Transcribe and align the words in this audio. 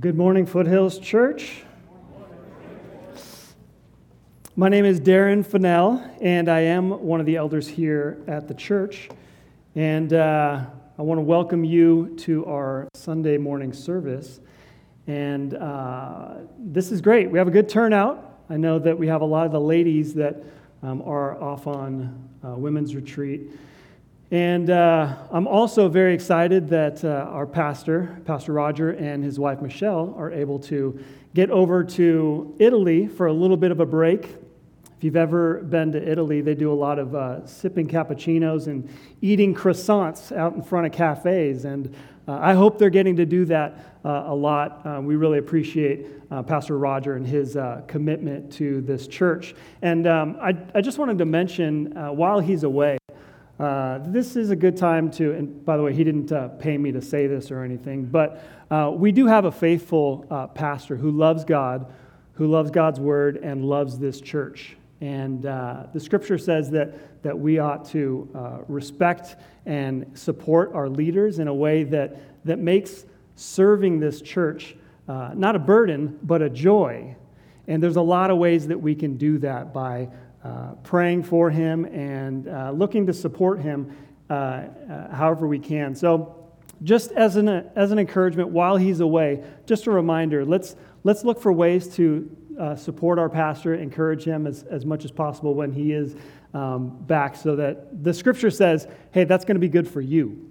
Good 0.00 0.16
morning, 0.16 0.44
Foothills 0.44 0.98
Church. 0.98 1.62
My 4.56 4.68
name 4.68 4.84
is 4.84 4.98
Darren 4.98 5.46
Fennell, 5.46 6.02
and 6.20 6.48
I 6.48 6.60
am 6.62 6.90
one 6.90 7.20
of 7.20 7.26
the 7.26 7.36
elders 7.36 7.68
here 7.68 8.18
at 8.26 8.48
the 8.48 8.54
church. 8.54 9.08
And 9.76 10.12
uh, 10.12 10.64
I 10.98 11.02
want 11.02 11.18
to 11.18 11.22
welcome 11.22 11.62
you 11.62 12.16
to 12.20 12.44
our 12.46 12.88
Sunday 12.94 13.38
morning 13.38 13.72
service. 13.72 14.40
And 15.06 15.54
uh, 15.54 16.38
this 16.58 16.90
is 16.90 17.00
great. 17.00 17.30
We 17.30 17.38
have 17.38 17.46
a 17.46 17.52
good 17.52 17.68
turnout. 17.68 18.40
I 18.50 18.56
know 18.56 18.80
that 18.80 18.98
we 18.98 19.06
have 19.06 19.20
a 19.20 19.26
lot 19.26 19.46
of 19.46 19.52
the 19.52 19.60
ladies 19.60 20.12
that 20.14 20.42
um, 20.82 21.02
are 21.02 21.40
off 21.40 21.68
on 21.68 22.28
uh, 22.44 22.56
women's 22.56 22.96
retreat. 22.96 23.42
And 24.34 24.68
uh, 24.68 25.14
I'm 25.30 25.46
also 25.46 25.88
very 25.88 26.12
excited 26.12 26.68
that 26.70 27.04
uh, 27.04 27.30
our 27.30 27.46
pastor, 27.46 28.20
Pastor 28.24 28.52
Roger, 28.52 28.90
and 28.90 29.22
his 29.22 29.38
wife 29.38 29.62
Michelle 29.62 30.12
are 30.18 30.32
able 30.32 30.58
to 30.58 30.98
get 31.34 31.52
over 31.52 31.84
to 31.84 32.56
Italy 32.58 33.06
for 33.06 33.28
a 33.28 33.32
little 33.32 33.56
bit 33.56 33.70
of 33.70 33.78
a 33.78 33.86
break. 33.86 34.24
If 34.24 35.04
you've 35.04 35.14
ever 35.14 35.62
been 35.62 35.92
to 35.92 36.02
Italy, 36.10 36.40
they 36.40 36.56
do 36.56 36.72
a 36.72 36.74
lot 36.74 36.98
of 36.98 37.14
uh, 37.14 37.46
sipping 37.46 37.86
cappuccinos 37.86 38.66
and 38.66 38.90
eating 39.20 39.54
croissants 39.54 40.36
out 40.36 40.54
in 40.54 40.62
front 40.62 40.86
of 40.86 40.90
cafes. 40.92 41.64
And 41.64 41.94
uh, 42.26 42.36
I 42.42 42.54
hope 42.54 42.76
they're 42.76 42.90
getting 42.90 43.14
to 43.14 43.26
do 43.26 43.44
that 43.44 44.00
uh, 44.04 44.24
a 44.26 44.34
lot. 44.34 44.84
Uh, 44.84 45.00
we 45.00 45.14
really 45.14 45.38
appreciate 45.38 46.08
Pastor 46.48 46.76
Roger 46.76 47.14
and 47.14 47.24
his 47.24 47.56
commitment 47.86 48.52
to 48.54 48.80
this 48.80 49.06
church. 49.06 49.54
And 49.82 50.08
um, 50.08 50.36
I, 50.42 50.56
I, 50.74 50.80
just 50.80 50.98
wanted 50.98 51.18
to 51.18 51.24
mention 51.24 51.92
while 52.16 52.40
he's 52.40 52.64
away, 52.64 52.98
uh, 53.58 54.00
this 54.06 54.34
is 54.34 54.50
a 54.50 54.56
good 54.56 54.76
time 54.76 55.10
to, 55.12 55.32
and 55.32 55.64
by 55.64 55.76
the 55.76 55.82
way, 55.82 55.94
he 55.94 56.02
didn't 56.02 56.32
uh, 56.32 56.48
pay 56.48 56.76
me 56.76 56.90
to 56.90 57.00
say 57.00 57.28
this 57.28 57.50
or 57.52 57.62
anything, 57.62 58.04
but 58.04 58.42
uh, 58.70 58.90
we 58.92 59.12
do 59.12 59.26
have 59.26 59.44
a 59.44 59.52
faithful 59.52 60.26
uh, 60.28 60.48
pastor 60.48 60.96
who 60.96 61.12
loves 61.12 61.44
God, 61.44 61.92
who 62.32 62.48
loves 62.48 62.72
God's 62.72 62.98
word, 62.98 63.36
and 63.36 63.64
loves 63.64 63.96
this 63.98 64.20
church. 64.20 64.76
And 65.00 65.46
uh, 65.46 65.84
the 65.92 66.00
scripture 66.00 66.38
says 66.38 66.70
that, 66.70 67.22
that 67.22 67.38
we 67.38 67.58
ought 67.58 67.84
to 67.90 68.64
respect 68.68 69.36
and 69.66 70.18
support 70.18 70.72
our 70.74 70.88
leaders 70.88 71.38
in 71.38 71.46
a 71.46 71.54
way 71.54 71.84
that, 71.84 72.44
that 72.44 72.58
makes 72.58 73.04
serving 73.36 74.00
this 74.00 74.20
church 74.20 74.74
not 75.06 75.54
a 75.54 75.58
burden, 75.58 76.18
but 76.22 76.42
a 76.42 76.50
joy. 76.50 77.14
And 77.68 77.82
there's 77.82 77.96
a 77.96 78.02
lot 78.02 78.30
of 78.30 78.38
ways 78.38 78.66
that 78.68 78.80
we 78.80 78.94
can 78.94 79.16
do 79.16 79.38
that 79.38 79.72
by 79.72 80.08
uh, 80.44 80.74
praying 80.82 81.22
for 81.22 81.50
him 81.50 81.86
and 81.86 82.48
uh, 82.48 82.70
looking 82.70 83.06
to 83.06 83.14
support 83.14 83.60
him 83.60 83.96
uh, 84.28 84.32
uh, 84.32 85.14
however 85.14 85.46
we 85.46 85.58
can. 85.58 85.94
So, 85.94 86.40
just 86.82 87.12
as 87.12 87.36
an, 87.36 87.48
as 87.48 87.92
an 87.92 87.98
encouragement 87.98 88.50
while 88.50 88.76
he's 88.76 89.00
away, 89.00 89.42
just 89.64 89.86
a 89.86 89.90
reminder 89.90 90.44
let's, 90.44 90.76
let's 91.02 91.24
look 91.24 91.40
for 91.40 91.52
ways 91.52 91.88
to 91.96 92.28
uh, 92.60 92.76
support 92.76 93.18
our 93.18 93.28
pastor, 93.28 93.74
encourage 93.74 94.24
him 94.24 94.46
as, 94.46 94.64
as 94.64 94.84
much 94.84 95.04
as 95.04 95.10
possible 95.10 95.54
when 95.54 95.72
he 95.72 95.92
is 95.92 96.14
um, 96.52 96.96
back, 97.04 97.36
so 97.36 97.56
that 97.56 98.04
the 98.04 98.12
scripture 98.12 98.50
says, 98.50 98.86
hey, 99.12 99.24
that's 99.24 99.44
going 99.44 99.56
to 99.56 99.60
be 99.60 99.68
good 99.68 99.88
for 99.88 100.00
you. 100.00 100.50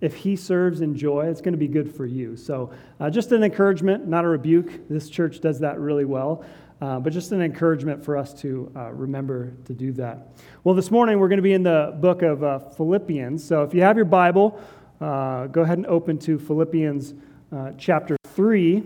If 0.00 0.14
he 0.14 0.36
serves 0.36 0.80
in 0.80 0.94
joy, 0.94 1.26
it's 1.26 1.40
going 1.40 1.54
to 1.54 1.58
be 1.58 1.68
good 1.68 1.94
for 1.94 2.06
you. 2.06 2.36
So, 2.36 2.72
just 3.10 3.32
an 3.32 3.42
encouragement, 3.42 4.06
not 4.06 4.24
a 4.24 4.28
rebuke. 4.28 4.88
This 4.88 5.08
church 5.08 5.40
does 5.40 5.58
that 5.60 5.78
really 5.78 6.04
well. 6.04 6.44
Uh, 6.78 7.00
but 7.00 7.10
just 7.10 7.32
an 7.32 7.40
encouragement 7.40 8.04
for 8.04 8.18
us 8.18 8.34
to 8.34 8.70
uh, 8.76 8.90
remember 8.92 9.50
to 9.64 9.72
do 9.72 9.92
that. 9.92 10.28
Well, 10.62 10.74
this 10.74 10.90
morning 10.90 11.18
we're 11.18 11.28
going 11.28 11.38
to 11.38 11.42
be 11.42 11.54
in 11.54 11.62
the 11.62 11.96
book 12.00 12.20
of 12.20 12.44
uh, 12.44 12.58
Philippians. 12.58 13.42
So 13.42 13.62
if 13.62 13.72
you 13.72 13.80
have 13.80 13.96
your 13.96 14.04
Bible, 14.04 14.60
uh, 15.00 15.46
go 15.46 15.62
ahead 15.62 15.78
and 15.78 15.86
open 15.86 16.18
to 16.18 16.38
Philippians 16.38 17.14
uh, 17.50 17.72
chapter 17.78 18.18
3. 18.26 18.84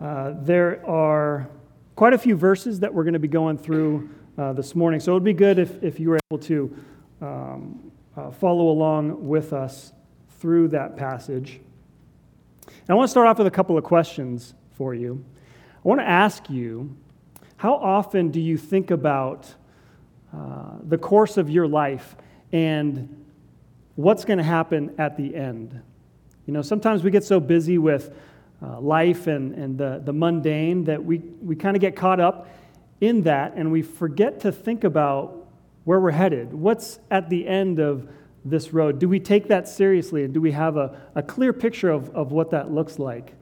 Uh, 0.00 0.32
there 0.38 0.84
are 0.88 1.48
quite 1.96 2.14
a 2.14 2.18
few 2.18 2.34
verses 2.34 2.80
that 2.80 2.94
we're 2.94 3.04
going 3.04 3.12
to 3.12 3.18
be 3.18 3.28
going 3.28 3.58
through 3.58 4.08
this 4.54 4.74
morning. 4.74 4.98
So 4.98 5.12
it 5.12 5.14
would 5.14 5.24
be 5.24 5.34
good 5.34 5.60
if, 5.60 5.84
if 5.84 6.00
you 6.00 6.08
were 6.08 6.18
able 6.28 6.42
to 6.44 6.76
um, 7.20 7.92
follow 8.40 8.70
along 8.70 9.28
with 9.28 9.52
us 9.52 9.92
through 10.40 10.68
that 10.68 10.96
passage. 10.96 11.60
And 12.66 12.90
I 12.90 12.94
want 12.94 13.06
to 13.06 13.10
start 13.10 13.28
off 13.28 13.38
with 13.38 13.46
a 13.46 13.52
couple 13.52 13.78
of 13.78 13.84
questions 13.84 14.54
for 14.72 14.94
you. 14.94 15.24
I 15.84 15.88
want 15.88 16.00
to 16.00 16.08
ask 16.08 16.48
you 16.48 16.96
how 17.56 17.74
often 17.74 18.30
do 18.30 18.40
you 18.40 18.56
think 18.56 18.92
about 18.92 19.52
uh, 20.32 20.76
the 20.84 20.96
course 20.96 21.36
of 21.36 21.50
your 21.50 21.66
life 21.66 22.14
and 22.52 23.26
what's 23.96 24.24
going 24.24 24.38
to 24.38 24.44
happen 24.44 24.94
at 24.98 25.16
the 25.16 25.34
end? 25.34 25.80
You 26.46 26.52
know, 26.52 26.62
sometimes 26.62 27.02
we 27.02 27.10
get 27.10 27.24
so 27.24 27.40
busy 27.40 27.78
with 27.78 28.14
uh, 28.62 28.80
life 28.80 29.26
and, 29.26 29.54
and 29.54 29.76
the, 29.76 30.00
the 30.04 30.12
mundane 30.12 30.84
that 30.84 31.04
we, 31.04 31.18
we 31.18 31.56
kind 31.56 31.76
of 31.76 31.80
get 31.80 31.96
caught 31.96 32.20
up 32.20 32.48
in 33.00 33.22
that 33.22 33.54
and 33.56 33.72
we 33.72 33.82
forget 33.82 34.38
to 34.40 34.52
think 34.52 34.84
about 34.84 35.48
where 35.82 35.98
we're 35.98 36.12
headed. 36.12 36.54
What's 36.54 37.00
at 37.10 37.28
the 37.28 37.48
end 37.48 37.80
of 37.80 38.08
this 38.44 38.72
road? 38.72 39.00
Do 39.00 39.08
we 39.08 39.18
take 39.18 39.48
that 39.48 39.66
seriously 39.66 40.22
and 40.22 40.32
do 40.32 40.40
we 40.40 40.52
have 40.52 40.76
a, 40.76 41.00
a 41.16 41.24
clear 41.24 41.52
picture 41.52 41.90
of, 41.90 42.14
of 42.14 42.30
what 42.30 42.52
that 42.52 42.70
looks 42.70 43.00
like? 43.00 43.34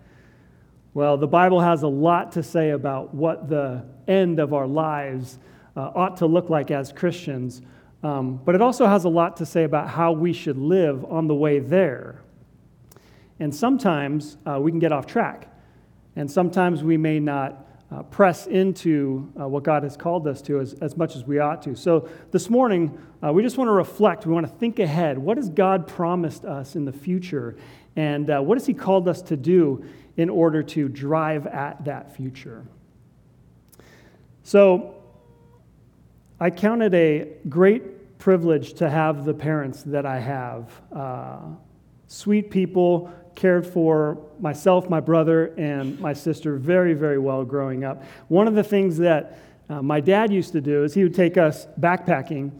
Well, 0.93 1.17
the 1.17 1.29
Bible 1.29 1.61
has 1.61 1.85
a 1.85 1.89
lot 1.89 2.33
to 2.33 2.43
say 2.43 2.71
about 2.71 3.15
what 3.15 3.49
the 3.49 3.85
end 4.09 4.41
of 4.41 4.53
our 4.53 4.67
lives 4.67 5.39
uh, 5.77 5.93
ought 5.95 6.17
to 6.17 6.27
look 6.27 6.51
like 6.51 6.73
as 6.73 6.91
Christians, 6.91 7.63
um, 8.03 8.41
but 8.45 8.57
it 8.57 8.61
also 8.61 8.87
has 8.87 9.05
a 9.05 9.09
lot 9.09 9.37
to 9.37 9.47
say 9.47 9.63
about 9.63 9.89
how 9.89 10.11
we 10.11 10.33
should 10.33 10.59
live 10.59 11.05
on 11.05 11.29
the 11.29 11.35
way 11.35 11.61
there. 11.61 12.23
And 13.39 13.55
sometimes 13.55 14.37
uh, 14.45 14.59
we 14.61 14.73
can 14.73 14.81
get 14.81 14.91
off 14.91 15.07
track, 15.07 15.47
and 16.17 16.29
sometimes 16.29 16.83
we 16.83 16.97
may 16.97 17.21
not 17.21 17.70
uh, 17.93 18.03
press 18.05 18.47
into 18.47 19.33
uh, 19.41 19.49
what 19.49 19.65
God 19.65 19.83
has 19.83 19.97
called 19.97 20.27
us 20.27 20.41
to 20.43 20.61
as, 20.61 20.75
as 20.75 20.97
much 20.97 21.17
as 21.17 21.25
we 21.25 21.39
ought 21.39 21.63
to. 21.63 21.75
So 21.75 22.09
this 22.31 22.49
morning, 22.49 22.97
uh, 23.23 23.33
we 23.33 23.43
just 23.43 23.59
want 23.59 23.69
to 23.69 23.73
reflect. 23.73 24.27
We 24.27 24.33
want 24.33 24.47
to 24.47 24.53
think 24.53 24.79
ahead. 24.79 25.19
What 25.19 25.37
has 25.37 25.49
God 25.49 25.89
promised 25.89 26.45
us 26.45 26.77
in 26.77 26.85
the 26.85 26.93
future? 26.93 27.57
And 27.97 28.31
uh, 28.31 28.41
what 28.41 28.59
has 28.59 28.67
He 28.67 28.75
called 28.75 29.09
us 29.09 29.23
to 29.23 29.37
do 29.37 29.85
in 30.17 30.31
order 30.31 30.63
to 30.63 30.89
drive 30.89 31.47
at 31.47 31.85
that 31.85 32.15
future. 32.15 32.65
So, 34.43 34.95
I 36.39 36.51
count 36.51 36.83
it 36.83 36.95
a 36.95 37.29
great 37.49 38.19
privilege 38.19 38.75
to 38.75 38.89
have 38.89 39.25
the 39.25 39.35
parents 39.35 39.83
that 39.85 40.07
I 40.07 40.19
have. 40.19 40.71
Uh, 40.95 41.39
sweet 42.07 42.51
people, 42.51 43.13
cared 43.41 43.67
for 43.67 44.19
myself, 44.39 44.91
my 44.91 45.01
brother, 45.01 45.55
and 45.57 45.99
my 45.99 46.13
sister 46.13 46.57
very, 46.57 46.93
very 46.93 47.19
well 47.19 47.43
growing 47.43 47.85
up. 47.85 48.05
One 48.29 48.47
of 48.47 48.55
the 48.55 48.63
things 48.63 48.99
that 48.99 49.39
uh, 49.71 49.81
my 49.81 49.99
dad 50.01 50.31
used 50.31 50.53
to 50.53 50.61
do 50.61 50.85
is 50.85 50.93
he 50.93 51.03
would 51.05 51.15
take 51.15 51.39
us 51.39 51.67
backpacking. 51.81 52.53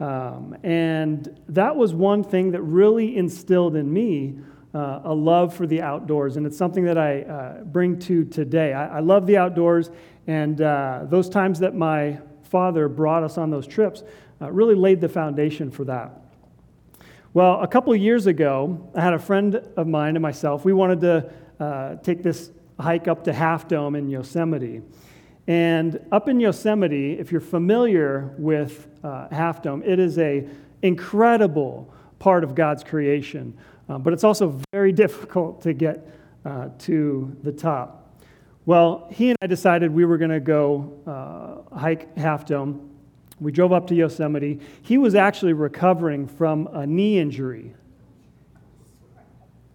Um, 0.00 0.56
and 0.64 1.40
that 1.50 1.76
was 1.76 1.94
one 1.94 2.24
thing 2.24 2.50
that 2.50 2.62
really 2.62 3.16
instilled 3.16 3.76
in 3.76 3.92
me 3.92 4.36
uh, 4.74 5.02
a 5.04 5.14
love 5.14 5.54
for 5.54 5.68
the 5.68 5.80
outdoors, 5.80 6.36
and 6.36 6.44
it's 6.46 6.58
something 6.58 6.84
that 6.84 6.98
I 6.98 7.22
uh, 7.22 7.62
bring 7.62 7.96
to 8.00 8.24
today. 8.24 8.72
I, 8.72 8.96
I, 8.96 9.00
love 9.00 9.24
the 9.24 9.36
outdoors, 9.36 9.88
and 10.26 10.60
uh, 10.60 11.02
those 11.04 11.28
times 11.28 11.60
that 11.60 11.76
my 11.76 12.18
father 12.42 12.88
brought 12.88 13.22
us 13.22 13.38
on 13.38 13.50
those 13.50 13.68
trips 13.68 14.02
uh, 14.42 14.50
really 14.50 14.74
laid 14.74 15.00
the 15.00 15.08
foundation 15.08 15.70
for 15.70 15.84
that. 15.84 16.23
Well, 17.34 17.60
a 17.62 17.66
couple 17.66 17.96
years 17.96 18.28
ago, 18.28 18.88
I 18.94 19.00
had 19.00 19.12
a 19.12 19.18
friend 19.18 19.56
of 19.76 19.88
mine 19.88 20.14
and 20.14 20.22
myself. 20.22 20.64
We 20.64 20.72
wanted 20.72 21.00
to 21.00 21.32
uh, 21.58 21.96
take 21.96 22.22
this 22.22 22.52
hike 22.78 23.08
up 23.08 23.24
to 23.24 23.32
Half 23.32 23.66
Dome 23.66 23.96
in 23.96 24.08
Yosemite. 24.08 24.82
And 25.48 25.98
up 26.12 26.28
in 26.28 26.38
Yosemite, 26.38 27.14
if 27.14 27.32
you're 27.32 27.40
familiar 27.40 28.32
with 28.38 28.86
uh, 29.02 29.26
Half 29.32 29.62
Dome, 29.62 29.82
it 29.84 29.98
is 29.98 30.16
a 30.18 30.46
incredible 30.82 31.92
part 32.20 32.44
of 32.44 32.54
God's 32.54 32.84
creation. 32.84 33.58
Uh, 33.88 33.98
but 33.98 34.12
it's 34.12 34.22
also 34.22 34.60
very 34.72 34.92
difficult 35.04 35.60
to 35.62 35.72
get 35.72 36.06
uh, 36.44 36.68
to 36.78 37.36
the 37.42 37.50
top. 37.50 38.16
Well, 38.64 39.08
he 39.10 39.30
and 39.30 39.38
I 39.42 39.48
decided 39.48 39.90
we 39.90 40.04
were 40.04 40.18
going 40.18 40.30
to 40.30 40.38
go 40.38 41.66
uh, 41.72 41.76
hike 41.76 42.16
Half 42.16 42.46
Dome. 42.46 42.93
We 43.44 43.52
drove 43.52 43.72
up 43.72 43.86
to 43.88 43.94
Yosemite. 43.94 44.60
He 44.82 44.98
was 44.98 45.14
actually 45.14 45.52
recovering 45.52 46.26
from 46.26 46.66
a 46.72 46.86
knee 46.86 47.18
injury. 47.18 47.74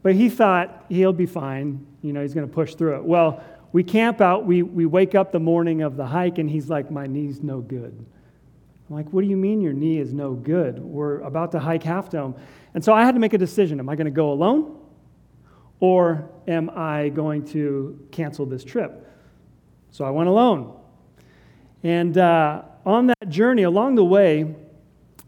But 0.01 0.15
he 0.15 0.29
thought 0.29 0.85
he'll 0.89 1.13
be 1.13 1.25
fine. 1.25 1.85
You 2.01 2.13
know, 2.13 2.21
he's 2.21 2.33
going 2.33 2.47
to 2.47 2.53
push 2.53 2.75
through 2.75 2.95
it. 2.97 3.03
Well, 3.03 3.43
we 3.71 3.83
camp 3.83 4.21
out. 4.21 4.45
We, 4.45 4.63
we 4.63 4.85
wake 4.85 5.13
up 5.13 5.31
the 5.31 5.39
morning 5.39 5.81
of 5.81 5.97
the 5.97 6.05
hike, 6.05 6.39
and 6.39 6.49
he's 6.49 6.69
like, 6.69 6.89
My 6.89 7.05
knee's 7.05 7.41
no 7.43 7.59
good. 7.59 7.93
I'm 8.89 8.95
like, 8.95 9.11
What 9.13 9.21
do 9.21 9.27
you 9.27 9.37
mean 9.37 9.61
your 9.61 9.73
knee 9.73 9.99
is 9.99 10.13
no 10.13 10.33
good? 10.33 10.79
We're 10.79 11.19
about 11.19 11.51
to 11.51 11.59
hike 11.59 11.83
Half 11.83 12.09
Dome. 12.09 12.35
And 12.73 12.83
so 12.83 12.93
I 12.93 13.03
had 13.03 13.13
to 13.13 13.19
make 13.19 13.33
a 13.33 13.37
decision. 13.37 13.79
Am 13.79 13.89
I 13.89 13.95
going 13.95 14.05
to 14.05 14.11
go 14.11 14.31
alone? 14.31 14.77
Or 15.79 16.29
am 16.47 16.69
I 16.71 17.09
going 17.09 17.45
to 17.49 18.07
cancel 18.11 18.45
this 18.45 18.63
trip? 18.63 19.05
So 19.91 20.05
I 20.05 20.09
went 20.09 20.29
alone. 20.29 20.75
And 21.83 22.17
uh, 22.17 22.63
on 22.85 23.07
that 23.07 23.18
journey, 23.29 23.63
along 23.63 23.95
the 23.95 24.05
way, 24.05 24.55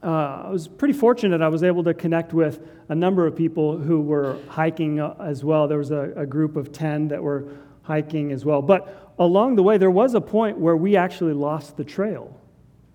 uh, 0.04 0.44
I 0.46 0.50
was 0.50 0.68
pretty 0.68 0.94
fortunate. 0.94 1.42
I 1.42 1.48
was 1.48 1.64
able 1.64 1.84
to 1.84 1.94
connect 1.94 2.34
with 2.34 2.68
a 2.90 2.96
number 2.96 3.28
of 3.28 3.36
people 3.36 3.78
who 3.78 4.02
were 4.02 4.38
hiking 4.50 5.00
uh, 5.00 5.16
as 5.20 5.44
well. 5.44 5.68
There 5.68 5.78
was 5.78 5.92
a, 5.92 6.12
a 6.16 6.26
group 6.26 6.56
of 6.56 6.72
10 6.72 7.10
that 7.10 7.22
were 7.22 7.46
hiking 7.84 8.32
as 8.32 8.44
well. 8.44 8.62
But 8.62 9.14
along 9.20 9.56
the 9.56 9.64
way, 9.64 9.78
there 9.78 9.92
was 9.92 10.16
a 10.16 10.22
point 10.22 10.58
where 10.58 10.76
we 10.76 10.96
actually 10.96 11.34
lost 11.34 11.78
the 11.78 11.84
trail. 11.84 12.36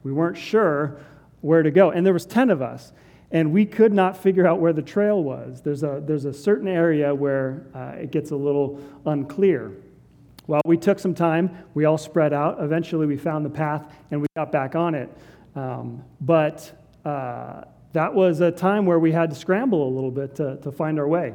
We 0.02 0.12
weren't 0.12 0.36
sure 0.36 1.00
where 1.40 1.62
to 1.62 1.70
go. 1.70 1.90
And 1.90 2.04
there 2.04 2.12
was 2.12 2.26
10 2.26 2.50
of 2.50 2.60
us, 2.60 2.92
and 3.30 3.52
we 3.52 3.66
could 3.66 3.92
not 3.92 4.16
figure 4.16 4.46
out 4.46 4.60
where 4.60 4.72
the 4.72 4.82
trail 4.82 5.22
was. 5.22 5.62
There's 5.62 5.82
a, 5.82 6.02
there's 6.04 6.24
a 6.24 6.32
certain 6.32 6.68
area 6.68 7.14
where 7.14 7.66
uh, 7.74 7.92
it 8.00 8.10
gets 8.10 8.32
a 8.32 8.36
little 8.36 8.80
unclear. 9.04 9.72
Well, 10.46 10.60
we 10.64 10.76
took 10.76 10.98
some 10.98 11.14
time. 11.14 11.50
We 11.74 11.86
all 11.86 11.98
spread 11.98 12.32
out. 12.32 12.58
Eventually, 12.60 13.06
we 13.06 13.16
found 13.16 13.44
the 13.44 13.50
path 13.50 13.92
and 14.10 14.20
we 14.20 14.26
got 14.36 14.52
back 14.52 14.76
on 14.76 14.94
it. 14.94 15.10
Um, 15.56 16.04
but 16.20 16.70
uh, 17.04 17.62
that 17.92 18.14
was 18.14 18.40
a 18.40 18.52
time 18.52 18.86
where 18.86 18.98
we 18.98 19.10
had 19.10 19.30
to 19.30 19.36
scramble 19.36 19.88
a 19.88 19.92
little 19.92 20.10
bit 20.10 20.36
to, 20.36 20.56
to 20.58 20.70
find 20.70 20.98
our 20.98 21.08
way. 21.08 21.34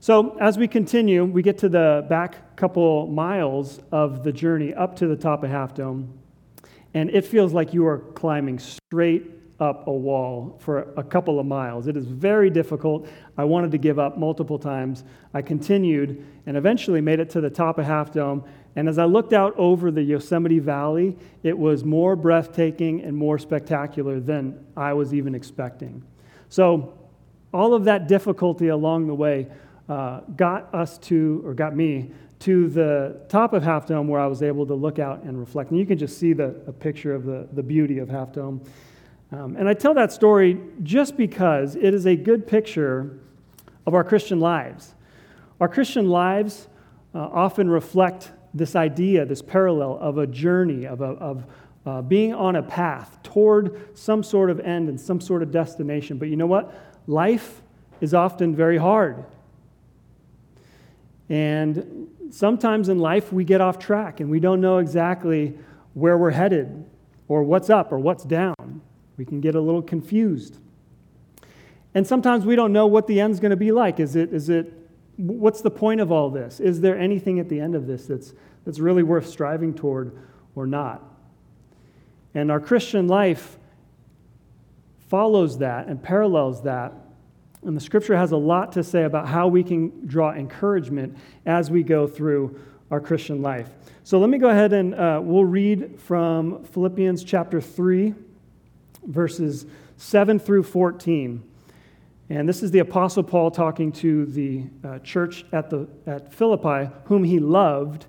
So, 0.00 0.36
as 0.38 0.58
we 0.58 0.68
continue, 0.68 1.24
we 1.24 1.42
get 1.42 1.58
to 1.58 1.68
the 1.68 2.06
back 2.08 2.56
couple 2.56 3.06
miles 3.06 3.80
of 3.92 4.24
the 4.24 4.32
journey 4.32 4.74
up 4.74 4.96
to 4.96 5.06
the 5.06 5.16
top 5.16 5.42
of 5.42 5.50
Half 5.50 5.74
Dome, 5.74 6.18
and 6.94 7.10
it 7.10 7.24
feels 7.24 7.52
like 7.52 7.74
you 7.74 7.86
are 7.86 7.98
climbing 7.98 8.58
straight 8.58 9.45
up 9.58 9.86
a 9.86 9.92
wall 9.92 10.56
for 10.60 10.92
a 10.96 11.02
couple 11.02 11.40
of 11.40 11.46
miles. 11.46 11.86
It 11.86 11.96
is 11.96 12.06
very 12.06 12.50
difficult. 12.50 13.08
I 13.38 13.44
wanted 13.44 13.70
to 13.72 13.78
give 13.78 13.98
up 13.98 14.18
multiple 14.18 14.58
times. 14.58 15.04
I 15.32 15.42
continued 15.42 16.26
and 16.44 16.56
eventually 16.56 17.00
made 17.00 17.20
it 17.20 17.30
to 17.30 17.40
the 17.40 17.48
top 17.48 17.78
of 17.78 17.86
Half 17.86 18.12
Dome. 18.12 18.44
And 18.76 18.88
as 18.88 18.98
I 18.98 19.06
looked 19.06 19.32
out 19.32 19.54
over 19.56 19.90
the 19.90 20.02
Yosemite 20.02 20.58
Valley, 20.58 21.16
it 21.42 21.56
was 21.56 21.84
more 21.84 22.16
breathtaking 22.16 23.02
and 23.02 23.16
more 23.16 23.38
spectacular 23.38 24.20
than 24.20 24.62
I 24.76 24.92
was 24.92 25.14
even 25.14 25.34
expecting. 25.34 26.02
So, 26.50 26.98
all 27.54 27.72
of 27.72 27.84
that 27.84 28.06
difficulty 28.06 28.68
along 28.68 29.06
the 29.06 29.14
way 29.14 29.48
uh, 29.88 30.20
got 30.36 30.74
us 30.74 30.98
to, 30.98 31.40
or 31.44 31.54
got 31.54 31.74
me, 31.74 32.10
to 32.40 32.68
the 32.68 33.18
top 33.28 33.54
of 33.54 33.62
Half 33.62 33.86
Dome 33.86 34.08
where 34.08 34.20
I 34.20 34.26
was 34.26 34.42
able 34.42 34.66
to 34.66 34.74
look 34.74 34.98
out 34.98 35.22
and 35.22 35.38
reflect. 35.38 35.70
And 35.70 35.78
you 35.80 35.86
can 35.86 35.96
just 35.96 36.18
see 36.18 36.34
the, 36.34 36.54
a 36.66 36.72
picture 36.72 37.14
of 37.14 37.24
the, 37.24 37.48
the 37.52 37.62
beauty 37.62 37.98
of 37.98 38.10
Half 38.10 38.32
Dome. 38.32 38.60
Um, 39.32 39.56
and 39.56 39.68
I 39.68 39.74
tell 39.74 39.94
that 39.94 40.12
story 40.12 40.60
just 40.82 41.16
because 41.16 41.74
it 41.74 41.94
is 41.94 42.06
a 42.06 42.14
good 42.14 42.46
picture 42.46 43.18
of 43.86 43.94
our 43.94 44.04
Christian 44.04 44.40
lives. 44.40 44.94
Our 45.60 45.68
Christian 45.68 46.08
lives 46.08 46.68
uh, 47.14 47.18
often 47.18 47.68
reflect 47.68 48.32
this 48.54 48.76
idea, 48.76 49.24
this 49.24 49.42
parallel 49.42 49.98
of 50.00 50.18
a 50.18 50.26
journey, 50.26 50.86
of, 50.86 51.00
a, 51.00 51.04
of 51.04 51.44
uh, 51.84 52.02
being 52.02 52.34
on 52.34 52.56
a 52.56 52.62
path 52.62 53.18
toward 53.22 53.96
some 53.96 54.22
sort 54.22 54.50
of 54.50 54.60
end 54.60 54.88
and 54.88 55.00
some 55.00 55.20
sort 55.20 55.42
of 55.42 55.50
destination. 55.50 56.18
But 56.18 56.28
you 56.28 56.36
know 56.36 56.46
what? 56.46 56.74
Life 57.06 57.62
is 58.00 58.14
often 58.14 58.54
very 58.54 58.78
hard. 58.78 59.24
And 61.28 62.08
sometimes 62.30 62.88
in 62.88 62.98
life 62.98 63.32
we 63.32 63.44
get 63.44 63.60
off 63.60 63.78
track 63.78 64.20
and 64.20 64.30
we 64.30 64.40
don't 64.40 64.60
know 64.60 64.78
exactly 64.78 65.58
where 65.94 66.16
we're 66.16 66.30
headed 66.30 66.84
or 67.28 67.42
what's 67.42 67.70
up 67.70 67.92
or 67.92 67.98
what's 67.98 68.24
down. 68.24 68.80
We 69.16 69.24
can 69.24 69.40
get 69.40 69.54
a 69.54 69.60
little 69.60 69.82
confused. 69.82 70.58
And 71.94 72.06
sometimes 72.06 72.44
we 72.44 72.56
don't 72.56 72.72
know 72.72 72.86
what 72.86 73.06
the 73.06 73.20
end's 73.20 73.40
going 73.40 73.50
to 73.50 73.56
be 73.56 73.72
like. 73.72 74.00
Is 74.00 74.16
it, 74.16 74.32
is 74.32 74.50
it, 74.50 74.72
what's 75.16 75.62
the 75.62 75.70
point 75.70 76.00
of 76.00 76.12
all 76.12 76.28
this? 76.28 76.60
Is 76.60 76.82
there 76.82 76.98
anything 76.98 77.40
at 77.40 77.48
the 77.48 77.58
end 77.58 77.74
of 77.74 77.86
this 77.86 78.04
that's, 78.06 78.34
that's 78.66 78.78
really 78.78 79.02
worth 79.02 79.26
striving 79.26 79.72
toward 79.72 80.18
or 80.54 80.66
not? 80.66 81.02
And 82.34 82.50
our 82.50 82.60
Christian 82.60 83.08
life 83.08 83.58
follows 85.08 85.58
that 85.58 85.86
and 85.86 86.02
parallels 86.02 86.64
that. 86.64 86.92
And 87.64 87.74
the 87.74 87.80
scripture 87.80 88.14
has 88.14 88.32
a 88.32 88.36
lot 88.36 88.72
to 88.72 88.84
say 88.84 89.04
about 89.04 89.26
how 89.26 89.48
we 89.48 89.64
can 89.64 90.06
draw 90.06 90.32
encouragement 90.32 91.16
as 91.46 91.70
we 91.70 91.82
go 91.82 92.06
through 92.06 92.60
our 92.90 93.00
Christian 93.00 93.40
life. 93.40 93.70
So 94.04 94.18
let 94.18 94.28
me 94.28 94.36
go 94.36 94.50
ahead 94.50 94.74
and 94.74 94.94
uh, 94.94 95.20
we'll 95.22 95.46
read 95.46 95.98
from 95.98 96.62
Philippians 96.64 97.24
chapter 97.24 97.58
3 97.58 98.14
verses 99.06 99.66
7 99.96 100.38
through 100.38 100.64
14. 100.64 101.42
And 102.28 102.48
this 102.48 102.62
is 102.62 102.70
the 102.70 102.80
Apostle 102.80 103.22
Paul 103.22 103.50
talking 103.50 103.92
to 103.92 104.26
the 104.26 104.64
uh, 104.84 104.98
church 104.98 105.44
at, 105.52 105.70
the, 105.70 105.88
at 106.06 106.32
Philippi, 106.32 106.90
whom 107.04 107.22
he 107.22 107.38
loved. 107.38 108.06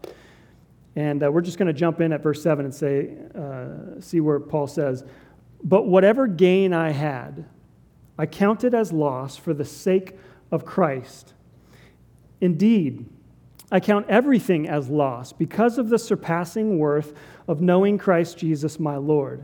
And 0.96 1.24
uh, 1.24 1.32
we're 1.32 1.42
just 1.42 1.60
going 1.60 1.68
to 1.68 1.74
jump 1.74 2.02
in 2.02 2.12
at 2.12 2.24
verse 2.24 2.42
7 2.42 2.66
and 2.66 2.74
say, 2.74 3.16
uh, 3.36 4.02
see 4.02 4.20
where 4.20 4.40
Paul 4.40 4.66
says, 4.66 5.04
But 5.64 5.88
whatever 5.88 6.26
gain 6.26 6.74
I 6.74 6.90
had, 6.90 7.46
I 8.18 8.26
counted 8.26 8.74
as 8.74 8.92
loss 8.92 9.38
for 9.38 9.54
the 9.54 9.66
sake 9.66 10.18
of 10.52 10.66
Christ. 10.66 11.34
Indeed, 12.42 13.06
I 13.72 13.80
count 13.80 14.08
everything 14.10 14.68
as 14.68 14.90
loss 14.90 15.34
because 15.34 15.78
of 15.78 15.90
the 15.90 16.00
surpassing 16.00 16.80
worth 16.80 17.14
of 17.48 17.62
knowing 17.62 17.98
Christ 17.98 18.38
Jesus 18.38 18.80
my 18.80 18.96
Lord. 18.96 19.44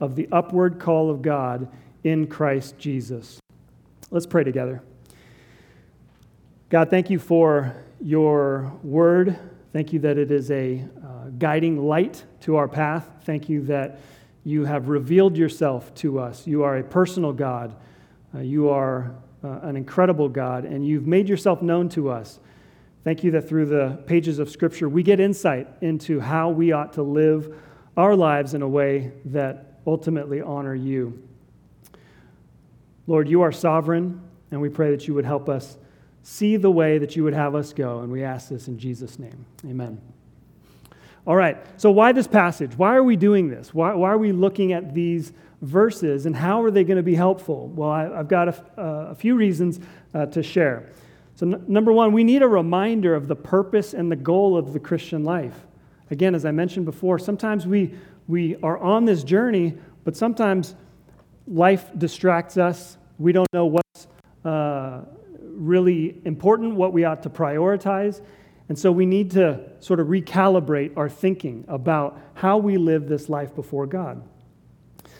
of 0.00 0.14
the 0.14 0.28
upward 0.32 0.78
call 0.78 1.10
of 1.10 1.22
God 1.22 1.68
in 2.04 2.26
Christ 2.26 2.78
Jesus. 2.78 3.40
Let's 4.10 4.26
pray 4.26 4.44
together. 4.44 4.82
God, 6.70 6.90
thank 6.90 7.10
you 7.10 7.18
for 7.18 7.74
your 8.00 8.72
word. 8.82 9.38
Thank 9.72 9.92
you 9.92 9.98
that 10.00 10.18
it 10.18 10.30
is 10.30 10.50
a 10.50 10.84
uh, 11.02 11.30
guiding 11.38 11.78
light 11.78 12.24
to 12.40 12.56
our 12.56 12.68
path. 12.68 13.08
Thank 13.22 13.48
you 13.48 13.62
that 13.62 14.00
you 14.44 14.64
have 14.64 14.88
revealed 14.88 15.36
yourself 15.36 15.94
to 15.96 16.18
us. 16.18 16.46
You 16.46 16.62
are 16.62 16.78
a 16.78 16.82
personal 16.82 17.32
God. 17.32 17.74
Uh, 18.34 18.40
you 18.40 18.68
are 18.68 19.14
uh, 19.42 19.60
an 19.62 19.76
incredible 19.76 20.28
God, 20.28 20.64
and 20.64 20.86
you've 20.86 21.06
made 21.06 21.28
yourself 21.28 21.62
known 21.62 21.88
to 21.90 22.10
us. 22.10 22.40
Thank 23.04 23.24
you 23.24 23.30
that 23.32 23.48
through 23.48 23.66
the 23.66 24.02
pages 24.06 24.38
of 24.38 24.50
Scripture, 24.50 24.88
we 24.88 25.02
get 25.02 25.20
insight 25.20 25.68
into 25.80 26.20
how 26.20 26.50
we 26.50 26.72
ought 26.72 26.94
to 26.94 27.02
live 27.02 27.54
our 27.96 28.14
lives 28.16 28.54
in 28.54 28.62
a 28.62 28.68
way 28.68 29.12
that 29.26 29.67
ultimately 29.88 30.42
honor 30.42 30.74
you. 30.74 31.20
Lord, 33.06 33.26
you 33.26 33.40
are 33.40 33.52
sovereign, 33.52 34.20
and 34.50 34.60
we 34.60 34.68
pray 34.68 34.90
that 34.90 35.08
you 35.08 35.14
would 35.14 35.24
help 35.24 35.48
us 35.48 35.78
see 36.22 36.56
the 36.56 36.70
way 36.70 36.98
that 36.98 37.16
you 37.16 37.24
would 37.24 37.32
have 37.32 37.54
us 37.54 37.72
go. 37.72 38.00
And 38.00 38.12
we 38.12 38.22
ask 38.22 38.50
this 38.50 38.68
in 38.68 38.78
Jesus' 38.78 39.18
name. 39.18 39.46
Amen. 39.64 39.98
All 41.26 41.36
right, 41.36 41.56
so 41.80 41.90
why 41.90 42.12
this 42.12 42.26
passage? 42.26 42.76
Why 42.76 42.94
are 42.94 43.02
we 43.02 43.16
doing 43.16 43.48
this? 43.48 43.72
Why, 43.72 43.94
why 43.94 44.10
are 44.10 44.18
we 44.18 44.32
looking 44.32 44.72
at 44.72 44.94
these 44.94 45.32
verses, 45.62 46.26
and 46.26 46.36
how 46.36 46.62
are 46.62 46.70
they 46.70 46.84
going 46.84 46.98
to 46.98 47.02
be 47.02 47.14
helpful? 47.14 47.68
Well, 47.68 47.90
I, 47.90 48.02
have 48.02 48.28
got 48.28 48.48
a, 48.48 48.64
uh, 48.78 49.10
a, 49.10 49.14
few 49.14 49.34
reasons 49.36 49.80
uh, 50.14 50.26
to 50.26 50.42
share. 50.42 50.90
So, 51.34 51.46
n- 51.46 51.64
number 51.66 51.92
one, 51.92 52.12
we 52.12 52.24
need 52.24 52.42
a 52.42 52.48
reminder 52.48 53.14
of 53.14 53.26
the 53.26 53.36
purpose 53.36 53.94
and 53.94 54.12
the 54.12 54.16
goal 54.16 54.56
of 54.56 54.72
the 54.72 54.80
Christian 54.80 55.24
life. 55.24 55.66
Again, 56.10 56.34
as 56.34 56.44
I 56.44 56.50
mentioned 56.50 56.86
before, 56.86 57.18
sometimes 57.18 57.66
we, 57.66 57.94
we 58.28 58.56
are 58.62 58.78
on 58.78 59.06
this 59.06 59.24
journey, 59.24 59.76
but 60.04 60.16
sometimes 60.16 60.76
life 61.46 61.90
distracts 61.96 62.56
us. 62.58 62.98
We 63.18 63.32
don't 63.32 63.48
know 63.52 63.66
what's 63.66 64.06
uh, 64.44 65.00
really 65.40 66.20
important, 66.24 66.76
what 66.76 66.92
we 66.92 67.04
ought 67.04 67.22
to 67.24 67.30
prioritize. 67.30 68.20
And 68.68 68.78
so 68.78 68.92
we 68.92 69.06
need 69.06 69.30
to 69.32 69.60
sort 69.80 69.98
of 69.98 70.08
recalibrate 70.08 70.96
our 70.96 71.08
thinking 71.08 71.64
about 71.68 72.20
how 72.34 72.58
we 72.58 72.76
live 72.76 73.08
this 73.08 73.30
life 73.30 73.54
before 73.54 73.86
God. 73.86 74.22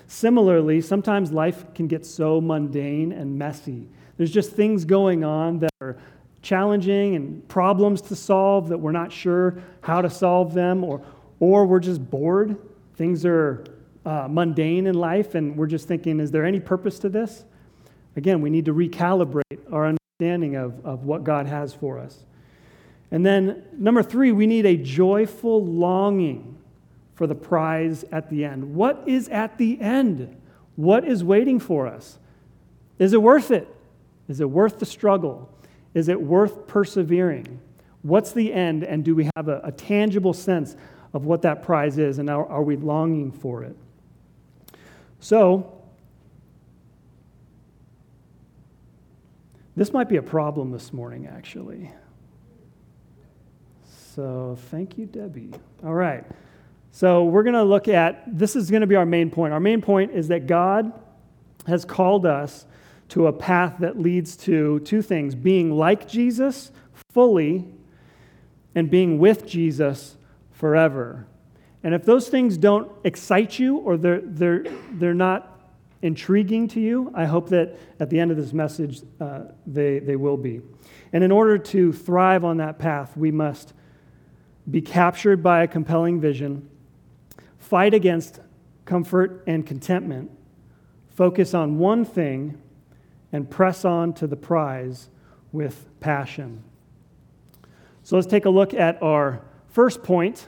Similarly, 0.07 0.83
sometimes 0.83 1.33
life 1.33 1.65
can 1.75 1.87
get 1.87 2.05
so 2.05 2.41
mundane 2.41 3.13
and 3.13 3.39
messy. 3.39 3.89
There's 4.19 4.31
just 4.31 4.53
things 4.53 4.85
going 4.85 5.25
on 5.25 5.61
that 5.61 5.71
are 5.81 5.97
challenging 6.43 7.17
and 7.17 7.47
problems 7.49 8.03
to 8.03 8.17
solve 8.17 8.69
that 8.69 8.79
we're 8.79 8.93
not 8.93 9.13
sure 9.13 9.63
how 9.81 10.03
to 10.03 10.11
solve 10.11 10.53
them, 10.53 10.85
or, 10.85 11.03
or 11.41 11.67
we're 11.67 11.81
just 11.81 12.11
bored. 12.11 12.57
Things 12.99 13.25
are 13.25 13.63
uh, 14.05 14.27
mundane 14.29 14.89
in 14.89 14.97
life, 14.97 15.37
and 15.37 15.57
we're 15.57 15.69
just 15.69 15.87
thinking, 15.87 16.19
is 16.19 16.33
there 16.33 16.45
any 16.45 16.59
purpose 16.59 16.99
to 16.99 17.09
this? 17.09 17.45
Again, 18.17 18.41
we 18.41 18.51
need 18.51 18.65
to 18.65 18.75
recalibrate 18.75 19.61
our 19.71 19.87
understanding 19.87 20.57
of, 20.57 20.85
of 20.85 21.05
what 21.05 21.23
God 21.23 21.47
has 21.47 21.73
for 21.73 22.01
us. 22.01 22.25
And 23.13 23.25
then, 23.25 23.63
number 23.73 24.03
three, 24.03 24.33
we 24.33 24.49
need 24.49 24.67
a 24.67 24.77
joyful 24.77 25.65
longing 25.65 26.59
for 27.15 27.29
the 27.29 27.37
prize 27.37 28.05
at 28.11 28.31
the 28.31 28.45
end. 28.45 28.75
What 28.75 29.05
is 29.07 29.29
at 29.29 29.59
the 29.59 29.81
end? 29.81 30.37
What 30.75 31.07
is 31.07 31.23
waiting 31.23 31.61
for 31.61 31.87
us? 31.87 32.19
Is 32.99 33.13
it 33.13 33.23
worth 33.23 33.53
it? 33.53 33.69
Is 34.29 34.41
it 34.41 34.51
worth 34.51 34.81
the 34.81 34.87
struggle? 34.87 35.49
Is 35.95 36.09
it 36.09 36.21
worth 36.21 36.67
persevering? 36.67 37.61
What's 38.03 38.33
the 38.33 38.53
end, 38.53 38.83
and 38.83 39.05
do 39.05 39.15
we 39.15 39.31
have 39.37 39.47
a, 39.47 39.61
a 39.63 39.71
tangible 39.71 40.33
sense 40.33 40.75
of 41.19 41.27
what 41.27 41.43
that 41.43 41.65
prize 41.65 41.99
is, 41.99 42.21
and 42.21 42.31
are, 42.31 42.47
are 42.47 42.63
we 42.63 42.77
longing 42.77 43.33
for 43.33 43.65
it? 43.65 43.77
So, 45.19 45.83
this 49.75 49.93
might 49.93 50.09
be 50.09 50.15
a 50.15 50.23
problem 50.23 50.71
this 50.71 50.93
morning, 50.93 51.27
actually. 51.27 51.91
So, 54.15 54.57
thank 54.71 54.97
you, 54.97 55.07
Debbie. 55.07 55.51
All 55.85 55.93
right. 55.93 56.25
So, 56.93 57.25
we're 57.25 57.43
going 57.43 57.55
to 57.55 57.65
look 57.65 57.89
at 57.89 58.23
this 58.39 58.55
is 58.55 58.71
going 58.71 58.83
to 58.83 58.87
be 58.87 58.95
our 58.95 59.05
main 59.05 59.29
point. 59.29 59.53
Our 59.53 59.59
main 59.59 59.83
point 59.83 60.13
is 60.13 60.29
that 60.29 60.47
God 60.47 60.93
has 61.67 61.85
called 61.85 62.27
us 62.27 62.65
to 63.09 63.27
a 63.27 63.33
path 63.33 63.75
that 63.81 63.99
leads 63.99 64.37
to 64.37 64.79
two 64.81 65.03
things 65.03 65.35
being 65.35 65.73
like 65.73 66.07
Jesus 66.07 66.71
fully 67.13 67.65
and 68.77 68.89
being 68.89 69.19
with 69.19 69.45
Jesus 69.45 70.15
forever. 70.59 71.25
And 71.85 71.95
if 71.95 72.05
those 72.05 72.29
things 72.29 72.59
don't 72.59 72.91
excite 73.05 73.61
you 73.61 73.77
or 73.77 73.97
they're, 73.97 74.21
they're, 74.21 74.65
they're 74.95 75.15
not 75.15 75.61
intriguing 76.03 76.67
to 76.69 76.81
you, 76.81 77.13
I 77.15 77.27
hope 77.27 77.49
that 77.51 77.79
at 78.01 78.11
the 78.11 78.19
end 78.19 78.33
of 78.33 78.37
this 78.37 78.53
message 78.53 79.03
uh, 79.21 79.43
they, 79.69 80.01
they 80.01 80.17
will 80.17 80.37
be. 80.37 80.61
And 81.13 81.23
in 81.23 81.31
order 81.31 81.59
to 81.59 81.93
thrive 81.93 82.45
on 82.45 82.57
that 82.57 82.77
path, 82.77 83.17
we 83.17 83.31
must 83.31 83.73
be 84.69 84.81
captured 84.81 85.45
by 85.45 85.63
a 85.63 85.69
compelling 85.69 86.21
vision, 86.21 86.69
fight 87.59 87.95
against 87.95 88.41
comfort 88.85 89.45
and 89.47 89.65
contentment, 89.65 90.33
focus 91.09 91.55
on 91.55 91.79
one 91.79 92.05
thing, 92.05 92.61
and 93.31 93.49
press 93.49 93.85
on 93.85 94.13
to 94.15 94.27
the 94.27 94.37
prize 94.37 95.09
with 95.53 95.87
passion. 96.01 96.65
So 98.03 98.17
let's 98.17 98.27
take 98.27 98.45
a 98.45 98.51
look 98.51 98.75
at 98.75 99.01
our 99.01 99.43
first 99.71 100.03
point 100.03 100.47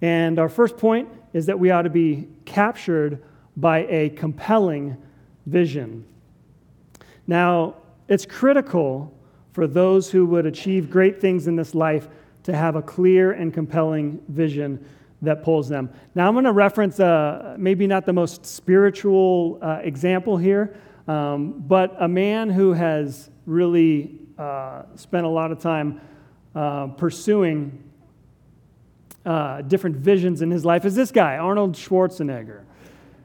and 0.00 0.38
our 0.38 0.48
first 0.48 0.76
point 0.76 1.08
is 1.32 1.46
that 1.46 1.58
we 1.58 1.70
ought 1.70 1.82
to 1.82 1.90
be 1.90 2.28
captured 2.44 3.22
by 3.56 3.86
a 3.86 4.10
compelling 4.10 4.96
vision. 5.46 6.04
Now, 7.26 7.76
it's 8.08 8.26
critical 8.26 9.16
for 9.52 9.66
those 9.66 10.10
who 10.10 10.26
would 10.26 10.46
achieve 10.46 10.90
great 10.90 11.20
things 11.20 11.46
in 11.46 11.56
this 11.56 11.74
life 11.74 12.08
to 12.42 12.54
have 12.54 12.76
a 12.76 12.82
clear 12.82 13.32
and 13.32 13.54
compelling 13.54 14.20
vision 14.28 14.84
that 15.22 15.42
pulls 15.42 15.68
them. 15.68 15.88
Now, 16.14 16.28
I'm 16.28 16.34
going 16.34 16.44
to 16.44 16.52
reference 16.52 17.00
uh, 17.00 17.54
maybe 17.58 17.86
not 17.86 18.04
the 18.04 18.12
most 18.12 18.44
spiritual 18.44 19.58
uh, 19.62 19.80
example 19.82 20.36
here, 20.36 20.76
um, 21.08 21.62
but 21.66 21.96
a 21.98 22.08
man 22.08 22.50
who 22.50 22.72
has 22.72 23.30
really 23.46 24.18
uh, 24.36 24.82
spent 24.96 25.24
a 25.24 25.28
lot 25.30 25.50
of 25.50 25.60
time 25.60 26.00
uh, 26.54 26.88
pursuing 26.88 27.83
uh, 29.24 29.62
different 29.62 29.96
visions 29.96 30.42
in 30.42 30.50
his 30.50 30.64
life 30.64 30.84
is 30.84 30.94
this 30.94 31.10
guy, 31.10 31.36
Arnold 31.36 31.72
Schwarzenegger, 31.72 32.62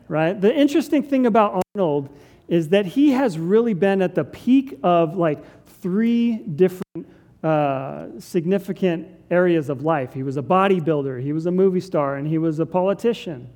right? 0.07 0.39
The 0.39 0.53
interesting 0.53 1.03
thing 1.03 1.25
about 1.25 1.63
Arnold 1.75 2.09
is 2.47 2.69
that 2.69 2.85
he 2.85 3.11
has 3.11 3.37
really 3.37 3.73
been 3.73 4.01
at 4.01 4.15
the 4.15 4.23
peak 4.23 4.79
of 4.81 5.15
like 5.15 5.43
three 5.81 6.37
different 6.37 7.07
uh, 7.43 8.19
significant 8.19 9.07
areas 9.31 9.69
of 9.69 9.83
life. 9.83 10.13
He 10.13 10.23
was 10.23 10.37
a 10.37 10.41
bodybuilder, 10.41 11.21
he 11.21 11.33
was 11.33 11.45
a 11.45 11.51
movie 11.51 11.79
star, 11.79 12.15
and 12.15 12.27
he 12.27 12.37
was 12.37 12.59
a 12.59 12.65
politician. 12.65 13.49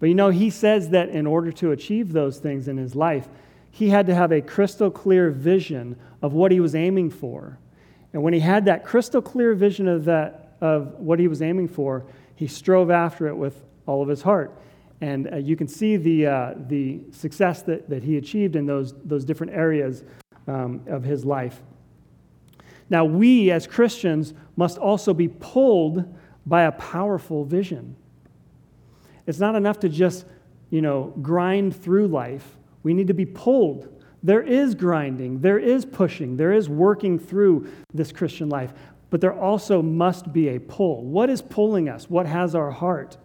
But 0.00 0.08
you 0.08 0.14
know, 0.14 0.30
he 0.30 0.50
says 0.50 0.90
that 0.90 1.08
in 1.08 1.26
order 1.26 1.50
to 1.52 1.72
achieve 1.72 2.12
those 2.12 2.38
things 2.38 2.68
in 2.68 2.76
his 2.76 2.94
life, 2.94 3.28
he 3.70 3.88
had 3.88 4.06
to 4.06 4.14
have 4.14 4.32
a 4.32 4.40
crystal 4.40 4.90
clear 4.90 5.30
vision 5.30 5.96
of 6.22 6.32
what 6.32 6.52
he 6.52 6.60
was 6.60 6.74
aiming 6.74 7.10
for. 7.10 7.58
And 8.12 8.22
when 8.22 8.32
he 8.32 8.40
had 8.40 8.66
that 8.66 8.84
crystal 8.84 9.20
clear 9.20 9.54
vision 9.54 9.88
of 9.88 10.04
that 10.04 10.43
of 10.64 10.98
what 10.98 11.18
he 11.18 11.28
was 11.28 11.42
aiming 11.42 11.68
for, 11.68 12.06
he 12.36 12.46
strove 12.46 12.90
after 12.90 13.28
it 13.28 13.36
with 13.36 13.62
all 13.84 14.02
of 14.02 14.08
his 14.08 14.22
heart. 14.22 14.58
And 15.02 15.30
uh, 15.30 15.36
you 15.36 15.56
can 15.56 15.68
see 15.68 15.98
the, 15.98 16.26
uh, 16.26 16.54
the 16.56 17.00
success 17.10 17.60
that, 17.62 17.90
that 17.90 18.02
he 18.02 18.16
achieved 18.16 18.56
in 18.56 18.64
those, 18.64 18.94
those 19.04 19.26
different 19.26 19.52
areas 19.52 20.04
um, 20.48 20.80
of 20.86 21.04
his 21.04 21.22
life. 21.26 21.60
Now, 22.88 23.04
we 23.04 23.50
as 23.50 23.66
Christians 23.66 24.32
must 24.56 24.78
also 24.78 25.12
be 25.12 25.28
pulled 25.28 26.02
by 26.46 26.62
a 26.62 26.72
powerful 26.72 27.44
vision. 27.44 27.94
It's 29.26 29.38
not 29.38 29.56
enough 29.56 29.80
to 29.80 29.90
just, 29.90 30.24
you 30.70 30.80
know, 30.80 31.12
grind 31.20 31.76
through 31.76 32.08
life. 32.08 32.56
We 32.82 32.94
need 32.94 33.08
to 33.08 33.14
be 33.14 33.26
pulled. 33.26 33.88
There 34.22 34.42
is 34.42 34.74
grinding, 34.74 35.42
there 35.42 35.58
is 35.58 35.84
pushing, 35.84 36.38
there 36.38 36.54
is 36.54 36.70
working 36.70 37.18
through 37.18 37.70
this 37.92 38.10
Christian 38.10 38.48
life 38.48 38.72
but 39.14 39.20
there 39.20 39.32
also 39.32 39.80
must 39.80 40.32
be 40.32 40.48
a 40.48 40.58
pull. 40.58 41.04
What 41.04 41.30
is 41.30 41.40
pulling 41.40 41.88
us? 41.88 42.10
What 42.10 42.26
has 42.26 42.56
our 42.56 42.72
heart? 42.72 43.16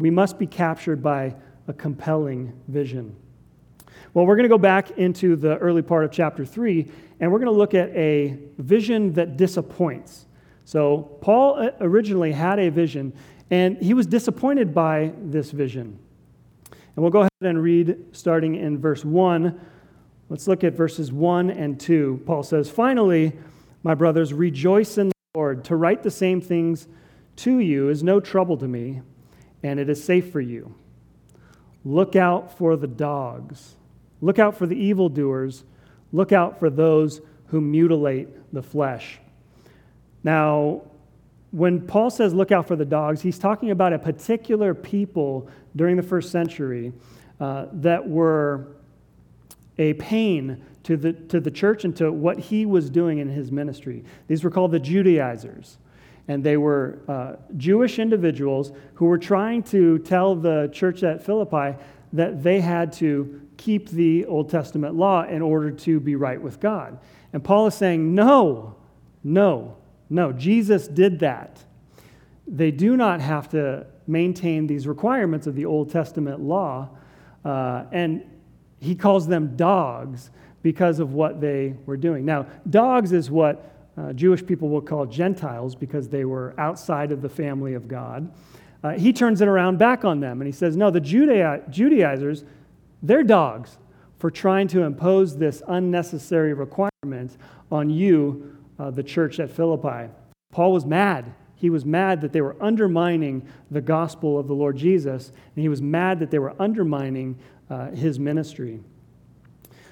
We 0.00 0.10
must 0.10 0.36
be 0.36 0.48
captured 0.48 1.00
by 1.00 1.36
a 1.68 1.72
compelling 1.72 2.60
vision. 2.66 3.14
Well, 4.14 4.26
we're 4.26 4.34
going 4.34 4.48
to 4.48 4.48
go 4.48 4.58
back 4.58 4.90
into 4.98 5.36
the 5.36 5.58
early 5.58 5.82
part 5.82 6.04
of 6.04 6.10
chapter 6.10 6.44
3, 6.44 6.90
and 7.20 7.30
we're 7.30 7.38
going 7.38 7.52
to 7.52 7.56
look 7.56 7.72
at 7.72 7.90
a 7.90 8.36
vision 8.58 9.12
that 9.12 9.36
disappoints. 9.36 10.26
So, 10.64 11.16
Paul 11.20 11.60
uh, 11.60 11.70
originally 11.80 12.32
had 12.32 12.58
a 12.58 12.68
vision, 12.68 13.12
and 13.48 13.76
he 13.76 13.94
was 13.94 14.08
disappointed 14.08 14.74
by 14.74 15.12
this 15.22 15.52
vision. 15.52 16.00
And 16.68 16.96
we'll 16.96 17.12
go 17.12 17.20
ahead 17.20 17.30
and 17.42 17.62
read 17.62 17.96
starting 18.10 18.56
in 18.56 18.76
verse 18.80 19.04
1. 19.04 19.60
Let's 20.30 20.48
look 20.48 20.64
at 20.64 20.72
verses 20.72 21.12
1 21.12 21.50
and 21.50 21.78
2. 21.78 22.22
Paul 22.26 22.42
says, 22.42 22.68
Finally, 22.68 23.34
my 23.82 23.94
brothers, 23.94 24.32
rejoice 24.32 24.98
in 24.98 25.08
the 25.08 25.14
Lord. 25.34 25.64
To 25.64 25.76
write 25.76 26.02
the 26.02 26.10
same 26.10 26.40
things 26.40 26.88
to 27.36 27.58
you 27.58 27.88
is 27.88 28.02
no 28.02 28.20
trouble 28.20 28.56
to 28.58 28.68
me, 28.68 29.02
and 29.62 29.80
it 29.80 29.88
is 29.88 30.02
safe 30.02 30.30
for 30.30 30.40
you. 30.40 30.74
Look 31.84 32.14
out 32.14 32.58
for 32.58 32.76
the 32.76 32.86
dogs. 32.86 33.76
Look 34.20 34.38
out 34.38 34.56
for 34.56 34.66
the 34.66 34.76
evildoers. 34.76 35.64
Look 36.12 36.32
out 36.32 36.58
for 36.58 36.68
those 36.68 37.20
who 37.46 37.60
mutilate 37.60 38.28
the 38.52 38.62
flesh. 38.62 39.18
Now, 40.22 40.82
when 41.50 41.86
Paul 41.86 42.10
says 42.10 42.34
look 42.34 42.52
out 42.52 42.68
for 42.68 42.76
the 42.76 42.84
dogs, 42.84 43.22
he's 43.22 43.38
talking 43.38 43.70
about 43.70 43.92
a 43.92 43.98
particular 43.98 44.74
people 44.74 45.48
during 45.74 45.96
the 45.96 46.02
first 46.02 46.30
century 46.30 46.92
uh, 47.40 47.66
that 47.72 48.06
were 48.06 48.68
a 49.78 49.94
pain 49.94 50.64
to 50.84 50.96
the, 50.96 51.12
to 51.12 51.40
the 51.40 51.50
church 51.50 51.84
and 51.84 51.94
to 51.96 52.10
what 52.10 52.38
he 52.38 52.66
was 52.66 52.90
doing 52.90 53.18
in 53.18 53.28
his 53.28 53.52
ministry. 53.52 54.04
These 54.28 54.44
were 54.44 54.50
called 54.50 54.72
the 54.72 54.80
Judaizers. 54.80 55.78
And 56.28 56.44
they 56.44 56.56
were 56.56 57.00
uh, 57.08 57.36
Jewish 57.56 57.98
individuals 57.98 58.72
who 58.94 59.06
were 59.06 59.18
trying 59.18 59.62
to 59.64 59.98
tell 59.98 60.36
the 60.36 60.70
church 60.72 61.02
at 61.02 61.24
Philippi 61.24 61.76
that 62.12 62.42
they 62.42 62.60
had 62.60 62.92
to 62.94 63.40
keep 63.56 63.90
the 63.90 64.26
Old 64.26 64.48
Testament 64.48 64.94
law 64.94 65.24
in 65.24 65.42
order 65.42 65.70
to 65.70 66.00
be 66.00 66.16
right 66.16 66.40
with 66.40 66.60
God. 66.60 66.98
And 67.32 67.42
Paul 67.42 67.66
is 67.66 67.74
saying, 67.74 68.14
no, 68.14 68.76
no, 69.22 69.76
no. 70.08 70.32
Jesus 70.32 70.88
did 70.88 71.20
that. 71.20 71.64
They 72.46 72.70
do 72.70 72.96
not 72.96 73.20
have 73.20 73.48
to 73.50 73.86
maintain 74.06 74.66
these 74.66 74.86
requirements 74.86 75.46
of 75.46 75.54
the 75.54 75.66
Old 75.66 75.90
Testament 75.90 76.40
law. 76.40 76.88
Uh, 77.44 77.84
and 77.92 78.24
he 78.80 78.94
calls 78.94 79.26
them 79.26 79.56
dogs 79.56 80.30
because 80.62 81.00
of 81.00 81.12
what 81.12 81.40
they 81.40 81.74
were 81.86 81.96
doing. 81.96 82.24
Now, 82.24 82.46
dogs 82.68 83.12
is 83.12 83.30
what 83.30 83.72
uh, 83.96 84.12
Jewish 84.12 84.44
people 84.44 84.68
will 84.68 84.80
call 84.80 85.06
Gentiles 85.06 85.74
because 85.74 86.08
they 86.08 86.24
were 86.24 86.54
outside 86.58 87.12
of 87.12 87.22
the 87.22 87.28
family 87.28 87.74
of 87.74 87.88
God. 87.88 88.32
Uh, 88.82 88.92
he 88.92 89.12
turns 89.12 89.40
it 89.40 89.48
around 89.48 89.78
back 89.78 90.04
on 90.04 90.20
them 90.20 90.40
and 90.40 90.46
he 90.46 90.52
says, 90.52 90.76
No, 90.76 90.90
the 90.90 91.00
Judaizers, 91.00 92.44
they're 93.02 93.22
dogs 93.22 93.78
for 94.18 94.30
trying 94.30 94.68
to 94.68 94.82
impose 94.82 95.36
this 95.36 95.62
unnecessary 95.66 96.52
requirement 96.54 97.36
on 97.72 97.90
you, 97.90 98.56
uh, 98.78 98.90
the 98.90 99.02
church 99.02 99.40
at 99.40 99.50
Philippi. 99.50 100.10
Paul 100.52 100.72
was 100.72 100.84
mad. 100.84 101.32
He 101.54 101.70
was 101.70 101.84
mad 101.84 102.20
that 102.22 102.32
they 102.32 102.40
were 102.40 102.56
undermining 102.60 103.46
the 103.70 103.80
gospel 103.80 104.38
of 104.38 104.46
the 104.46 104.54
Lord 104.54 104.76
Jesus, 104.76 105.28
and 105.28 105.62
he 105.62 105.68
was 105.68 105.82
mad 105.82 106.18
that 106.20 106.30
they 106.30 106.38
were 106.38 106.54
undermining 106.58 107.38
uh, 107.68 107.90
his 107.90 108.18
ministry. 108.18 108.80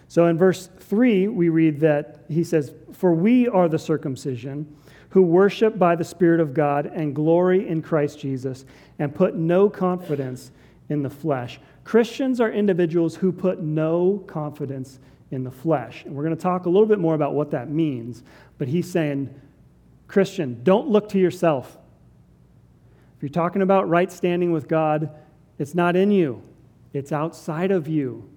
So 0.09 0.27
in 0.27 0.39
verse 0.39 0.69
3, 0.79 1.29
we 1.29 1.51
read 1.51 1.81
that 1.81 2.25
he 2.29 2.43
says, 2.43 2.73
For 2.93 3.13
we 3.13 3.47
are 3.47 3.69
the 3.69 3.79
circumcision 3.79 4.75
who 5.11 5.23
worship 5.23 5.79
by 5.79 5.95
the 5.97 6.05
Spirit 6.05 6.41
of 6.41 6.55
God 6.55 6.87
and 6.87 7.15
glory 7.15 7.69
in 7.69 7.83
Christ 7.83 8.19
Jesus 8.19 8.65
and 8.99 9.15
put 9.15 9.37
no 9.37 9.69
confidence 9.69 10.51
in 10.89 11.03
the 11.03 11.11
flesh. 11.11 11.61
Christians 11.85 12.41
are 12.41 12.51
individuals 12.51 13.17
who 13.17 13.33
put 13.33 13.63
no 13.63 14.23
confidence 14.27 14.99
in 15.31 15.45
the 15.45 15.51
flesh. 15.51 16.05
And 16.05 16.15
we're 16.15 16.25
going 16.25 16.37
to 16.37 16.43
talk 16.43 16.67
a 16.67 16.71
little 16.71 16.87
bit 16.87 16.99
more 16.99 17.15
about 17.15 17.35
what 17.35 17.51
that 17.51 17.71
means. 17.71 18.23
But 18.57 18.69
he's 18.69 18.91
saying, 18.91 19.35
Christian, 20.07 20.63
don't 20.63 20.89
look 20.89 21.11
to 21.11 21.19
yourself. 21.19 21.77
If 23.17 23.23
you're 23.23 23.29
talking 23.31 23.63
about 23.63 23.89
right 23.89 24.11
standing 24.11 24.53
with 24.53 24.69
God, 24.69 25.11
it's 25.59 25.75
not 25.75 25.97
in 25.97 26.11
you, 26.11 26.43
it's 26.93 27.13
outside 27.13 27.71
of 27.71 27.89
you. 27.89 28.29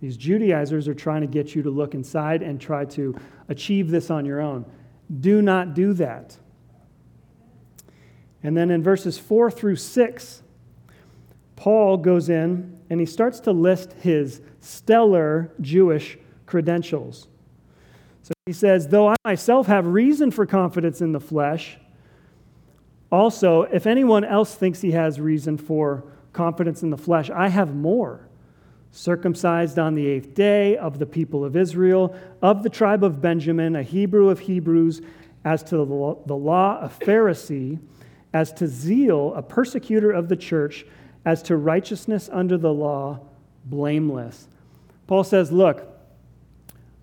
These 0.00 0.16
Judaizers 0.16 0.86
are 0.86 0.94
trying 0.94 1.22
to 1.22 1.26
get 1.26 1.54
you 1.54 1.62
to 1.62 1.70
look 1.70 1.94
inside 1.94 2.42
and 2.42 2.60
try 2.60 2.84
to 2.86 3.16
achieve 3.48 3.90
this 3.90 4.10
on 4.10 4.24
your 4.24 4.40
own. 4.40 4.64
Do 5.20 5.42
not 5.42 5.74
do 5.74 5.92
that. 5.94 6.36
And 8.42 8.56
then 8.56 8.70
in 8.70 8.82
verses 8.82 9.18
4 9.18 9.50
through 9.50 9.76
6, 9.76 10.42
Paul 11.56 11.96
goes 11.96 12.28
in 12.28 12.78
and 12.88 13.00
he 13.00 13.06
starts 13.06 13.40
to 13.40 13.52
list 13.52 13.92
his 13.94 14.40
stellar 14.60 15.52
Jewish 15.60 16.16
credentials. 16.46 17.26
So 18.22 18.32
he 18.46 18.52
says, 18.52 18.88
Though 18.88 19.08
I 19.08 19.16
myself 19.24 19.66
have 19.66 19.86
reason 19.86 20.30
for 20.30 20.46
confidence 20.46 21.00
in 21.00 21.12
the 21.12 21.20
flesh, 21.20 21.78
also, 23.10 23.62
if 23.62 23.86
anyone 23.86 24.24
else 24.24 24.54
thinks 24.54 24.82
he 24.82 24.92
has 24.92 25.18
reason 25.18 25.56
for 25.56 26.04
confidence 26.32 26.82
in 26.82 26.90
the 26.90 26.98
flesh, 26.98 27.30
I 27.30 27.48
have 27.48 27.74
more 27.74 28.27
circumcised 28.90 29.78
on 29.78 29.94
the 29.94 30.06
eighth 30.06 30.34
day, 30.34 30.76
of 30.76 30.98
the 30.98 31.06
people 31.06 31.44
of 31.44 31.56
Israel, 31.56 32.14
of 32.42 32.62
the 32.62 32.70
tribe 32.70 33.04
of 33.04 33.20
Benjamin, 33.20 33.76
a 33.76 33.82
Hebrew 33.82 34.28
of 34.28 34.40
Hebrews, 34.40 35.02
as 35.44 35.62
to 35.64 35.76
the 35.76 36.36
law, 36.36 36.80
a 36.80 36.88
Pharisee, 36.88 37.78
as 38.32 38.52
to 38.54 38.66
zeal, 38.66 39.34
a 39.34 39.42
persecutor 39.42 40.10
of 40.10 40.28
the 40.28 40.36
church, 40.36 40.84
as 41.24 41.42
to 41.44 41.56
righteousness 41.56 42.28
under 42.32 42.56
the 42.56 42.72
law, 42.72 43.20
blameless. 43.64 44.48
Paul 45.06 45.24
says, 45.24 45.50
Look, 45.50 45.86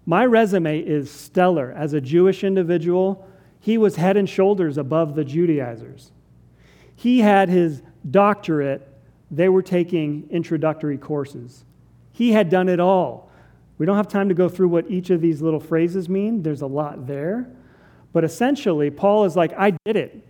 my 0.05 0.25
resume 0.25 0.79
is 0.79 1.09
stellar. 1.09 1.71
As 1.71 1.93
a 1.93 2.01
Jewish 2.01 2.43
individual, 2.43 3.27
he 3.59 3.77
was 3.77 3.95
head 3.95 4.17
and 4.17 4.29
shoulders 4.29 4.77
above 4.77 5.15
the 5.15 5.25
Judaizers. 5.25 6.11
He 6.95 7.19
had 7.19 7.49
his 7.49 7.81
doctorate, 8.09 8.87
they 9.31 9.49
were 9.49 9.63
taking 9.63 10.27
introductory 10.29 10.97
courses. 10.97 11.64
He 12.15 12.31
had 12.31 12.49
done 12.49 12.69
it 12.69 12.79
all. 12.79 13.29
We 13.77 13.85
don't 13.85 13.97
have 13.97 14.07
time 14.07 14.29
to 14.29 14.35
go 14.35 14.47
through 14.47 14.69
what 14.69 14.89
each 14.89 15.09
of 15.09 15.19
these 15.19 15.41
little 15.41 15.59
phrases 15.59 16.07
mean, 16.07 16.43
there's 16.43 16.61
a 16.61 16.65
lot 16.65 17.07
there. 17.07 17.49
But 18.13 18.23
essentially, 18.23 18.89
Paul 18.89 19.25
is 19.25 19.35
like, 19.35 19.51
I 19.57 19.71
did 19.83 19.97
it. 19.97 20.25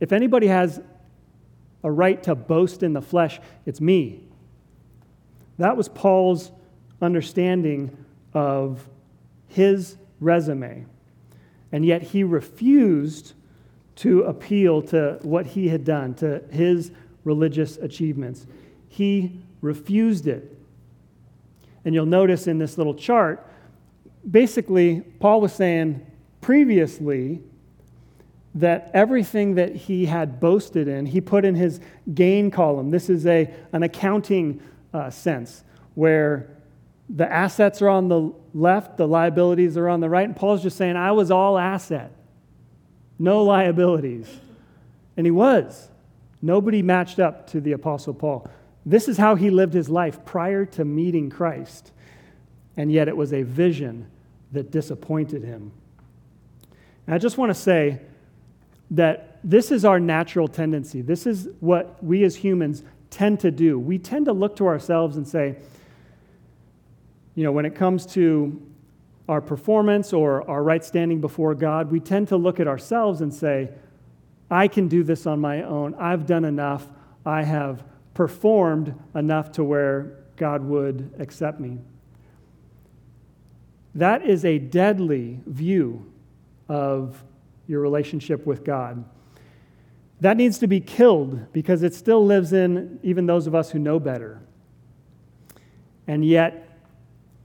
If 0.00 0.12
anybody 0.12 0.48
has 0.48 0.80
a 1.84 1.90
right 1.90 2.20
to 2.24 2.34
boast 2.34 2.82
in 2.82 2.94
the 2.94 3.00
flesh, 3.00 3.38
it's 3.64 3.80
me. 3.80 4.24
That 5.58 5.76
was 5.76 5.88
Paul's 5.88 6.50
understanding 7.00 7.96
of 8.34 8.88
his 9.46 9.98
resume. 10.18 10.84
And 11.70 11.84
yet 11.84 12.02
he 12.02 12.24
refused 12.24 13.34
to 13.96 14.22
appeal 14.22 14.82
to 14.82 15.20
what 15.22 15.46
he 15.46 15.68
had 15.68 15.84
done, 15.84 16.14
to 16.14 16.42
his 16.50 16.90
religious 17.22 17.76
achievements. 17.76 18.48
He 18.88 19.40
refused 19.60 20.26
it. 20.26 20.56
And 21.84 21.94
you'll 21.94 22.06
notice 22.06 22.46
in 22.46 22.58
this 22.58 22.76
little 22.76 22.94
chart, 22.94 23.46
basically, 24.28 25.00
Paul 25.18 25.40
was 25.40 25.52
saying 25.52 26.06
previously 26.40 27.40
that 28.54 28.90
everything 28.92 29.54
that 29.54 29.74
he 29.74 30.06
had 30.06 30.40
boasted 30.40 30.88
in, 30.88 31.06
he 31.06 31.20
put 31.20 31.44
in 31.44 31.54
his 31.54 31.80
gain 32.14 32.50
column. 32.50 32.90
This 32.90 33.08
is 33.08 33.26
a, 33.26 33.52
an 33.72 33.82
accounting 33.82 34.60
uh, 34.92 35.10
sense 35.10 35.62
where 35.94 36.48
the 37.08 37.30
assets 37.30 37.80
are 37.82 37.88
on 37.88 38.08
the 38.08 38.32
left, 38.54 38.96
the 38.96 39.06
liabilities 39.06 39.76
are 39.76 39.88
on 39.88 40.00
the 40.00 40.08
right. 40.08 40.26
And 40.26 40.36
Paul's 40.36 40.62
just 40.62 40.76
saying, 40.76 40.96
I 40.96 41.12
was 41.12 41.30
all 41.30 41.58
asset, 41.58 42.12
no 43.18 43.44
liabilities. 43.44 44.28
And 45.16 45.26
he 45.26 45.30
was. 45.30 45.88
Nobody 46.42 46.82
matched 46.82 47.18
up 47.18 47.48
to 47.48 47.60
the 47.60 47.72
Apostle 47.72 48.14
Paul. 48.14 48.48
This 48.84 49.08
is 49.08 49.16
how 49.18 49.34
he 49.34 49.50
lived 49.50 49.74
his 49.74 49.88
life 49.88 50.24
prior 50.24 50.64
to 50.66 50.84
meeting 50.84 51.30
Christ. 51.30 51.92
And 52.76 52.90
yet 52.90 53.08
it 53.08 53.16
was 53.16 53.32
a 53.32 53.42
vision 53.42 54.06
that 54.52 54.70
disappointed 54.70 55.44
him. 55.44 55.72
And 57.06 57.14
I 57.14 57.18
just 57.18 57.38
want 57.38 57.50
to 57.50 57.54
say 57.54 58.00
that 58.92 59.38
this 59.44 59.70
is 59.70 59.84
our 59.84 60.00
natural 60.00 60.48
tendency. 60.48 61.02
This 61.02 61.26
is 61.26 61.48
what 61.60 62.02
we 62.02 62.24
as 62.24 62.36
humans 62.36 62.82
tend 63.10 63.40
to 63.40 63.50
do. 63.50 63.78
We 63.78 63.98
tend 63.98 64.26
to 64.26 64.32
look 64.32 64.56
to 64.56 64.66
ourselves 64.66 65.16
and 65.16 65.26
say, 65.26 65.56
you 67.34 67.44
know, 67.44 67.52
when 67.52 67.64
it 67.64 67.74
comes 67.74 68.06
to 68.06 68.60
our 69.28 69.40
performance 69.40 70.12
or 70.12 70.48
our 70.50 70.62
right 70.62 70.84
standing 70.84 71.20
before 71.20 71.54
God, 71.54 71.90
we 71.90 72.00
tend 72.00 72.28
to 72.28 72.36
look 72.36 72.60
at 72.60 72.66
ourselves 72.66 73.20
and 73.20 73.32
say, 73.32 73.70
I 74.50 74.66
can 74.66 74.88
do 74.88 75.04
this 75.04 75.26
on 75.26 75.40
my 75.40 75.62
own. 75.62 75.94
I've 75.94 76.26
done 76.26 76.44
enough. 76.44 76.86
I 77.24 77.44
have 77.44 77.84
performed 78.14 78.94
enough 79.14 79.52
to 79.52 79.64
where 79.64 80.16
God 80.36 80.64
would 80.64 81.14
accept 81.18 81.60
me. 81.60 81.78
That 83.94 84.24
is 84.24 84.44
a 84.44 84.58
deadly 84.58 85.40
view 85.46 86.10
of 86.68 87.22
your 87.66 87.80
relationship 87.80 88.46
with 88.46 88.64
God. 88.64 89.04
That 90.20 90.36
needs 90.36 90.58
to 90.58 90.66
be 90.66 90.80
killed 90.80 91.52
because 91.52 91.82
it 91.82 91.94
still 91.94 92.24
lives 92.24 92.52
in 92.52 92.98
even 93.02 93.26
those 93.26 93.46
of 93.46 93.54
us 93.54 93.70
who 93.70 93.78
know 93.78 93.98
better. 93.98 94.40
And 96.06 96.24
yet, 96.24 96.78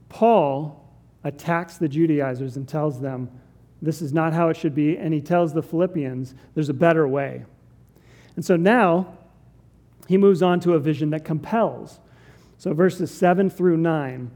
Paul 0.08 0.84
attacks 1.24 1.78
the 1.78 1.88
Judaizers 1.88 2.56
and 2.56 2.68
tells 2.68 3.00
them 3.00 3.30
this 3.82 4.00
is 4.00 4.12
not 4.12 4.32
how 4.32 4.48
it 4.48 4.56
should 4.56 4.74
be. 4.74 4.96
And 4.96 5.12
he 5.12 5.20
tells 5.20 5.52
the 5.52 5.62
Philippians 5.62 6.34
there's 6.54 6.68
a 6.68 6.74
better 6.74 7.06
way. 7.06 7.44
And 8.36 8.44
so 8.44 8.56
now 8.56 9.16
he 10.06 10.16
moves 10.16 10.42
on 10.42 10.60
to 10.60 10.74
a 10.74 10.80
vision 10.80 11.10
that 11.10 11.24
compels. 11.24 12.00
So, 12.58 12.72
verses 12.72 13.10
7 13.10 13.50
through 13.50 13.76
9, 13.76 14.30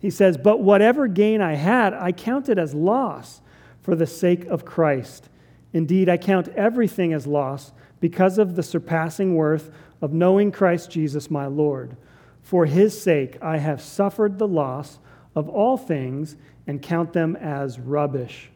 he 0.00 0.10
says, 0.10 0.38
But 0.38 0.60
whatever 0.60 1.06
gain 1.08 1.40
I 1.40 1.54
had, 1.54 1.92
I 1.92 2.12
counted 2.12 2.58
as 2.58 2.74
loss 2.74 3.40
for 3.82 3.94
the 3.94 4.06
sake 4.06 4.46
of 4.46 4.64
Christ. 4.64 5.28
Indeed, 5.72 6.08
I 6.08 6.16
count 6.16 6.48
everything 6.48 7.12
as 7.12 7.26
loss 7.26 7.72
because 8.00 8.38
of 8.38 8.56
the 8.56 8.62
surpassing 8.62 9.34
worth 9.34 9.70
of 10.00 10.12
knowing 10.12 10.50
Christ 10.50 10.90
Jesus 10.90 11.30
my 11.30 11.46
Lord. 11.46 11.96
For 12.42 12.66
his 12.66 13.00
sake, 13.00 13.36
I 13.42 13.58
have 13.58 13.82
suffered 13.82 14.38
the 14.38 14.48
loss 14.48 14.98
of 15.34 15.48
all 15.48 15.76
things 15.76 16.36
and 16.66 16.82
count 16.82 17.12
them 17.12 17.36
as 17.36 17.78
rubbish, 17.78 18.50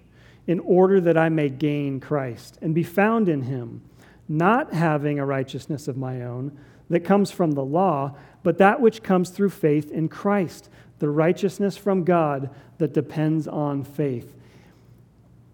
in 0.46 0.60
order 0.60 1.00
that 1.00 1.16
I 1.16 1.28
may 1.28 1.48
gain 1.48 2.00
Christ 2.00 2.58
and 2.60 2.74
be 2.74 2.82
found 2.82 3.28
in 3.28 3.42
him, 3.42 3.82
not 4.28 4.72
having 4.72 5.18
a 5.18 5.26
righteousness 5.26 5.88
of 5.88 5.96
my 5.96 6.22
own 6.22 6.56
that 6.90 7.00
comes 7.00 7.30
from 7.30 7.52
the 7.52 7.64
law, 7.64 8.16
but 8.42 8.58
that 8.58 8.80
which 8.80 9.02
comes 9.02 9.30
through 9.30 9.50
faith 9.50 9.90
in 9.90 10.08
Christ, 10.08 10.68
the 10.98 11.08
righteousness 11.08 11.76
from 11.76 12.04
God 12.04 12.50
that 12.78 12.92
depends 12.92 13.48
on 13.48 13.84
faith. 13.84 14.34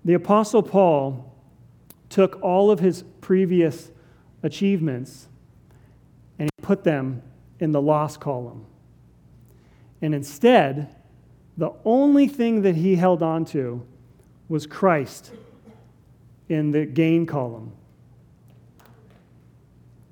The 0.04 0.14
Apostle 0.14 0.62
Paul 0.62 1.32
took 2.08 2.42
all 2.42 2.70
of 2.70 2.80
his 2.80 3.04
previous 3.20 3.90
achievements 4.42 5.28
and 6.38 6.48
he 6.56 6.62
put 6.62 6.84
them 6.84 7.22
in 7.58 7.72
the 7.72 7.80
loss 7.80 8.16
column. 8.16 8.66
And 10.02 10.14
instead, 10.14 10.94
the 11.56 11.72
only 11.84 12.26
thing 12.26 12.62
that 12.62 12.76
he 12.76 12.96
held 12.96 13.22
on 13.22 13.44
to 13.46 13.86
was 14.48 14.66
Christ 14.66 15.32
in 16.48 16.70
the 16.70 16.86
gain 16.86 17.26
column. 17.26 17.72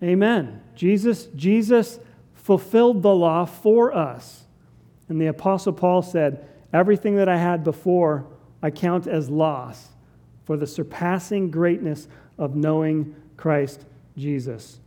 Amen. 0.03 0.63
Jesus, 0.75 1.27
Jesus 1.35 1.99
fulfilled 2.35 3.03
the 3.03 3.15
law 3.15 3.45
for 3.45 3.95
us. 3.95 4.45
And 5.09 5.21
the 5.21 5.27
Apostle 5.27 5.73
Paul 5.73 6.03
said, 6.03 6.47
Everything 6.73 7.17
that 7.17 7.29
I 7.29 7.37
had 7.37 7.65
before, 7.65 8.27
I 8.63 8.71
count 8.71 9.07
as 9.07 9.31
loss 9.31 9.89
for 10.45 10.57
the 10.57 10.67
surpassing 10.67 11.51
greatness 11.51 12.09
of 12.37 12.55
knowing 12.55 13.15
Christ 13.37 13.85
Jesus. 14.17 14.81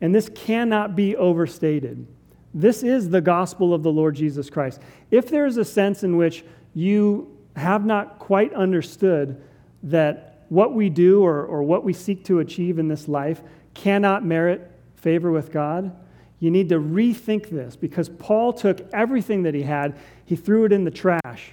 And 0.00 0.14
this 0.14 0.28
cannot 0.34 0.94
be 0.94 1.16
overstated. 1.16 2.06
This 2.54 2.82
is 2.82 3.10
the 3.10 3.20
gospel 3.20 3.74
of 3.74 3.82
the 3.82 3.92
Lord 3.92 4.14
Jesus 4.14 4.48
Christ. 4.48 4.80
If 5.10 5.28
there 5.28 5.46
is 5.46 5.56
a 5.56 5.64
sense 5.64 6.02
in 6.02 6.16
which 6.16 6.44
you 6.74 7.36
have 7.56 7.84
not 7.84 8.18
quite 8.18 8.52
understood 8.54 9.42
that 9.82 10.44
what 10.48 10.72
we 10.72 10.88
do 10.88 11.22
or, 11.22 11.44
or 11.44 11.62
what 11.62 11.84
we 11.84 11.92
seek 11.92 12.24
to 12.24 12.38
achieve 12.38 12.78
in 12.78 12.88
this 12.88 13.08
life 13.08 13.42
cannot 13.82 14.24
merit 14.24 14.70
favor 14.96 15.30
with 15.30 15.52
God, 15.52 15.94
you 16.40 16.50
need 16.50 16.68
to 16.68 16.78
rethink 16.78 17.48
this 17.50 17.76
because 17.76 18.08
Paul 18.08 18.52
took 18.52 18.80
everything 18.92 19.44
that 19.44 19.54
he 19.54 19.62
had, 19.62 19.96
he 20.24 20.36
threw 20.36 20.64
it 20.64 20.72
in 20.72 20.84
the 20.84 20.90
trash. 20.90 21.52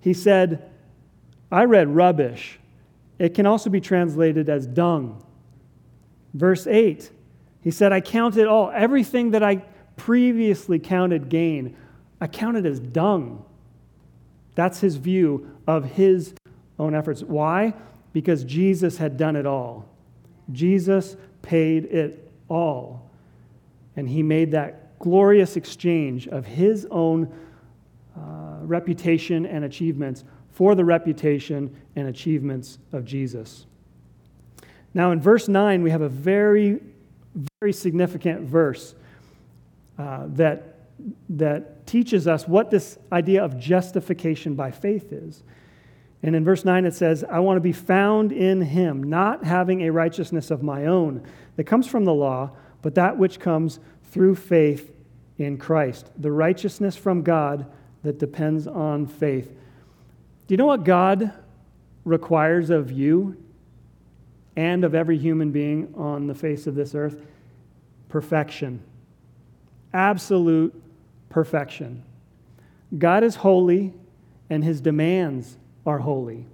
He 0.00 0.14
said, 0.14 0.70
I 1.50 1.64
read 1.64 1.88
rubbish. 1.88 2.58
It 3.18 3.34
can 3.34 3.46
also 3.46 3.70
be 3.70 3.80
translated 3.80 4.48
as 4.48 4.66
dung. 4.66 5.24
Verse 6.34 6.66
8, 6.66 7.10
he 7.62 7.70
said, 7.70 7.92
I 7.92 8.00
counted 8.00 8.46
all. 8.46 8.70
Everything 8.72 9.32
that 9.32 9.42
I 9.42 9.56
previously 9.96 10.78
counted 10.78 11.28
gain, 11.28 11.76
I 12.20 12.28
counted 12.28 12.66
as 12.66 12.78
dung. 12.78 13.44
That's 14.54 14.80
his 14.80 14.96
view 14.96 15.50
of 15.66 15.84
his 15.84 16.34
own 16.78 16.94
efforts. 16.94 17.22
Why? 17.22 17.74
Because 18.12 18.44
Jesus 18.44 18.98
had 18.98 19.16
done 19.16 19.36
it 19.36 19.46
all. 19.46 19.88
Jesus 20.52 21.16
paid 21.42 21.84
it 21.86 22.30
all. 22.48 23.10
And 23.96 24.08
he 24.08 24.22
made 24.22 24.52
that 24.52 24.98
glorious 24.98 25.56
exchange 25.56 26.28
of 26.28 26.46
his 26.46 26.86
own 26.90 27.32
uh, 28.16 28.58
reputation 28.62 29.46
and 29.46 29.64
achievements 29.64 30.24
for 30.50 30.74
the 30.74 30.84
reputation 30.84 31.74
and 31.94 32.08
achievements 32.08 32.78
of 32.92 33.04
Jesus. 33.04 33.66
Now, 34.94 35.12
in 35.12 35.20
verse 35.20 35.48
9, 35.48 35.82
we 35.82 35.90
have 35.90 36.00
a 36.00 36.08
very, 36.08 36.80
very 37.60 37.72
significant 37.72 38.40
verse 38.42 38.94
uh, 39.98 40.24
that, 40.28 40.78
that 41.28 41.86
teaches 41.86 42.26
us 42.26 42.48
what 42.48 42.70
this 42.70 42.98
idea 43.12 43.44
of 43.44 43.58
justification 43.58 44.54
by 44.54 44.70
faith 44.70 45.12
is. 45.12 45.42
And 46.22 46.34
in 46.34 46.44
verse 46.44 46.64
9, 46.64 46.84
it 46.84 46.94
says, 46.94 47.24
I 47.24 47.38
want 47.38 47.56
to 47.56 47.60
be 47.60 47.72
found 47.72 48.32
in 48.32 48.60
him, 48.60 49.04
not 49.04 49.44
having 49.44 49.82
a 49.82 49.90
righteousness 49.90 50.50
of 50.50 50.62
my 50.62 50.86
own 50.86 51.22
that 51.56 51.64
comes 51.64 51.86
from 51.86 52.04
the 52.04 52.14
law, 52.14 52.50
but 52.82 52.96
that 52.96 53.16
which 53.18 53.38
comes 53.38 53.78
through 54.10 54.34
faith 54.34 54.92
in 55.38 55.56
Christ, 55.58 56.10
the 56.16 56.32
righteousness 56.32 56.96
from 56.96 57.22
God 57.22 57.66
that 58.02 58.18
depends 58.18 58.66
on 58.66 59.06
faith. 59.06 59.48
Do 59.48 60.54
you 60.54 60.56
know 60.56 60.66
what 60.66 60.84
God 60.84 61.32
requires 62.04 62.70
of 62.70 62.90
you 62.90 63.36
and 64.56 64.82
of 64.82 64.94
every 64.94 65.18
human 65.18 65.52
being 65.52 65.94
on 65.96 66.26
the 66.26 66.34
face 66.34 66.66
of 66.66 66.74
this 66.74 66.94
earth? 66.94 67.20
Perfection. 68.08 68.82
Absolute 69.92 70.74
perfection. 71.28 72.02
God 72.96 73.22
is 73.22 73.36
holy, 73.36 73.92
and 74.50 74.64
his 74.64 74.80
demands 74.80 75.58
are 75.88 75.98
holy. 75.98 76.46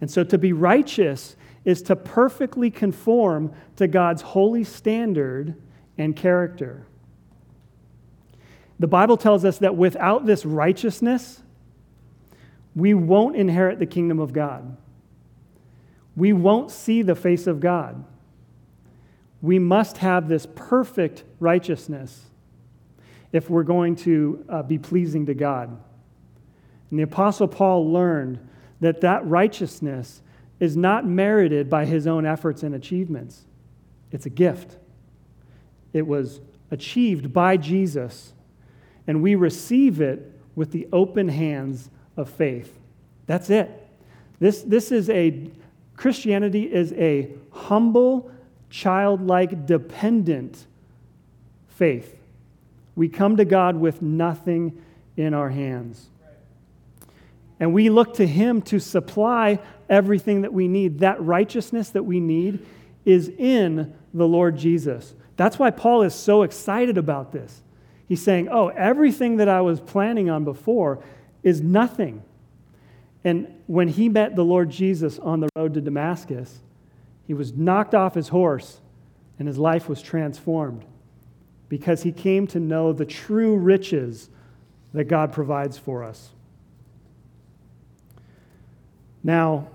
And 0.00 0.10
so 0.10 0.22
to 0.22 0.36
be 0.36 0.52
righteous 0.52 1.36
is 1.64 1.80
to 1.82 1.96
perfectly 1.96 2.70
conform 2.70 3.52
to 3.76 3.88
God's 3.88 4.20
holy 4.22 4.62
standard 4.62 5.60
and 5.96 6.14
character. 6.14 6.86
The 8.78 8.86
Bible 8.86 9.16
tells 9.16 9.44
us 9.44 9.58
that 9.58 9.76
without 9.76 10.26
this 10.26 10.44
righteousness, 10.44 11.42
we 12.76 12.92
won't 12.92 13.36
inherit 13.36 13.78
the 13.78 13.86
kingdom 13.86 14.18
of 14.18 14.32
God. 14.32 14.76
We 16.16 16.32
won't 16.32 16.70
see 16.70 17.00
the 17.02 17.14
face 17.14 17.46
of 17.46 17.60
God. 17.60 18.04
We 19.40 19.58
must 19.58 19.98
have 19.98 20.28
this 20.28 20.46
perfect 20.54 21.24
righteousness 21.40 22.26
if 23.32 23.48
we're 23.48 23.62
going 23.62 23.96
to 23.96 24.44
uh, 24.48 24.62
be 24.62 24.78
pleasing 24.78 25.26
to 25.26 25.34
God. 25.34 25.68
And 26.90 26.98
the 26.98 27.04
Apostle 27.04 27.48
Paul 27.48 27.90
learned 27.92 28.38
that 28.80 29.00
that 29.00 29.26
righteousness 29.26 30.20
is 30.60 30.76
not 30.76 31.06
merited 31.06 31.68
by 31.68 31.84
his 31.84 32.06
own 32.06 32.24
efforts 32.26 32.62
and 32.62 32.74
achievements, 32.74 33.44
it's 34.10 34.26
a 34.26 34.30
gift. 34.30 34.76
It 35.92 36.06
was 36.06 36.40
achieved 36.70 37.32
by 37.32 37.56
Jesus, 37.56 38.32
and 39.06 39.22
we 39.22 39.34
receive 39.34 40.00
it 40.00 40.32
with 40.54 40.72
the 40.72 40.86
open 40.92 41.28
hands 41.28 41.90
of 42.16 42.28
faith. 42.30 42.78
That's 43.26 43.50
it. 43.50 43.70
This, 44.40 44.62
this 44.62 44.92
is 44.92 45.08
a, 45.10 45.50
Christianity 45.96 46.72
is 46.72 46.92
a 46.94 47.30
humble, 47.50 48.30
childlike, 48.70 49.66
dependent 49.66 50.66
faith. 51.68 52.16
We 52.96 53.08
come 53.08 53.36
to 53.36 53.44
God 53.44 53.76
with 53.76 54.02
nothing 54.02 54.80
in 55.16 55.34
our 55.34 55.50
hands. 55.50 56.08
And 57.60 57.72
we 57.72 57.88
look 57.90 58.14
to 58.14 58.26
Him 58.26 58.62
to 58.62 58.78
supply 58.78 59.60
everything 59.88 60.42
that 60.42 60.52
we 60.52 60.68
need. 60.68 61.00
That 61.00 61.22
righteousness 61.22 61.90
that 61.90 62.02
we 62.02 62.20
need 62.20 62.64
is 63.04 63.28
in 63.28 63.94
the 64.12 64.26
Lord 64.26 64.56
Jesus. 64.56 65.14
That's 65.36 65.58
why 65.58 65.70
Paul 65.70 66.02
is 66.02 66.14
so 66.14 66.42
excited 66.42 66.98
about 66.98 67.32
this. 67.32 67.62
He's 68.08 68.22
saying, 68.22 68.48
Oh, 68.50 68.68
everything 68.68 69.38
that 69.38 69.48
I 69.48 69.60
was 69.60 69.80
planning 69.80 70.30
on 70.30 70.44
before 70.44 71.02
is 71.42 71.60
nothing. 71.60 72.22
And 73.24 73.48
when 73.66 73.88
he 73.88 74.08
met 74.08 74.36
the 74.36 74.44
Lord 74.44 74.70
Jesus 74.70 75.18
on 75.18 75.40
the 75.40 75.48
road 75.56 75.74
to 75.74 75.80
Damascus, 75.80 76.60
he 77.26 77.34
was 77.34 77.54
knocked 77.54 77.94
off 77.94 78.14
his 78.14 78.28
horse 78.28 78.80
and 79.38 79.48
his 79.48 79.58
life 79.58 79.88
was 79.88 80.02
transformed 80.02 80.84
because 81.68 82.02
he 82.02 82.12
came 82.12 82.46
to 82.48 82.60
know 82.60 82.92
the 82.92 83.06
true 83.06 83.56
riches 83.56 84.28
that 84.92 85.04
God 85.04 85.32
provides 85.32 85.78
for 85.78 86.04
us. 86.04 86.33
Now, 89.24 89.68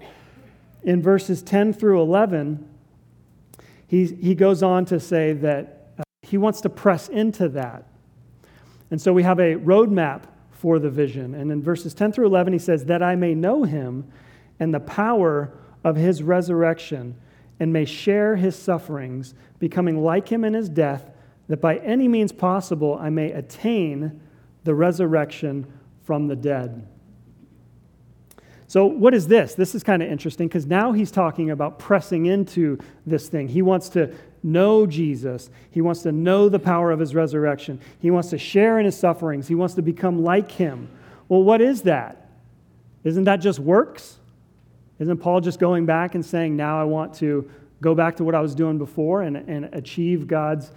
in 0.83 1.01
verses 1.01 1.41
10 1.41 1.73
through 1.73 1.99
11, 2.01 2.65
he, 3.87 4.05
he 4.05 4.35
goes 4.35 4.61
on 4.61 4.85
to 4.85 4.99
say 4.99 5.33
that 5.33 5.91
uh, 5.97 6.03
he 6.21 6.37
wants 6.37 6.61
to 6.61 6.69
press 6.69 7.09
into 7.09 7.49
that. 7.49 7.85
And 8.91 9.01
so 9.01 9.11
we 9.11 9.23
have 9.23 9.39
a 9.39 9.55
roadmap 9.55 10.23
for 10.51 10.77
the 10.77 10.89
vision. 10.89 11.33
And 11.33 11.51
in 11.51 11.63
verses 11.63 11.93
10 11.95 12.11
through 12.11 12.27
11, 12.27 12.53
he 12.53 12.59
says, 12.59 12.85
That 12.85 13.01
I 13.01 13.15
may 13.15 13.33
know 13.33 13.63
him 13.63 14.11
and 14.59 14.73
the 14.73 14.79
power 14.79 15.51
of 15.83 15.95
his 15.95 16.21
resurrection, 16.21 17.15
and 17.59 17.73
may 17.73 17.85
share 17.85 18.35
his 18.35 18.55
sufferings, 18.55 19.33
becoming 19.57 20.03
like 20.03 20.29
him 20.29 20.43
in 20.43 20.53
his 20.53 20.69
death, 20.69 21.09
that 21.47 21.61
by 21.61 21.77
any 21.77 22.07
means 22.07 22.31
possible 22.31 22.97
I 22.99 23.09
may 23.09 23.31
attain 23.31 24.21
the 24.65 24.75
resurrection 24.75 25.65
from 26.03 26.27
the 26.27 26.35
dead. 26.35 26.85
So, 28.69 28.85
what 28.85 29.15
is 29.15 29.25
this? 29.25 29.55
This 29.55 29.73
is 29.73 29.81
kind 29.81 30.03
of 30.03 30.11
interesting 30.11 30.47
because 30.47 30.67
now 30.67 30.91
he's 30.91 31.09
talking 31.09 31.49
about 31.49 31.79
pressing 31.79 32.27
into 32.27 32.77
this 33.03 33.27
thing. 33.27 33.47
He 33.47 33.63
wants 33.63 33.89
to 33.89 34.13
know 34.43 34.85
Jesus. 34.85 35.49
He 35.71 35.81
wants 35.81 36.03
to 36.03 36.11
know 36.11 36.49
the 36.49 36.59
power 36.59 36.91
of 36.91 36.99
his 36.99 37.15
resurrection. 37.15 37.81
He 37.99 38.11
wants 38.11 38.29
to 38.29 38.37
share 38.37 38.77
in 38.77 38.85
his 38.85 38.95
sufferings. 38.95 39.47
He 39.47 39.55
wants 39.55 39.73
to 39.73 39.81
become 39.81 40.23
like 40.23 40.51
him. 40.51 40.87
Well, 41.27 41.41
what 41.41 41.61
is 41.61 41.81
that? 41.81 42.29
Isn't 43.03 43.23
that 43.23 43.37
just 43.37 43.57
works? 43.57 44.17
Isn't 44.99 45.17
Paul 45.17 45.41
just 45.41 45.59
going 45.59 45.87
back 45.87 46.13
and 46.13 46.23
saying, 46.23 46.55
now 46.55 46.79
I 46.79 46.83
want 46.83 47.15
to 47.15 47.49
go 47.81 47.95
back 47.95 48.17
to 48.17 48.23
what 48.23 48.35
I 48.35 48.39
was 48.39 48.53
doing 48.53 48.77
before 48.77 49.23
and, 49.23 49.35
and 49.35 49.65
achieve 49.73 50.27
God's 50.27 50.71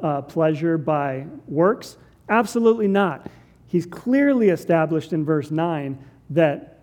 uh, 0.00 0.22
pleasure 0.22 0.78
by 0.78 1.26
works? 1.46 1.96
Absolutely 2.28 2.88
not. 2.88 3.28
He's 3.68 3.86
clearly 3.86 4.48
established 4.48 5.12
in 5.12 5.24
verse 5.24 5.52
9 5.52 5.96
that 6.30 6.75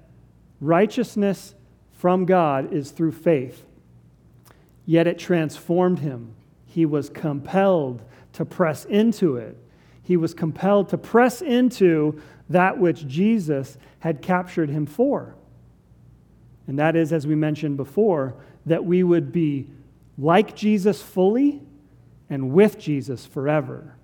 Righteousness 0.63 1.55
from 1.91 2.23
God 2.23 2.71
is 2.71 2.91
through 2.91 3.11
faith, 3.11 3.65
yet 4.85 5.07
it 5.07 5.19
transformed 5.19 5.99
him. 5.99 6.35
He 6.65 6.85
was 6.85 7.09
compelled 7.09 8.01
to 8.31 8.45
press 8.45 8.85
into 8.85 9.35
it. 9.35 9.57
He 10.01 10.15
was 10.15 10.33
compelled 10.33 10.87
to 10.89 10.97
press 10.97 11.41
into 11.41 12.21
that 12.47 12.77
which 12.77 13.05
Jesus 13.07 13.77
had 13.99 14.21
captured 14.21 14.69
him 14.69 14.85
for. 14.85 15.35
And 16.65 16.79
that 16.79 16.95
is, 16.95 17.11
as 17.11 17.27
we 17.27 17.35
mentioned 17.35 17.75
before, 17.75 18.33
that 18.65 18.85
we 18.85 19.03
would 19.03 19.33
be 19.33 19.67
like 20.17 20.55
Jesus 20.55 21.01
fully 21.01 21.61
and 22.29 22.53
with 22.53 22.79
Jesus 22.79 23.25
forever. 23.25 23.97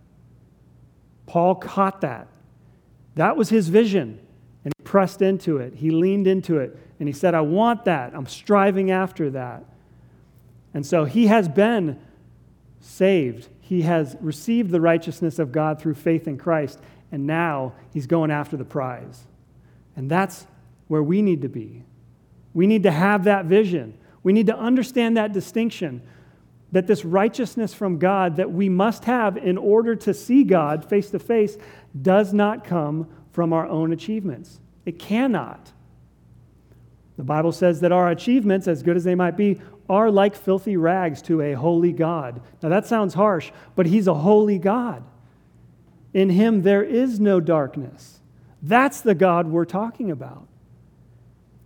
Paul 1.25 1.55
caught 1.55 2.01
that. 2.01 2.27
That 3.15 3.37
was 3.37 3.47
his 3.47 3.69
vision 3.69 4.19
pressed 4.89 5.21
into 5.21 5.57
it. 5.57 5.75
He 5.75 5.91
leaned 5.91 6.25
into 6.25 6.57
it 6.57 6.75
and 6.99 7.07
he 7.07 7.13
said, 7.13 7.35
I 7.35 7.41
want 7.41 7.85
that. 7.85 8.11
I'm 8.15 8.25
striving 8.25 8.89
after 8.89 9.29
that. 9.29 9.63
And 10.73 10.83
so 10.83 11.05
he 11.05 11.27
has 11.27 11.47
been 11.47 11.99
saved. 12.79 13.49
He 13.59 13.83
has 13.83 14.17
received 14.19 14.71
the 14.71 14.81
righteousness 14.81 15.37
of 15.37 15.51
God 15.51 15.79
through 15.79 15.93
faith 15.93 16.27
in 16.27 16.39
Christ, 16.39 16.79
and 17.11 17.27
now 17.27 17.73
he's 17.93 18.07
going 18.07 18.31
after 18.31 18.57
the 18.57 18.65
prize. 18.65 19.27
And 19.95 20.09
that's 20.09 20.47
where 20.87 21.03
we 21.03 21.21
need 21.21 21.43
to 21.43 21.49
be. 21.49 21.83
We 22.55 22.65
need 22.65 22.81
to 22.81 22.91
have 22.91 23.25
that 23.25 23.45
vision. 23.45 23.95
We 24.23 24.33
need 24.33 24.47
to 24.47 24.57
understand 24.57 25.17
that 25.17 25.33
distinction 25.33 26.01
that 26.71 26.87
this 26.87 27.05
righteousness 27.05 27.75
from 27.75 27.99
God 27.99 28.37
that 28.37 28.51
we 28.51 28.69
must 28.69 29.05
have 29.05 29.37
in 29.37 29.59
order 29.59 29.95
to 29.97 30.15
see 30.15 30.43
God 30.43 30.83
face 30.83 31.11
to 31.11 31.19
face 31.19 31.57
does 32.01 32.33
not 32.33 32.63
come 32.63 33.07
from 33.31 33.53
our 33.53 33.67
own 33.67 33.93
achievements. 33.93 34.59
It 34.89 34.97
cannot. 34.97 35.71
The 37.15 37.23
Bible 37.23 37.51
says 37.51 37.81
that 37.81 37.91
our 37.91 38.09
achievements, 38.09 38.67
as 38.67 38.81
good 38.81 38.97
as 38.97 39.03
they 39.03 39.13
might 39.13 39.37
be, 39.37 39.61
are 39.87 40.09
like 40.09 40.35
filthy 40.35 40.77
rags 40.77 41.21
to 41.23 41.41
a 41.41 41.53
holy 41.53 41.91
God. 41.91 42.41
Now 42.63 42.69
that 42.69 42.87
sounds 42.87 43.13
harsh, 43.13 43.51
but 43.75 43.85
He's 43.85 44.07
a 44.07 44.15
holy 44.15 44.57
God. 44.57 45.03
In 46.11 46.31
Him 46.31 46.63
there 46.63 46.81
is 46.81 47.19
no 47.19 47.39
darkness. 47.39 48.19
That's 48.63 49.01
the 49.01 49.13
God 49.13 49.45
we're 49.45 49.63
talking 49.63 50.09
about. 50.09 50.47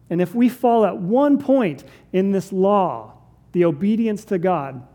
And 0.10 0.22
if 0.22 0.36
we 0.36 0.50
fall 0.50 0.86
at 0.86 0.98
one 0.98 1.38
point 1.38 1.86
in 2.12 2.34
this 2.34 2.52
law, 2.52 3.14
the 3.54 3.64
obedience 3.64 4.26
to 4.26 4.38
God, 4.38 4.86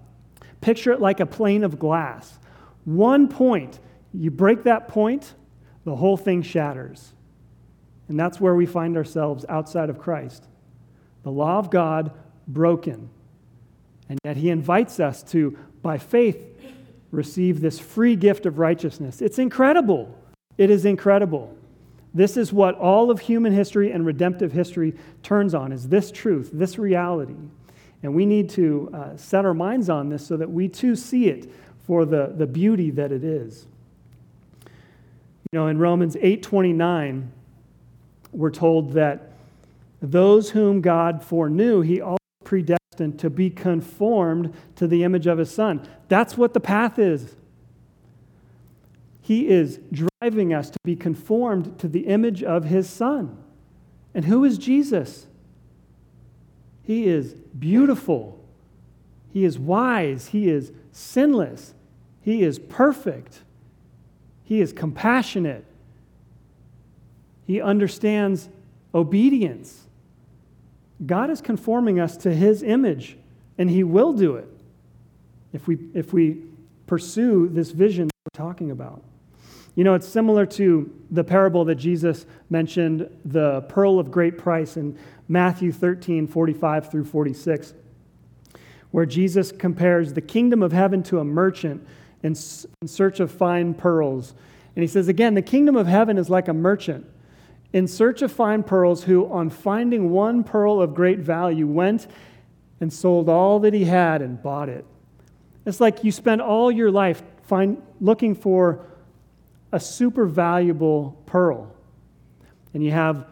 picture 0.60 0.92
it 0.92 1.00
like 1.00 1.20
a 1.20 1.26
plane 1.26 1.64
of 1.64 1.78
glass. 1.78 2.38
One 2.84 3.26
point, 3.26 3.80
you 4.12 4.30
break 4.30 4.64
that 4.64 4.86
point, 4.86 5.32
the 5.86 5.96
whole 5.96 6.18
thing 6.18 6.42
shatters. 6.42 7.14
And 8.08 8.18
that's 8.18 8.40
where 8.40 8.54
we 8.54 8.66
find 8.66 8.96
ourselves 8.96 9.44
outside 9.48 9.90
of 9.90 9.98
Christ. 9.98 10.44
The 11.22 11.30
law 11.30 11.58
of 11.58 11.70
God 11.70 12.12
broken. 12.46 13.10
And 14.08 14.18
yet 14.24 14.36
he 14.36 14.50
invites 14.50 14.98
us 14.98 15.22
to, 15.24 15.58
by 15.82 15.98
faith, 15.98 16.38
receive 17.10 17.60
this 17.60 17.78
free 17.78 18.16
gift 18.16 18.46
of 18.46 18.58
righteousness. 18.58 19.20
It's 19.20 19.38
incredible. 19.38 20.16
It 20.56 20.70
is 20.70 20.84
incredible. 20.84 21.56
This 22.14 22.36
is 22.36 22.52
what 22.52 22.74
all 22.76 23.10
of 23.10 23.20
human 23.20 23.52
history 23.52 23.92
and 23.92 24.04
redemptive 24.04 24.52
history 24.52 24.94
turns 25.22 25.54
on 25.54 25.72
is 25.72 25.88
this 25.88 26.10
truth, 26.10 26.50
this 26.52 26.78
reality. 26.78 27.36
And 28.02 28.14
we 28.14 28.26
need 28.26 28.48
to 28.50 28.90
uh, 28.94 29.16
set 29.16 29.44
our 29.44 29.54
minds 29.54 29.90
on 29.90 30.08
this 30.08 30.26
so 30.26 30.36
that 30.36 30.50
we 30.50 30.68
too 30.68 30.96
see 30.96 31.28
it 31.28 31.50
for 31.86 32.04
the, 32.04 32.32
the 32.36 32.46
beauty 32.46 32.90
that 32.92 33.12
it 33.12 33.24
is. 33.24 33.66
You 35.52 35.58
know, 35.58 35.66
in 35.68 35.78
Romans 35.78 36.14
8:29, 36.16 37.28
we're 38.32 38.50
told 38.50 38.92
that 38.92 39.32
those 40.00 40.50
whom 40.50 40.80
God 40.80 41.22
foreknew, 41.22 41.80
he 41.80 42.00
also 42.00 42.18
predestined 42.44 43.18
to 43.18 43.30
be 43.30 43.50
conformed 43.50 44.54
to 44.76 44.86
the 44.86 45.04
image 45.04 45.26
of 45.26 45.38
his 45.38 45.50
son. 45.50 45.86
That's 46.08 46.36
what 46.36 46.54
the 46.54 46.60
path 46.60 46.98
is. 46.98 47.34
He 49.20 49.48
is 49.48 49.78
driving 49.92 50.54
us 50.54 50.70
to 50.70 50.78
be 50.84 50.96
conformed 50.96 51.78
to 51.80 51.88
the 51.88 52.06
image 52.06 52.42
of 52.42 52.64
his 52.64 52.88
son. 52.88 53.36
And 54.14 54.24
who 54.24 54.44
is 54.44 54.56
Jesus? 54.56 55.26
He 56.82 57.06
is 57.06 57.34
beautiful. 57.58 58.42
He 59.30 59.44
is 59.44 59.58
wise. 59.58 60.28
He 60.28 60.48
is 60.48 60.72
sinless. 60.90 61.74
He 62.22 62.42
is 62.42 62.58
perfect. 62.58 63.42
He 64.42 64.62
is 64.62 64.72
compassionate. 64.72 65.66
He 67.48 67.62
understands 67.62 68.50
obedience. 68.94 69.86
God 71.04 71.30
is 71.30 71.40
conforming 71.40 71.98
us 71.98 72.16
to 72.18 72.34
his 72.34 72.62
image, 72.62 73.16
and 73.56 73.70
he 73.70 73.82
will 73.82 74.12
do 74.12 74.36
it 74.36 74.48
if 75.54 75.66
we, 75.66 75.78
if 75.94 76.12
we 76.12 76.42
pursue 76.86 77.48
this 77.48 77.70
vision 77.70 78.10
we're 78.26 78.38
talking 78.38 78.70
about. 78.70 79.02
You 79.76 79.84
know, 79.84 79.94
it's 79.94 80.06
similar 80.06 80.44
to 80.44 80.92
the 81.10 81.24
parable 81.24 81.64
that 81.64 81.76
Jesus 81.76 82.26
mentioned, 82.50 83.08
the 83.24 83.62
pearl 83.62 83.98
of 83.98 84.10
great 84.10 84.36
price 84.36 84.76
in 84.76 84.98
Matthew 85.26 85.72
13, 85.72 86.26
45 86.26 86.90
through 86.90 87.04
46, 87.06 87.72
where 88.90 89.06
Jesus 89.06 89.52
compares 89.52 90.12
the 90.12 90.20
kingdom 90.20 90.62
of 90.62 90.72
heaven 90.72 91.02
to 91.04 91.18
a 91.18 91.24
merchant 91.24 91.86
in 92.22 92.34
search 92.34 93.20
of 93.20 93.30
fine 93.30 93.72
pearls. 93.72 94.34
And 94.76 94.82
he 94.82 94.88
says, 94.88 95.08
again, 95.08 95.32
the 95.32 95.40
kingdom 95.40 95.76
of 95.76 95.86
heaven 95.86 96.18
is 96.18 96.28
like 96.28 96.48
a 96.48 96.52
merchant 96.52 97.06
in 97.72 97.86
search 97.86 98.22
of 98.22 98.32
fine 98.32 98.62
pearls 98.62 99.04
who, 99.04 99.30
on 99.30 99.50
finding 99.50 100.10
one 100.10 100.42
pearl 100.42 100.80
of 100.80 100.94
great 100.94 101.18
value, 101.18 101.66
went 101.66 102.06
and 102.80 102.92
sold 102.92 103.28
all 103.28 103.60
that 103.60 103.74
he 103.74 103.84
had 103.84 104.22
and 104.22 104.42
bought 104.42 104.68
it. 104.68 104.84
It's 105.66 105.80
like 105.80 106.02
you 106.02 106.12
spend 106.12 106.40
all 106.40 106.70
your 106.70 106.90
life 106.90 107.22
find, 107.42 107.82
looking 108.00 108.34
for 108.34 108.86
a 109.72 109.80
super 109.80 110.26
valuable 110.26 111.20
pearl. 111.26 111.74
And 112.72 112.84
you 112.84 112.90
have, 112.92 113.26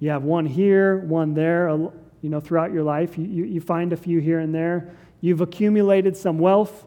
you 0.00 0.10
have 0.10 0.22
one 0.22 0.46
here, 0.46 0.98
one 0.98 1.34
there, 1.34 1.68
you 1.68 2.30
know, 2.30 2.40
throughout 2.40 2.72
your 2.72 2.82
life. 2.82 3.18
You, 3.18 3.26
you, 3.26 3.44
you 3.44 3.60
find 3.60 3.92
a 3.92 3.96
few 3.96 4.20
here 4.20 4.40
and 4.40 4.54
there. 4.54 4.92
You've 5.20 5.40
accumulated 5.40 6.16
some 6.16 6.38
wealth. 6.38 6.84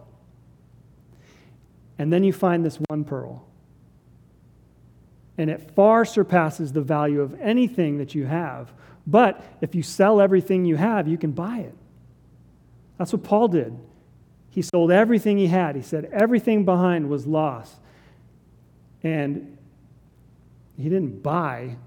And 1.97 2.11
then 2.11 2.23
you 2.23 2.33
find 2.33 2.65
this 2.65 2.79
one 2.89 3.03
pearl. 3.03 3.45
And 5.37 5.49
it 5.49 5.71
far 5.75 6.05
surpasses 6.05 6.71
the 6.73 6.81
value 6.81 7.21
of 7.21 7.39
anything 7.39 7.97
that 7.97 8.13
you 8.13 8.25
have. 8.25 8.71
But 9.07 9.43
if 9.61 9.73
you 9.73 9.83
sell 9.83 10.21
everything 10.21 10.65
you 10.65 10.75
have, 10.75 11.07
you 11.07 11.17
can 11.17 11.31
buy 11.31 11.59
it. 11.59 11.75
That's 12.97 13.13
what 13.13 13.23
Paul 13.23 13.47
did. 13.47 13.77
He 14.51 14.61
sold 14.61 14.91
everything 14.91 15.37
he 15.37 15.47
had. 15.47 15.75
He 15.75 15.81
said 15.81 16.09
everything 16.11 16.65
behind 16.65 17.09
was 17.09 17.25
lost. 17.25 17.77
And 19.01 19.57
he 20.77 20.83
didn't 20.83 21.23
buy 21.23 21.77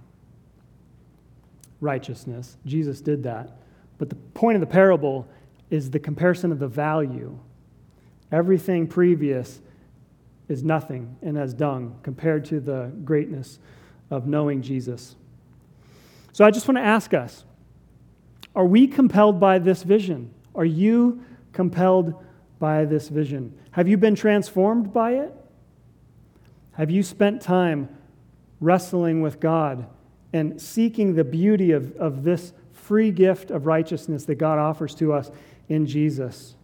righteousness. 1.80 2.57
Jesus 2.64 3.00
did 3.00 3.22
that. 3.24 3.59
But 3.98 4.09
the 4.09 4.16
point 4.16 4.57
of 4.57 4.61
the 4.61 4.66
parable 4.66 5.28
is 5.70 5.90
the 5.90 5.98
comparison 5.98 6.50
of 6.50 6.59
the 6.59 6.68
value. 6.68 7.38
Everything 8.33 8.87
previous 8.87 9.61
is 10.48 10.62
nothing 10.62 11.16
and 11.22 11.38
as 11.38 11.54
dung 11.54 11.98
compared 12.02 12.44
to 12.46 12.61
the 12.61 12.92
greatness 13.04 13.59
of 14.11 14.26
knowing 14.26 14.62
Jesus. 14.62 15.16
So 16.33 16.44
I 16.44 16.50
just 16.50 16.68
want 16.68 16.78
to 16.78 16.85
ask 16.85 17.14
us 17.14 17.44
are 18.54 18.66
we 18.66 18.87
compelled 18.87 19.40
by 19.40 19.59
this 19.59 19.83
vision? 19.83 20.33
Are 20.54 20.64
you 20.64 21.24
compelled 21.52 22.14
by 22.61 22.85
this 22.85 23.09
vision? 23.09 23.59
Have 23.72 23.88
you 23.88 23.96
been 23.96 24.14
transformed 24.14 24.92
by 24.92 25.14
it? 25.14 25.35
Have 26.72 26.90
you 26.90 27.02
spent 27.02 27.40
time 27.40 27.88
wrestling 28.61 29.22
with 29.22 29.40
God 29.40 29.87
and 30.33 30.61
seeking 30.61 31.14
the 31.14 31.24
beauty 31.24 31.72
of, 31.72 31.96
of 31.96 32.22
this 32.22 32.52
free 32.72 33.11
gift 33.11 33.50
of 33.50 33.66
righteousness 33.66 34.24
that 34.26 34.37
God 34.37 34.59
offers 34.59 34.94
to 34.96 35.12
us 35.12 35.30
in 35.68 35.87
Jesus? 35.87 36.54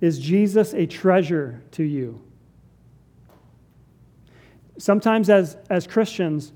Is 0.00 0.18
Jesus 0.18 0.74
a 0.74 0.86
treasure 0.86 1.62
to 1.72 1.84
you? 1.84 2.20
Sometimes, 4.80 5.28
as, 5.28 5.58
as 5.68 5.86
Christians, 5.86 6.52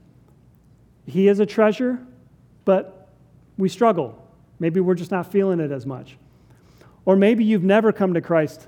He 1.05 1.29
is 1.29 1.41
a 1.41 1.47
treasure, 1.47 1.99
but 2.65 3.11
we 3.59 3.69
struggle. 3.69 4.19
Maybe 4.59 4.81
we're 4.81 4.95
just 4.95 5.11
not 5.11 5.31
feeling 5.31 5.61
it 5.61 5.71
as 5.71 5.85
much. 5.85 6.17
Or 7.05 7.17
maybe 7.17 7.45
you've 7.45 7.63
never 7.63 7.93
come 7.93 8.15
to 8.15 8.23
Christ 8.23 8.67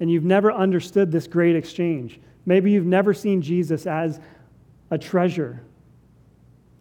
and 0.00 0.10
you've 0.10 0.24
never 0.24 0.50
understood 0.50 1.12
this 1.12 1.28
great 1.28 1.54
exchange. 1.54 2.18
Maybe 2.44 2.72
you've 2.72 2.84
never 2.84 3.14
seen 3.14 3.42
Jesus 3.42 3.86
as 3.86 4.18
a 4.90 4.98
treasure. 4.98 5.62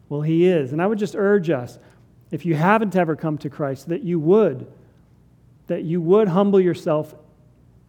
Well, 0.08 0.22
he 0.22 0.48
is. 0.48 0.72
And 0.72 0.82
I 0.82 0.88
would 0.88 0.98
just 0.98 1.15
urge 1.15 1.52
us, 1.52 1.78
if 2.32 2.43
you 2.43 2.56
haven't 2.56 2.95
ever 2.95 3.15
come 3.15 3.38
to 3.39 3.52
Christ, 3.52 3.89
that 3.89 4.02
you 4.02 4.19
would, 4.19 4.65
that 5.67 5.84
you 5.84 6.02
would 6.02 6.30
humble 6.30 6.60
yourself 6.60 7.13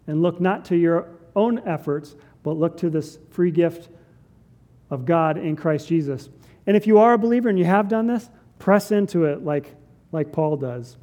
and 0.07 0.21
look 0.21 0.43
not 0.43 0.67
to 0.67 0.77
your 0.77 1.09
own 1.35 1.67
efforts, 1.67 2.17
but 2.43 2.59
look 2.59 2.77
to 2.79 2.91
this 2.91 3.19
free 3.31 3.51
gift 3.51 3.89
of 4.91 5.05
God 5.05 5.37
in 5.39 5.57
Christ 5.57 5.89
Jesus. 5.89 6.29
And 6.67 6.77
if 6.77 6.87
you 6.87 6.99
are 6.99 7.15
a 7.15 7.19
believer 7.19 7.49
and 7.49 7.59
you 7.59 7.65
have 7.65 7.89
done 7.89 8.07
this, 8.07 8.29
press 8.59 8.91
into 8.93 9.25
it 9.25 9.45
like, 9.45 9.75
like 10.13 10.33
Paul 10.33 10.57
does. 10.57 10.97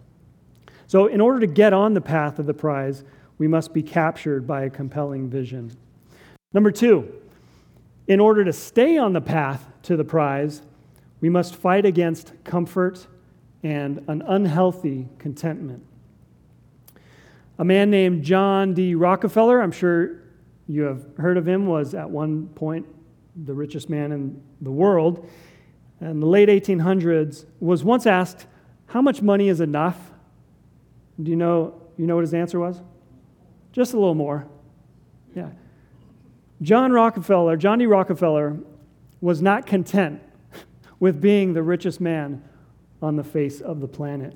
So, 0.87 1.07
in 1.07 1.19
order 1.19 1.41
to 1.41 1.47
get 1.47 1.73
on 1.73 1.93
the 1.93 2.01
path 2.01 2.39
of 2.39 2.45
the 2.45 2.53
prize, 2.53 3.03
we 3.37 3.47
must 3.47 3.73
be 3.73 3.83
captured 3.83 4.47
by 4.47 4.63
a 4.63 4.69
compelling 4.69 5.29
vision. 5.29 5.75
Number 6.53 6.71
two, 6.71 7.13
in 8.07 8.19
order 8.19 8.45
to 8.45 8.53
stay 8.53 8.97
on 8.97 9.13
the 9.13 9.21
path 9.21 9.65
to 9.83 9.97
the 9.97 10.05
prize, 10.05 10.61
we 11.19 11.29
must 11.29 11.55
fight 11.55 11.85
against 11.85 12.31
comfort 12.43 13.05
and 13.63 14.03
an 14.07 14.21
unhealthy 14.21 15.07
contentment. 15.17 15.83
A 17.59 17.65
man 17.65 17.89
named 17.89 18.23
John 18.23 18.73
D. 18.73 18.95
Rockefeller, 18.95 19.61
I'm 19.61 19.71
sure 19.71 20.21
you 20.67 20.83
have 20.83 21.05
heard 21.17 21.37
of 21.37 21.47
him, 21.47 21.65
was 21.65 21.93
at 21.93 22.09
one 22.09 22.47
point 22.49 22.85
the 23.45 23.53
richest 23.53 23.89
man 23.89 24.11
in 24.11 24.41
the 24.61 24.71
world. 24.71 25.29
In 26.01 26.19
the 26.19 26.25
late 26.27 26.49
1800s, 26.49 27.45
was 27.59 27.83
once 27.83 28.05
asked, 28.05 28.45
How 28.87 29.01
much 29.01 29.21
money 29.21 29.49
is 29.49 29.61
enough? 29.61 30.11
Do 31.21 31.31
you 31.31 31.37
know, 31.37 31.81
you 31.97 32.05
know 32.05 32.15
what 32.15 32.21
his 32.21 32.33
answer 32.33 32.59
was? 32.59 32.81
Just 33.71 33.93
a 33.93 33.97
little 33.97 34.15
more. 34.15 34.47
Yeah. 35.35 35.49
John 36.61 36.91
Rockefeller, 36.91 37.57
John 37.57 37.79
D. 37.79 37.85
Rockefeller, 37.85 38.57
was 39.21 39.41
not 39.41 39.65
content 39.65 40.21
with 40.99 41.21
being 41.21 41.53
the 41.53 41.63
richest 41.63 42.01
man 42.01 42.43
on 43.01 43.15
the 43.15 43.23
face 43.23 43.61
of 43.61 43.79
the 43.79 43.87
planet. 43.87 44.35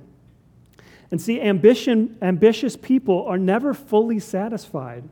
And 1.09 1.19
see, 1.19 1.41
ambition, 1.41 2.17
ambitious 2.21 2.77
people 2.77 3.25
are 3.25 3.37
never 3.37 3.73
fully 3.73 4.19
satisfied. 4.19 5.03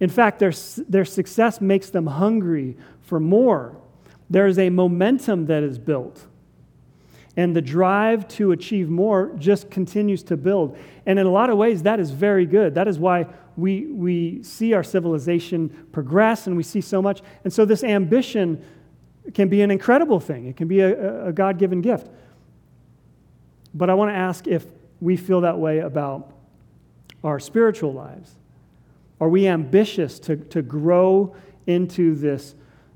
In 0.00 0.08
fact, 0.08 0.38
their, 0.38 0.52
their 0.88 1.04
success 1.04 1.60
makes 1.60 1.90
them 1.90 2.06
hungry 2.06 2.76
for 3.02 3.18
more. 3.18 3.76
There 4.30 4.46
is 4.46 4.58
a 4.58 4.70
momentum 4.70 5.46
that 5.46 5.62
is 5.62 5.78
built. 5.78 6.26
And 7.36 7.54
the 7.54 7.62
drive 7.62 8.26
to 8.28 8.52
achieve 8.52 8.88
more 8.88 9.32
just 9.38 9.70
continues 9.70 10.22
to 10.24 10.36
build. 10.36 10.76
And 11.06 11.18
in 11.18 11.26
a 11.26 11.30
lot 11.30 11.50
of 11.50 11.56
ways, 11.56 11.82
that 11.84 12.00
is 12.00 12.10
very 12.10 12.46
good. 12.46 12.74
That 12.74 12.88
is 12.88 12.98
why 12.98 13.26
we, 13.56 13.86
we 13.86 14.42
see 14.42 14.72
our 14.72 14.82
civilization 14.82 15.68
progress 15.92 16.46
and 16.46 16.56
we 16.56 16.62
see 16.62 16.80
so 16.80 17.00
much. 17.00 17.22
And 17.44 17.52
so, 17.52 17.64
this 17.64 17.84
ambition 17.84 18.64
can 19.34 19.48
be 19.48 19.62
an 19.62 19.70
incredible 19.70 20.20
thing, 20.20 20.46
it 20.46 20.56
can 20.56 20.68
be 20.68 20.80
a, 20.80 21.28
a 21.28 21.32
God 21.32 21.58
given 21.58 21.80
gift. 21.80 22.08
But 23.74 23.90
I 23.90 23.94
want 23.94 24.10
to 24.10 24.16
ask 24.16 24.46
if 24.46 24.64
we 25.00 25.16
feel 25.16 25.42
that 25.42 25.58
way 25.58 25.78
about 25.78 26.32
our 27.22 27.38
spiritual 27.38 27.92
lives. 27.92 28.34
Are 29.20 29.28
we 29.28 29.46
ambitious 29.46 30.18
to, 30.20 30.36
to 30.36 30.62
grow 30.62 31.34
into 31.66 32.14
this, 32.14 32.54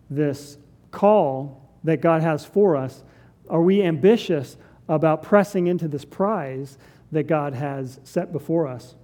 this 0.08 0.58
call 0.90 1.70
that 1.84 2.00
God 2.00 2.22
has 2.22 2.44
for 2.44 2.76
us? 2.76 3.02
Are 3.50 3.62
we 3.62 3.82
ambitious 3.82 4.56
about 4.88 5.22
pressing 5.22 5.66
into 5.66 5.88
this 5.88 6.04
prize 6.04 6.78
that 7.10 7.24
God 7.24 7.54
has 7.54 7.98
set 8.04 8.32
before 8.32 8.68
us? 8.68 8.94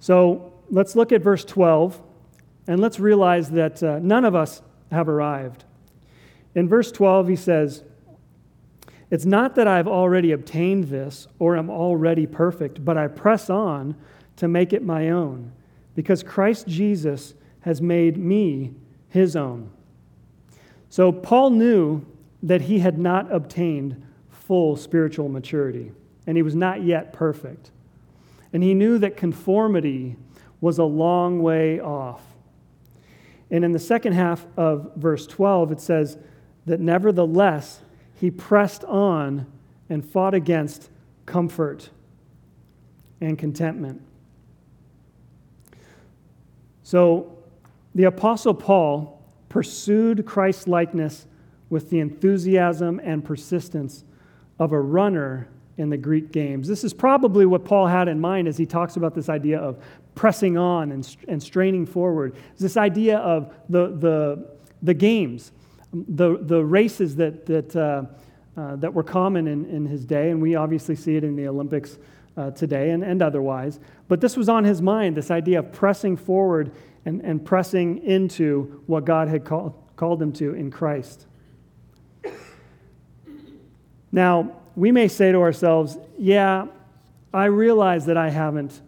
So 0.00 0.52
let's 0.70 0.96
look 0.96 1.12
at 1.12 1.22
verse 1.22 1.44
12 1.44 2.00
and 2.66 2.80
let's 2.80 2.98
realize 2.98 3.50
that 3.50 3.82
uh, 3.82 3.98
none 4.00 4.24
of 4.24 4.34
us 4.34 4.62
have 4.90 5.08
arrived. 5.08 5.64
In 6.54 6.68
verse 6.68 6.92
12, 6.92 7.28
he 7.28 7.36
says, 7.36 7.84
It's 9.10 9.24
not 9.24 9.54
that 9.54 9.66
I've 9.66 9.88
already 9.88 10.32
obtained 10.32 10.84
this 10.84 11.26
or 11.38 11.56
am 11.56 11.70
already 11.70 12.26
perfect, 12.26 12.84
but 12.84 12.96
I 12.96 13.08
press 13.08 13.50
on 13.50 13.96
to 14.36 14.48
make 14.48 14.72
it 14.72 14.82
my 14.82 15.10
own, 15.10 15.52
because 15.94 16.22
Christ 16.22 16.66
Jesus 16.66 17.34
has 17.60 17.80
made 17.80 18.16
me 18.16 18.74
his 19.08 19.36
own. 19.36 19.70
So 20.90 21.12
Paul 21.12 21.50
knew 21.50 22.04
that 22.42 22.62
he 22.62 22.78
had 22.80 22.98
not 22.98 23.32
obtained 23.32 24.02
full 24.28 24.76
spiritual 24.76 25.28
maturity, 25.28 25.92
and 26.26 26.36
he 26.36 26.42
was 26.42 26.54
not 26.54 26.82
yet 26.82 27.12
perfect. 27.12 27.70
And 28.52 28.62
he 28.62 28.74
knew 28.74 28.98
that 28.98 29.16
conformity 29.16 30.16
was 30.60 30.78
a 30.78 30.84
long 30.84 31.42
way 31.42 31.80
off. 31.80 32.22
And 33.50 33.64
in 33.64 33.72
the 33.72 33.78
second 33.78 34.12
half 34.12 34.46
of 34.56 34.92
verse 34.96 35.26
12, 35.26 35.72
it 35.72 35.80
says 35.80 36.18
that 36.66 36.80
nevertheless, 36.80 37.80
he 38.14 38.30
pressed 38.30 38.84
on 38.84 39.46
and 39.88 40.04
fought 40.04 40.34
against 40.34 40.90
comfort 41.26 41.90
and 43.20 43.38
contentment. 43.38 44.00
So 46.84 47.38
the 47.94 48.04
Apostle 48.04 48.54
Paul 48.54 49.20
pursued 49.48 50.24
Christ's 50.26 50.68
likeness 50.68 51.26
with 51.70 51.90
the 51.90 51.98
enthusiasm 51.98 53.00
and 53.02 53.24
persistence 53.24 54.04
of 54.58 54.72
a 54.72 54.80
runner 54.80 55.48
in 55.78 55.90
the 55.90 55.96
Greek 55.96 56.30
games. 56.30 56.68
This 56.68 56.84
is 56.84 56.94
probably 56.94 57.46
what 57.46 57.64
Paul 57.64 57.86
had 57.86 58.06
in 58.06 58.20
mind 58.20 58.46
as 58.46 58.56
he 58.56 58.66
talks 58.66 58.96
about 58.96 59.14
this 59.14 59.28
idea 59.28 59.58
of 59.58 59.82
pressing 60.14 60.56
on 60.56 60.92
and, 60.92 61.16
and 61.26 61.42
straining 61.42 61.86
forward. 61.86 62.36
This 62.58 62.76
idea 62.76 63.18
of 63.18 63.52
the, 63.68 63.88
the, 63.96 64.46
the 64.82 64.94
games, 64.94 65.52
the, 65.92 66.38
the 66.40 66.64
races 66.64 67.16
that, 67.16 67.46
that, 67.46 67.74
uh, 67.74 68.04
uh, 68.60 68.76
that 68.76 68.92
were 68.92 69.02
common 69.02 69.48
in, 69.48 69.64
in 69.66 69.86
his 69.86 70.04
day, 70.04 70.30
and 70.30 70.40
we 70.40 70.54
obviously 70.54 70.94
see 70.94 71.16
it 71.16 71.24
in 71.24 71.34
the 71.34 71.48
Olympics 71.48 71.98
uh, 72.36 72.50
today 72.50 72.90
and, 72.90 73.02
and 73.02 73.22
otherwise. 73.22 73.80
But 74.08 74.20
this 74.20 74.36
was 74.36 74.48
on 74.48 74.64
his 74.64 74.82
mind, 74.82 75.16
this 75.16 75.30
idea 75.30 75.60
of 75.60 75.72
pressing 75.72 76.16
forward 76.16 76.72
and, 77.04 77.20
and 77.22 77.44
pressing 77.44 78.04
into 78.04 78.82
what 78.86 79.04
God 79.04 79.28
had 79.28 79.44
call, 79.44 79.76
called 79.96 80.20
him 80.20 80.32
to 80.34 80.54
in 80.54 80.70
Christ. 80.70 81.26
Now, 84.10 84.52
we 84.76 84.92
may 84.92 85.08
say 85.08 85.32
to 85.32 85.40
ourselves, 85.40 85.98
yeah, 86.18 86.66
I 87.32 87.46
realize 87.46 88.06
that 88.06 88.16
I 88.16 88.30
haven't 88.30 88.80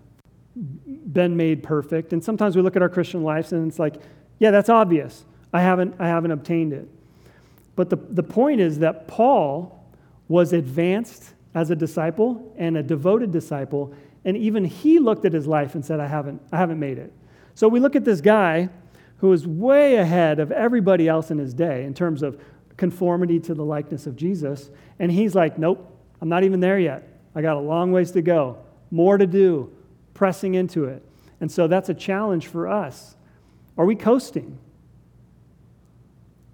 been 0.55 1.37
made 1.37 1.63
perfect. 1.63 2.13
And 2.13 2.23
sometimes 2.23 2.57
we 2.57 2.63
look 2.63 2.77
at 2.77 2.83
our 2.83 2.89
Christian 2.89 3.23
lives 3.23 3.53
and 3.53 3.69
it's 3.69 3.79
like, 3.79 3.97
yeah, 4.39 4.51
that's 4.51 4.69
obvious. 4.69 5.25
I 5.53 5.61
haven't, 5.61 5.95
I 5.99 6.07
haven't 6.07 6.31
obtained 6.31 6.73
it. 6.73 6.89
But 7.75 7.91
the, 7.91 7.97
the 7.97 8.23
point 8.23 8.61
is 8.61 8.79
that 8.79 9.07
Paul 9.07 9.85
was 10.29 10.53
advanced 10.53 11.35
as 11.57 11.71
a 11.71 11.75
disciple 11.75 12.53
and 12.59 12.77
a 12.77 12.83
devoted 12.83 13.33
disciple, 13.33 13.95
and 14.27 14.37
even 14.37 14.63
he 14.63 14.99
looked 14.99 15.25
at 15.25 15.33
his 15.33 15.47
life 15.47 15.75
and 15.75 15.83
said, 15.83 15.99
I 16.01 16.07
haven't, 16.07 16.43
I 16.53 16.59
haven't 16.59 16.79
made 16.79 16.99
it. 16.99 17.11
So 17.55 17.67
we 17.67 17.81
look 17.81 17.97
at 17.97 18.05
this 18.05 18.21
guy 18.21 18.69
who 19.19 19.33
is 19.33 19.47
way 19.47 19.97
ahead 19.97 20.39
of 20.39 20.53
everybody 20.53 21.09
else 21.09 21.31
in 21.31 21.39
his 21.39 21.55
day 21.55 21.85
in 21.85 21.95
terms 21.95 22.23
of 22.23 22.39
conformity 22.77 23.41
to 23.41 23.55
the 23.55 23.65
likeness 23.65 24.07
of 24.07 24.17
Jesus. 24.17 24.69
And 24.99 25.11
he's 25.11 25.35
like, 25.35 25.59
nope, 25.59 25.99
I'm 26.21 26.29
not 26.29 26.45
even 26.45 26.61
there 26.61 26.79
yet. 26.79 27.09
I 27.35 27.41
got 27.41 27.57
a 27.57 27.61
long 27.61 27.91
ways 27.91 28.11
to 28.11 28.21
go, 28.21 28.59
more 28.91 29.17
to 29.17 29.27
do, 29.27 29.73
pressing 30.13 30.57
into 30.57 30.85
it. 30.85 31.03
And 31.41 31.51
so 31.51 31.69
that's 31.69 31.89
a 31.89 31.95
challenge 31.95 32.49
for 32.49 32.69
us. 32.69 33.17
Are 33.79 33.87
we 33.87 33.97
coasting? 33.97 34.59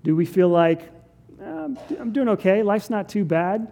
Do 0.04 0.14
we 0.14 0.26
feel 0.26 0.48
like, 0.48 0.82
eh, 1.40 1.68
I'm 1.98 2.12
doing 2.12 2.28
okay, 2.28 2.62
life's 2.62 2.90
not 2.90 3.08
too 3.08 3.24
bad? 3.24 3.66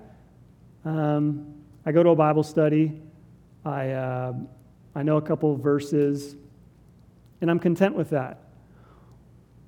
Um, 0.84 1.54
I 1.84 1.92
go 1.92 2.02
to 2.02 2.10
a 2.10 2.16
Bible 2.16 2.42
study, 2.42 3.00
I, 3.64 3.90
uh, 3.90 4.32
I 4.94 5.02
know 5.02 5.16
a 5.16 5.22
couple 5.22 5.54
of 5.54 5.60
verses, 5.60 6.36
and 7.40 7.50
I'm 7.50 7.58
content 7.58 7.94
with 7.94 8.10
that. 8.10 8.38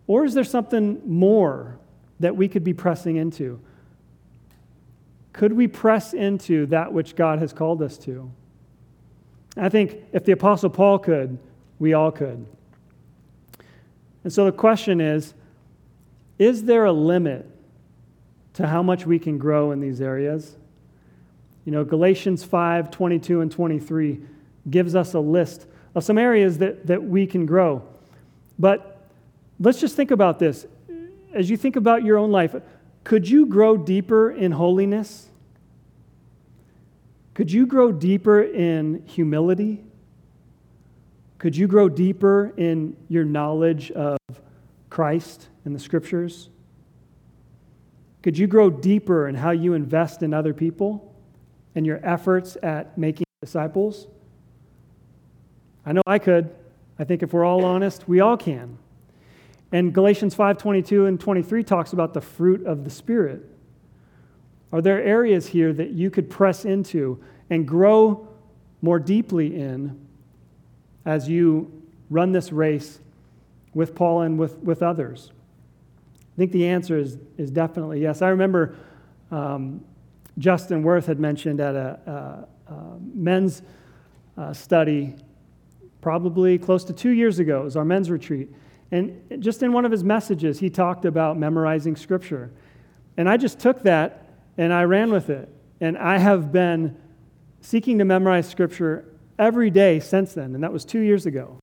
Or 0.07 0.25
is 0.25 0.35
there 0.35 0.45
something 0.45 1.01
more 1.07 1.79
that 2.21 2.37
we 2.37 2.49
could 2.49 2.65
be 2.65 2.75
pressing 2.75 3.17
into? 3.17 3.61
Could 5.33 5.53
we 5.53 5.69
press 5.69 6.13
into 6.13 6.67
that 6.67 6.93
which 6.93 7.17
God 7.17 7.39
has 7.39 7.53
called 7.53 7.83
us 7.83 7.97
to? 7.99 8.31
I 9.57 9.69
think 9.69 9.97
if 10.13 10.25
the 10.25 10.33
Apostle 10.33 10.71
Paul 10.71 10.99
could, 10.99 11.39
we 11.79 11.93
all 11.95 12.11
could. 12.11 12.47
And 14.25 14.33
so 14.33 14.45
the 14.45 14.53
question 14.53 15.01
is 15.01 15.35
is 16.39 16.65
there 16.65 16.85
a 16.87 16.93
limit 16.93 17.49
to 18.55 18.67
how 18.67 18.83
much 18.83 19.07
we 19.07 19.19
can 19.19 19.39
grow 19.39 19.71
in 19.71 19.81
these 19.81 20.01
areas? 20.01 20.57
You 21.65 21.73
know, 21.73 21.85
Galatians 21.85 22.45
5 22.45 22.91
22 22.91 23.41
and 23.41 23.51
23 23.51 24.21
gives 24.71 24.95
us 24.95 25.15
a 25.15 25.21
list 25.21 25.67
of 25.95 26.05
some 26.05 26.19
areas 26.19 26.59
that, 26.59 26.87
that 26.87 27.03
we 27.03 27.27
can 27.27 27.47
grow. 27.47 27.83
But 28.59 29.09
let's 29.61 29.81
just 29.81 29.97
think 29.97 30.11
about 30.11 30.39
this 30.39 30.67
as 31.35 31.51
you 31.51 31.57
think 31.57 31.77
about 31.77 32.05
your 32.05 32.19
own 32.19 32.31
life, 32.31 32.55
could 33.05 33.29
you 33.29 33.47
grow 33.47 33.77
deeper 33.77 34.31
in 34.31 34.53
holiness? 34.53 35.29
Could 37.35 37.51
you 37.51 37.67
grow 37.67 37.91
deeper 37.91 38.43
in 38.43 39.03
humility? 39.07 39.83
Could 41.39 41.57
you 41.57 41.67
grow 41.67 41.89
deeper 41.89 42.53
in 42.57 42.97
your 43.09 43.25
knowledge 43.25 43.91
of 43.93 44.19
Christ 44.91 45.49
and 45.65 45.75
the 45.75 45.81
scriptures? 45.81 46.51
Could 48.23 48.39
you 48.39 48.47
grow 48.47 48.71
deeper 48.71 49.27
in 49.27 49.35
how 49.35 49.51
you 49.51 49.75
invest 49.75 50.23
in 50.23 50.33
other 50.33 50.55
people 50.55 51.12
and 51.75 51.87
your 51.87 52.01
efforts 52.03 52.57
at 52.63 52.97
making 52.97 53.25
disciples? 53.41 54.07
I 55.85 55.93
know 55.93 56.03
I 56.07 56.19
could. 56.19 56.55
I 56.99 57.05
think 57.05 57.23
if 57.23 57.33
we're 57.33 57.45
all 57.45 57.65
honest, 57.65 58.09
we 58.09 58.21
all 58.21 58.37
can. 58.37 58.79
And 59.73 59.93
Galatians 59.93 60.35
5:22 60.35 61.07
and 61.07 61.19
23 61.19 61.65
talks 61.65 61.93
about 61.93 62.15
the 62.15 62.21
fruit 62.21 62.65
of 62.67 62.85
the 62.85 62.91
spirit. 62.91 63.49
Are 64.73 64.81
there 64.81 65.03
areas 65.03 65.49
here 65.49 65.73
that 65.73 65.91
you 65.91 66.11
could 66.11 66.31
press 66.31 66.65
into 66.65 67.23
and 67.51 67.67
grow 67.67 68.29
more 68.81 68.99
deeply 68.99 69.55
in 69.55 69.99
as 71.05 71.29
you 71.29 71.83
run 72.11 72.33
this 72.33 72.53
race 72.53 73.01
with 73.75 73.95
Paul 73.95 74.23
and 74.23 74.39
with, 74.39 74.59
with 74.59 74.83
others? 74.83 75.31
I 76.35 76.37
think 76.37 76.53
the 76.53 76.67
answer 76.67 76.99
is, 76.99 77.19
is 77.37 77.51
definitely 77.51 78.01
yes. 78.01 78.23
I 78.23 78.29
remember 78.29 78.77
um, 79.31 79.85
Justin 80.39 80.83
Worth 80.83 81.07
had 81.07 81.21
mentioned 81.21 81.61
at 81.61 81.75
a, 81.75 82.47
a, 82.69 82.73
a 82.73 82.99
men's 83.15 83.63
uh, 84.37 84.53
study 84.53 85.17
probably 86.01 86.59
close 86.59 86.85
to 86.85 86.93
two 86.93 87.11
years 87.11 87.39
ago, 87.39 87.63
it 87.63 87.65
was 87.65 87.77
our 87.77 87.85
men's 87.85 88.11
retreat. 88.11 88.51
And 88.91 89.23
just 89.39 89.63
in 89.63 89.73
one 89.73 89.87
of 89.87 89.93
his 89.93 90.05
messages, 90.05 90.59
he 90.59 90.69
talked 90.69 91.07
about 91.07 91.39
memorizing 91.39 91.97
scripture. 91.97 92.51
And 93.17 93.29
I 93.29 93.39
just 93.39 93.59
took 93.59 93.83
that 93.85 94.29
and 94.59 94.73
I 94.73 94.83
ran 94.83 95.11
with 95.11 95.31
it. 95.31 95.49
And 95.81 95.97
I 95.97 96.19
have 96.19 96.53
been 96.53 96.97
seeking 97.61 97.99
to 97.99 98.05
memorize 98.05 98.49
scripture 98.49 99.07
every 99.39 99.71
day 99.71 99.99
since 100.01 100.35
then. 100.35 100.55
And 100.55 100.63
that 100.63 100.73
was 100.73 100.85
two 100.85 101.01
years 101.01 101.25
ago. 101.25 101.59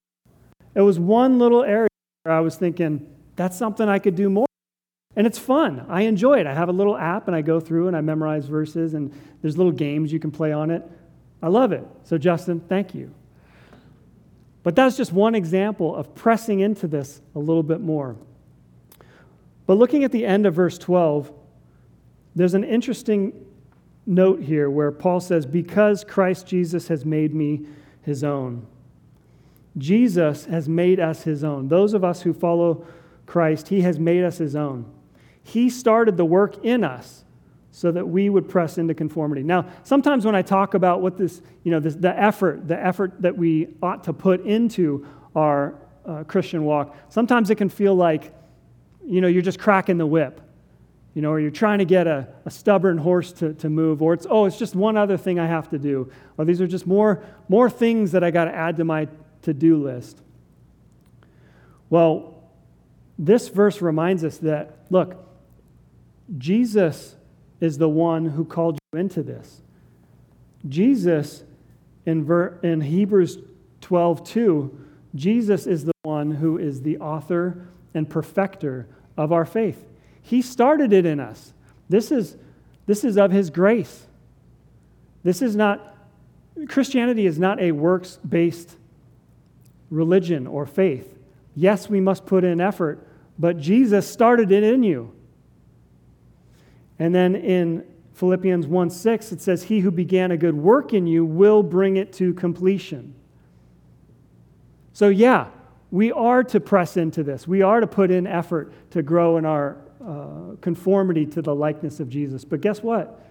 It 0.74 0.82
was 0.82 1.00
one 1.00 1.38
little 1.38 1.64
area 1.64 1.90
where 2.24 2.36
I 2.36 2.40
was 2.40 2.56
thinking, 2.56 3.08
that's 3.36 3.58
something 3.58 3.88
I 3.88 4.00
could 4.00 4.16
do 4.16 4.30
more. 4.30 4.49
And 5.16 5.26
it's 5.26 5.40
fun. 5.40 5.86
I 5.90 6.04
enjoy 6.04 6.40
it. 6.40 6.48
I 6.48 6.54
have 6.54 6.70
a 6.70 6.74
little 6.74 6.96
app 6.96 7.28
and 7.28 7.36
I 7.36 7.42
go 7.42 7.60
through 7.60 7.88
and 7.88 7.98
I 7.98 8.02
memorize 8.02 8.46
verses, 8.46 8.94
and 8.94 9.14
there's 9.42 9.58
little 9.58 9.72
games 9.72 10.14
you 10.14 10.20
can 10.20 10.32
play 10.32 10.52
on 10.52 10.70
it. 10.70 10.84
I 11.42 11.48
love 11.48 11.72
it. 11.72 11.86
So, 12.04 12.18
Justin, 12.18 12.60
thank 12.60 12.94
you. 12.94 13.14
But 14.62 14.76
that's 14.76 14.98
just 14.98 15.12
one 15.12 15.36
example 15.36 15.96
of 15.96 16.14
pressing 16.14 16.60
into 16.60 16.88
this 16.88 17.22
a 17.34 17.40
little 17.40 17.64
bit 17.64 17.82
more. 17.82 18.16
But 19.66 19.78
looking 19.78 20.04
at 20.04 20.12
the 20.12 20.26
end 20.26 20.46
of 20.46 20.54
verse 20.54 20.78
12, 20.78 21.32
there's 22.36 22.54
an 22.54 22.64
interesting 22.64 23.46
note 24.06 24.42
here 24.42 24.70
where 24.70 24.92
Paul 24.92 25.20
says, 25.22 25.46
Because 25.46 26.04
Christ 26.04 26.46
Jesus 26.46 26.88
has 26.90 27.06
made 27.06 27.34
me 27.34 27.66
his 28.02 28.24
own. 28.24 28.66
Jesus 29.78 30.46
has 30.46 30.68
made 30.68 31.00
us 31.00 31.24
his 31.24 31.44
own. 31.44 31.68
Those 31.68 31.94
of 31.94 32.04
us 32.04 32.22
who 32.22 32.34
follow 32.34 32.86
Christ, 33.26 33.70
he 33.70 33.82
has 33.82 34.00
made 34.00 34.24
us 34.24 34.38
his 34.38 34.56
own. 34.56 34.92
He 35.54 35.70
started 35.70 36.16
the 36.16 36.26
work 36.26 36.64
in 36.64 36.84
us 36.84 37.26
so 37.72 37.92
that 37.92 38.08
we 38.08 38.30
would 38.30 38.48
press 38.48 38.78
into 38.78 38.94
conformity. 38.94 39.44
Now, 39.44 39.66
sometimes 39.84 40.26
when 40.26 40.36
I 40.36 40.42
talk 40.42 40.74
about 40.74 41.02
what 41.02 41.18
this, 41.18 41.42
you 41.64 41.72
know, 41.72 41.80
this, 41.80 41.96
the 41.96 42.18
effort, 42.20 42.68
the 42.68 42.78
effort 42.78 43.22
that 43.22 43.38
we 43.38 43.70
ought 43.82 44.04
to 44.04 44.14
put 44.14 44.46
into 44.46 45.08
our 45.36 45.76
uh, 46.06 46.24
Christian 46.24 46.66
walk, 46.66 46.96
sometimes 47.10 47.50
it 47.50 47.56
can 47.56 47.70
feel 47.70 47.96
like, 47.96 48.34
you 49.06 49.22
know, 49.22 49.28
you're 49.28 49.42
just 49.42 49.60
cracking 49.60 49.98
the 49.98 50.06
whip, 50.06 50.42
you 51.14 51.22
know, 51.22 51.32
or 51.32 51.40
you're 51.40 51.52
trying 51.52 51.80
to 51.80 51.86
get 51.86 52.06
a, 52.06 52.28
a 52.46 52.52
stubborn 52.52 52.98
horse 52.98 53.32
to, 53.34 53.54
to 53.54 53.70
move, 53.70 54.02
or 54.02 54.14
it's, 54.14 54.28
oh, 54.30 54.46
it's 54.46 54.60
just 54.60 54.76
one 54.76 54.98
other 54.98 55.18
thing 55.18 55.40
I 55.40 55.48
have 55.48 55.70
to 55.70 55.80
do, 55.80 56.12
or 56.38 56.46
these 56.46 56.62
are 56.62 56.68
just 56.68 56.86
more, 56.86 57.24
more 57.48 57.70
things 57.70 58.12
that 58.12 58.24
I 58.24 58.32
got 58.32 58.46
to 58.46 58.56
add 58.56 58.78
to 58.78 58.84
my 58.84 59.08
to 59.44 59.54
do 59.54 59.82
list. 59.82 60.22
Well, 61.90 62.44
this 63.18 63.48
verse 63.48 63.82
reminds 63.82 64.24
us 64.24 64.38
that, 64.40 64.86
look, 64.90 65.29
Jesus 66.38 67.16
is 67.60 67.78
the 67.78 67.90
one 67.90 68.26
who 68.26 68.46
called 68.46 68.78
you 68.94 69.00
into 69.00 69.24
this. 69.24 69.62
Jesus, 70.68 71.44
in, 72.06 72.24
ver- 72.24 72.60
in 72.64 72.82
Hebrews 72.82 73.38
12 73.82 74.24
2, 74.24 74.86
Jesus 75.16 75.66
is 75.66 75.86
the 75.86 75.94
one 76.04 76.32
who 76.32 76.58
is 76.58 76.82
the 76.82 76.98
author 76.98 77.68
and 77.94 78.10
perfecter 78.10 78.88
of 79.18 79.32
our 79.32 79.46
faith. 79.46 79.86
He 80.22 80.42
started 80.42 80.94
it 80.94 81.06
in 81.06 81.20
us. 81.20 81.54
This 81.88 82.12
is, 82.12 82.38
this 82.86 83.04
is 83.04 83.18
of 83.18 83.32
His 83.32 83.50
grace. 83.50 84.06
This 85.24 85.42
is 85.42 85.56
not, 85.56 85.96
Christianity 86.68 87.26
is 87.26 87.40
not 87.40 87.60
a 87.60 87.72
works 87.72 88.20
based 88.28 88.76
religion 89.90 90.46
or 90.46 90.66
faith. 90.66 91.18
Yes, 91.56 91.90
we 91.90 92.00
must 92.00 92.26
put 92.26 92.44
in 92.44 92.62
effort, 92.62 93.06
but 93.38 93.60
Jesus 93.60 94.08
started 94.08 94.52
it 94.52 94.64
in 94.64 94.84
you. 94.84 95.14
And 97.00 97.16
then 97.16 97.36
in 97.36 97.86
Philippians 98.14 98.68
1 98.68 98.90
6, 98.90 99.32
it 99.32 99.42
says, 99.42 99.64
He 99.64 99.80
who 99.80 99.92
began 99.92 100.32
a 100.32 100.38
good 100.38 100.56
work 100.56 100.94
in 100.94 101.08
you 101.08 101.26
will 101.26 101.64
bring 101.64 101.96
it 101.96 102.12
to 102.14 102.34
completion. 102.34 103.16
So, 104.92 105.08
yeah, 105.08 105.48
we 105.92 106.12
are 106.12 106.44
to 106.44 106.60
press 106.60 106.98
into 106.98 107.24
this. 107.24 107.48
We 107.48 107.62
are 107.62 107.80
to 107.80 107.88
put 107.88 108.12
in 108.12 108.28
effort 108.28 108.74
to 108.92 109.02
grow 109.02 109.38
in 109.38 109.46
our 109.46 109.78
uh, 110.06 110.56
conformity 110.62 111.26
to 111.28 111.42
the 111.42 111.56
likeness 111.56 112.02
of 112.02 112.10
Jesus. 112.10 112.44
But 112.44 112.62
guess 112.62 112.84
what? 112.84 113.26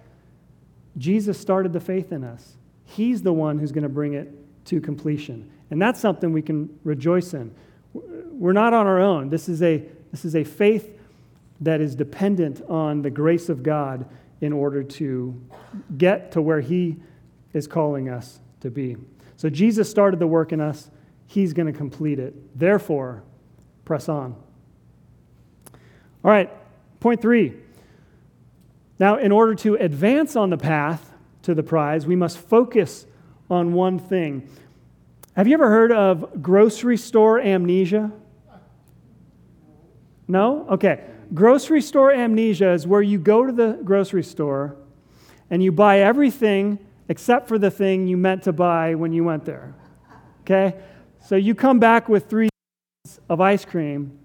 Jesus 0.97 1.39
started 1.39 1.71
the 1.71 1.79
faith 1.79 2.11
in 2.11 2.23
us. 2.23 2.57
He's 2.85 3.21
the 3.21 3.33
one 3.33 3.59
who's 3.59 3.71
going 3.71 3.83
to 3.83 3.89
bring 3.89 4.13
it 4.13 4.33
to 4.65 4.81
completion. 4.81 5.49
And 5.69 5.81
that's 5.81 5.99
something 5.99 6.33
we 6.33 6.41
can 6.41 6.77
rejoice 6.83 7.33
in. 7.33 7.53
We're 7.93 8.53
not 8.53 8.73
on 8.73 8.87
our 8.87 8.99
own. 8.99 9.29
This 9.29 9.47
is 9.47 9.61
a, 9.61 9.83
this 10.11 10.25
is 10.25 10.35
a 10.35 10.43
faith 10.43 10.98
that 11.61 11.81
is 11.81 11.95
dependent 11.95 12.61
on 12.69 13.01
the 13.01 13.09
grace 13.09 13.49
of 13.49 13.63
God 13.63 14.05
in 14.41 14.53
order 14.53 14.83
to 14.83 15.41
get 15.97 16.31
to 16.33 16.41
where 16.41 16.61
He 16.61 16.97
is 17.53 17.67
calling 17.67 18.09
us 18.09 18.39
to 18.61 18.69
be. 18.69 18.95
So 19.37 19.49
Jesus 19.49 19.89
started 19.89 20.19
the 20.19 20.27
work 20.27 20.51
in 20.51 20.61
us, 20.61 20.89
He's 21.27 21.53
going 21.53 21.71
to 21.71 21.77
complete 21.77 22.19
it. 22.19 22.57
Therefore, 22.57 23.23
press 23.85 24.09
on. 24.09 24.35
All 26.23 26.31
right, 26.31 26.49
point 26.99 27.21
three. 27.21 27.55
Now, 28.99 29.17
in 29.17 29.31
order 29.31 29.55
to 29.55 29.75
advance 29.75 30.35
on 30.35 30.49
the 30.49 30.57
path 30.57 31.13
to 31.43 31.53
the 31.53 31.63
prize, 31.63 32.05
we 32.05 32.15
must 32.15 32.37
focus 32.37 33.05
on 33.49 33.73
one 33.73 33.97
thing. 33.97 34.49
Have 35.35 35.47
you 35.47 35.53
ever 35.53 35.69
heard 35.69 35.91
of 35.91 36.41
grocery 36.41 36.97
store 36.97 37.39
amnesia? 37.39 38.11
No? 40.27 40.67
Okay. 40.69 41.03
Grocery 41.33 41.81
store 41.81 42.11
amnesia 42.11 42.71
is 42.71 42.87
where 42.87 43.01
you 43.01 43.19
go 43.19 43.45
to 43.45 43.51
the 43.51 43.79
grocery 43.83 44.23
store 44.23 44.75
and 45.49 45.63
you 45.63 45.71
buy 45.71 45.99
everything 45.99 46.79
except 47.07 47.47
for 47.47 47.59
the 47.59 47.69
thing 47.69 48.07
you 48.07 48.17
meant 48.17 48.43
to 48.43 48.53
buy 48.53 48.95
when 48.95 49.13
you 49.13 49.23
went 49.23 49.45
there. 49.45 49.75
Okay? 50.41 50.75
So 51.25 51.35
you 51.35 51.53
come 51.53 51.79
back 51.79 52.09
with 52.09 52.29
three 52.29 52.49
of 53.29 53.39
ice 53.39 53.63
cream, 53.63 54.17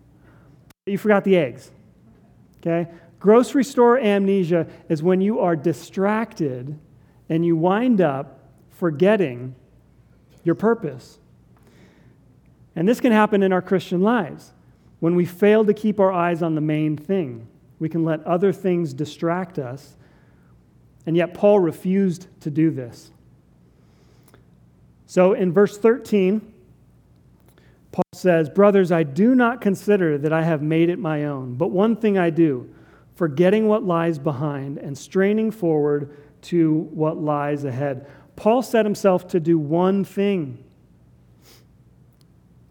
but 0.84 0.92
you 0.92 0.98
forgot 0.98 1.24
the 1.24 1.36
eggs. 1.36 1.70
Okay? 2.60 2.90
Grocery 3.18 3.64
store 3.64 3.98
amnesia 3.98 4.66
is 4.88 5.02
when 5.02 5.20
you 5.20 5.40
are 5.40 5.56
distracted 5.56 6.78
and 7.28 7.44
you 7.44 7.56
wind 7.56 8.00
up 8.00 8.40
forgetting 8.70 9.54
your 10.42 10.54
purpose. 10.54 11.18
And 12.74 12.88
this 12.88 13.00
can 13.00 13.12
happen 13.12 13.42
in 13.42 13.52
our 13.52 13.62
Christian 13.62 14.00
lives. 14.00 14.53
When 15.04 15.16
we 15.16 15.26
fail 15.26 15.66
to 15.66 15.74
keep 15.74 16.00
our 16.00 16.10
eyes 16.10 16.42
on 16.42 16.54
the 16.54 16.62
main 16.62 16.96
thing, 16.96 17.46
we 17.78 17.90
can 17.90 18.06
let 18.06 18.24
other 18.24 18.54
things 18.54 18.94
distract 18.94 19.58
us. 19.58 19.98
And 21.04 21.14
yet, 21.14 21.34
Paul 21.34 21.60
refused 21.60 22.26
to 22.40 22.50
do 22.50 22.70
this. 22.70 23.10
So, 25.04 25.34
in 25.34 25.52
verse 25.52 25.76
13, 25.76 26.40
Paul 27.92 28.02
says, 28.14 28.48
Brothers, 28.48 28.90
I 28.90 29.02
do 29.02 29.34
not 29.34 29.60
consider 29.60 30.16
that 30.16 30.32
I 30.32 30.42
have 30.42 30.62
made 30.62 30.88
it 30.88 30.98
my 30.98 31.26
own, 31.26 31.56
but 31.56 31.70
one 31.70 31.96
thing 31.96 32.16
I 32.16 32.30
do, 32.30 32.74
forgetting 33.14 33.68
what 33.68 33.84
lies 33.84 34.18
behind 34.18 34.78
and 34.78 34.96
straining 34.96 35.50
forward 35.50 36.16
to 36.44 36.88
what 36.94 37.18
lies 37.18 37.64
ahead. 37.64 38.06
Paul 38.36 38.62
set 38.62 38.86
himself 38.86 39.28
to 39.28 39.38
do 39.38 39.58
one 39.58 40.02
thing. 40.02 40.64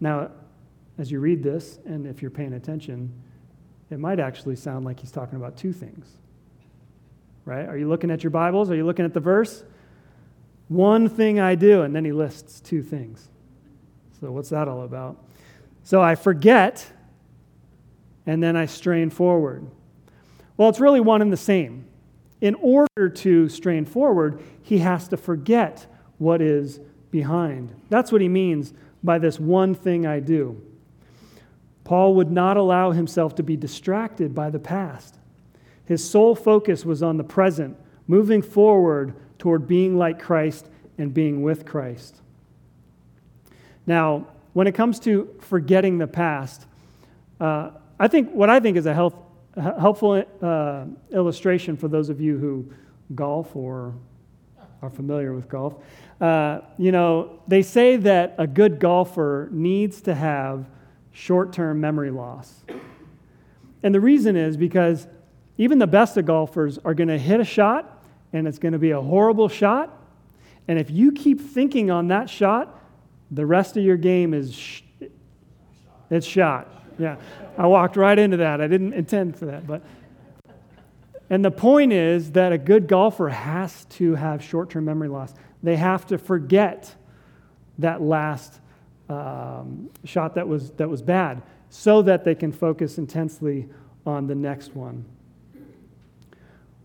Now, 0.00 0.32
as 0.98 1.10
you 1.10 1.20
read 1.20 1.42
this, 1.42 1.78
and 1.84 2.06
if 2.06 2.22
you're 2.22 2.30
paying 2.30 2.54
attention, 2.54 3.12
it 3.90 3.98
might 3.98 4.20
actually 4.20 4.56
sound 4.56 4.84
like 4.84 5.00
he's 5.00 5.10
talking 5.10 5.36
about 5.36 5.56
two 5.56 5.72
things. 5.72 6.06
Right? 7.44 7.66
Are 7.66 7.76
you 7.76 7.88
looking 7.88 8.10
at 8.10 8.22
your 8.22 8.30
Bibles? 8.30 8.70
Are 8.70 8.74
you 8.74 8.86
looking 8.86 9.04
at 9.04 9.12
the 9.12 9.20
verse? 9.20 9.64
One 10.68 11.08
thing 11.08 11.40
I 11.40 11.54
do, 11.54 11.82
and 11.82 11.94
then 11.94 12.04
he 12.04 12.12
lists 12.12 12.60
two 12.60 12.82
things. 12.82 13.28
So, 14.20 14.32
what's 14.32 14.48
that 14.48 14.68
all 14.68 14.82
about? 14.82 15.22
So, 15.82 16.00
I 16.00 16.14
forget, 16.14 16.90
and 18.24 18.42
then 18.42 18.56
I 18.56 18.66
strain 18.66 19.10
forward. 19.10 19.66
Well, 20.56 20.68
it's 20.68 20.80
really 20.80 21.00
one 21.00 21.20
and 21.20 21.32
the 21.32 21.36
same 21.36 21.86
in 22.44 22.54
order 22.56 23.08
to 23.08 23.48
strain 23.48 23.86
forward, 23.86 24.42
he 24.62 24.76
has 24.76 25.08
to 25.08 25.16
forget 25.16 25.86
what 26.18 26.42
is 26.42 26.78
behind. 27.10 27.74
That's 27.88 28.12
what 28.12 28.20
he 28.20 28.28
means 28.28 28.74
by 29.02 29.18
this 29.18 29.40
one 29.40 29.74
thing 29.74 30.06
I 30.06 30.20
do. 30.20 30.60
Paul 31.84 32.14
would 32.14 32.30
not 32.30 32.56
allow 32.56 32.90
himself 32.92 33.34
to 33.36 33.42
be 33.42 33.56
distracted 33.56 34.34
by 34.34 34.50
the 34.50 34.58
past. 34.58 35.18
His 35.84 36.08
sole 36.08 36.34
focus 36.34 36.84
was 36.84 37.02
on 37.02 37.18
the 37.18 37.24
present, 37.24 37.76
moving 38.06 38.40
forward 38.40 39.14
toward 39.38 39.68
being 39.68 39.98
like 39.98 40.18
Christ 40.18 40.68
and 40.96 41.12
being 41.12 41.42
with 41.42 41.66
Christ. 41.66 42.22
Now, 43.86 44.28
when 44.54 44.66
it 44.66 44.74
comes 44.74 44.98
to 45.00 45.28
forgetting 45.40 45.98
the 45.98 46.06
past, 46.06 46.66
uh, 47.40 47.72
I 47.98 48.08
think 48.08 48.30
what 48.30 48.48
I 48.48 48.60
think 48.60 48.76
is 48.76 48.86
a 48.86 48.94
health, 48.94 49.14
helpful 49.54 50.24
uh, 50.40 50.84
illustration 51.12 51.76
for 51.76 51.88
those 51.88 52.08
of 52.08 52.20
you 52.20 52.38
who 52.38 52.72
golf 53.14 53.54
or 53.54 53.94
are 54.80 54.90
familiar 54.90 55.34
with 55.34 55.48
golf. 55.48 55.74
Uh, 56.20 56.60
you 56.78 56.92
know, 56.92 57.40
they 57.48 57.62
say 57.62 57.96
that 57.96 58.34
a 58.38 58.46
good 58.46 58.78
golfer 58.78 59.48
needs 59.52 60.00
to 60.02 60.14
have 60.14 60.66
short 61.14 61.52
term 61.52 61.80
memory 61.80 62.10
loss. 62.10 62.64
And 63.82 63.94
the 63.94 64.00
reason 64.00 64.36
is 64.36 64.56
because 64.56 65.06
even 65.56 65.78
the 65.78 65.86
best 65.86 66.16
of 66.16 66.26
golfers 66.26 66.78
are 66.84 66.92
going 66.92 67.08
to 67.08 67.18
hit 67.18 67.40
a 67.40 67.44
shot 67.44 68.04
and 68.32 68.46
it's 68.46 68.58
going 68.58 68.72
to 68.72 68.78
be 68.78 68.90
a 68.90 69.00
horrible 69.00 69.48
shot. 69.48 69.96
And 70.66 70.78
if 70.78 70.90
you 70.90 71.12
keep 71.12 71.40
thinking 71.40 71.90
on 71.90 72.08
that 72.08 72.28
shot, 72.28 72.80
the 73.30 73.46
rest 73.46 73.76
of 73.76 73.84
your 73.84 73.96
game 73.96 74.34
is 74.34 74.54
sh- 74.54 74.82
it's 76.10 76.26
shot. 76.26 76.68
Yeah. 76.98 77.16
I 77.56 77.66
walked 77.66 77.96
right 77.96 78.18
into 78.18 78.38
that. 78.38 78.60
I 78.60 78.66
didn't 78.66 78.92
intend 78.92 79.38
for 79.38 79.46
that, 79.46 79.66
but 79.66 79.82
and 81.30 81.44
the 81.44 81.50
point 81.50 81.92
is 81.92 82.32
that 82.32 82.52
a 82.52 82.58
good 82.58 82.86
golfer 82.86 83.30
has 83.30 83.86
to 83.86 84.14
have 84.14 84.44
short-term 84.44 84.84
memory 84.84 85.08
loss. 85.08 85.32
They 85.62 85.76
have 85.76 86.06
to 86.08 86.18
forget 86.18 86.94
that 87.78 88.02
last 88.02 88.60
um, 89.08 89.90
shot 90.04 90.34
that 90.34 90.46
was 90.46 90.70
that 90.72 90.88
was 90.88 91.02
bad, 91.02 91.42
so 91.70 92.02
that 92.02 92.24
they 92.24 92.34
can 92.34 92.52
focus 92.52 92.98
intensely 92.98 93.68
on 94.06 94.26
the 94.26 94.34
next 94.34 94.74
one. 94.74 95.04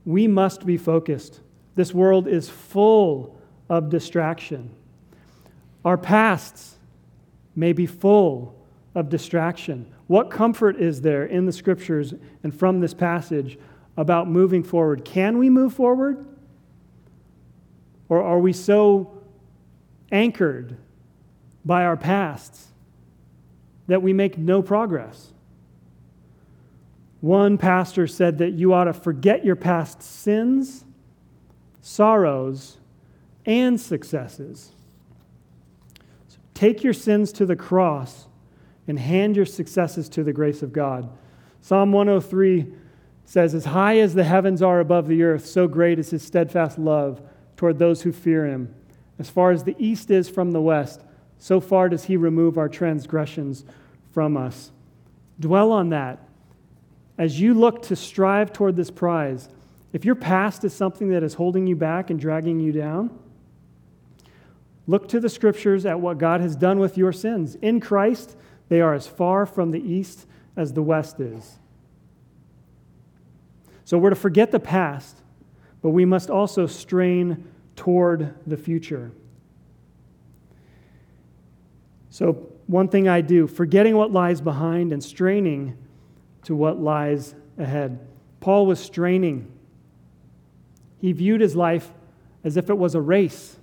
We 0.05 0.27
must 0.27 0.65
be 0.65 0.77
focused. 0.77 1.41
This 1.75 1.93
world 1.93 2.27
is 2.27 2.49
full 2.49 3.39
of 3.69 3.89
distraction. 3.89 4.71
Our 5.85 5.97
pasts 5.97 6.75
may 7.55 7.73
be 7.73 7.85
full 7.85 8.55
of 8.95 9.09
distraction. 9.09 9.85
What 10.07 10.31
comfort 10.31 10.77
is 10.77 11.01
there 11.01 11.25
in 11.25 11.45
the 11.45 11.51
scriptures 11.51 12.13
and 12.43 12.57
from 12.57 12.79
this 12.79 12.93
passage 12.93 13.57
about 13.99 14.29
moving 14.29 14.63
forward. 14.63 15.03
Can 15.03 15.37
we 15.37 15.49
move 15.49 15.73
forward? 15.73 16.25
Or 18.07 18.23
are 18.23 18.39
we 18.39 18.53
so 18.53 19.21
anchored 20.09 20.77
by 21.65 21.85
our 21.85 21.97
pasts 21.97 22.67
that 23.87 24.01
we 24.01 24.13
make 24.13 24.37
no 24.37 24.61
progress? 24.61 25.33
One 27.21 27.57
pastor 27.57 28.07
said 28.07 28.37
that 28.37 28.51
you 28.51 28.73
ought 28.73 28.85
to 28.85 28.93
forget 28.93 29.43
your 29.43 29.57
past 29.57 30.01
sins, 30.01 30.85
sorrows, 31.81 32.77
and 33.45 33.79
successes. 33.79 34.71
So 36.27 36.37
take 36.53 36.83
your 36.83 36.93
sins 36.93 37.31
to 37.33 37.45
the 37.45 37.55
cross 37.55 38.27
and 38.87 38.97
hand 38.97 39.35
your 39.35 39.45
successes 39.45 40.07
to 40.09 40.23
the 40.23 40.33
grace 40.33 40.63
of 40.63 40.71
God. 40.71 41.09
Psalm 41.61 41.91
103 41.91 42.67
says, 43.25 43.53
As 43.53 43.65
high 43.65 43.99
as 43.99 44.13
the 44.13 44.23
heavens 44.23 44.61
are 44.61 44.79
above 44.79 45.07
the 45.07 45.23
earth, 45.23 45.45
so 45.45 45.67
great 45.67 45.99
is 45.99 46.09
his 46.11 46.23
steadfast 46.23 46.79
love 46.79 47.21
toward 47.57 47.77
those 47.77 48.01
who 48.01 48.11
fear 48.11 48.45
him. 48.45 48.73
As 49.19 49.29
far 49.29 49.51
as 49.51 49.65
the 49.65 49.75
east 49.77 50.09
is 50.09 50.29
from 50.29 50.51
the 50.51 50.61
west, 50.61 51.03
so 51.39 51.61
far 51.61 51.89
does 51.89 52.03
he 52.03 52.17
remove 52.17 52.57
our 52.57 52.69
transgressions 52.69 53.65
from 54.11 54.35
us. 54.35 54.71
Dwell 55.39 55.71
on 55.71 55.89
that. 55.89 56.19
As 57.17 57.39
you 57.39 57.53
look 57.53 57.81
to 57.83 57.95
strive 57.95 58.51
toward 58.53 58.75
this 58.75 58.91
prize, 58.91 59.49
if 59.93 60.05
your 60.05 60.15
past 60.15 60.63
is 60.63 60.73
something 60.73 61.09
that 61.09 61.23
is 61.23 61.33
holding 61.33 61.65
you 61.65 61.75
back 61.75 62.09
and 62.09 62.19
dragging 62.19 62.59
you 62.59 62.71
down, 62.71 63.17
look 64.85 65.07
to 65.09 65.19
the 65.19 65.29
scriptures 65.29 65.85
at 65.85 65.99
what 65.99 66.17
God 66.17 66.41
has 66.41 66.55
done 66.55 66.79
with 66.79 66.97
your 66.97 67.11
sins. 67.11 67.55
In 67.55 67.79
Christ, 67.79 68.35
they 68.67 68.81
are 68.81 68.93
as 68.93 69.07
far 69.07 69.45
from 69.45 69.71
the 69.71 69.81
east 69.81 70.27
as 70.55 70.73
the 70.73 70.83
west 70.83 71.19
is. 71.19 71.57
So 73.85 73.97
we're 73.97 74.11
to 74.11 74.15
forget 74.15 74.51
the 74.51 74.59
past, 74.59 75.17
but 75.81 75.89
we 75.89 76.05
must 76.05 76.29
also 76.29 76.67
strain 76.67 77.47
toward 77.75 78.35
the 78.45 78.57
future. 78.57 79.11
So, 82.09 82.33
one 82.67 82.87
thing 82.87 83.07
I 83.07 83.21
do, 83.21 83.47
forgetting 83.47 83.95
what 83.97 84.11
lies 84.11 84.41
behind 84.41 84.93
and 84.93 85.03
straining 85.03 85.77
to 86.43 86.55
what 86.55 86.79
lies 86.79 87.35
ahead. 87.57 87.99
Paul 88.39 88.65
was 88.65 88.79
straining. 88.79 89.51
He 90.99 91.11
viewed 91.11 91.41
his 91.41 91.55
life 91.55 91.91
as 92.43 92.57
if 92.57 92.69
it 92.69 92.77
was 92.77 92.95
a 92.95 93.01
race. 93.01 93.57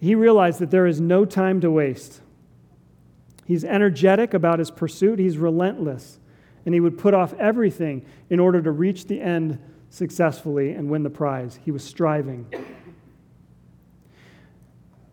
He 0.00 0.14
realized 0.14 0.60
that 0.60 0.70
there 0.70 0.86
is 0.86 1.00
no 1.00 1.24
time 1.24 1.60
to 1.60 1.70
waste. 1.70 2.20
He's 3.44 3.64
energetic 3.64 4.32
about 4.32 4.58
his 4.58 4.70
pursuit, 4.70 5.18
he's 5.18 5.36
relentless, 5.36 6.18
and 6.64 6.72
he 6.72 6.80
would 6.80 6.96
put 6.96 7.14
off 7.14 7.34
everything 7.34 8.04
in 8.30 8.40
order 8.40 8.62
to 8.62 8.70
reach 8.70 9.06
the 9.06 9.20
end 9.20 9.58
successfully 9.90 10.72
and 10.72 10.88
win 10.88 11.02
the 11.02 11.10
prize. 11.10 11.58
He 11.64 11.70
was 11.70 11.82
striving. 11.82 12.46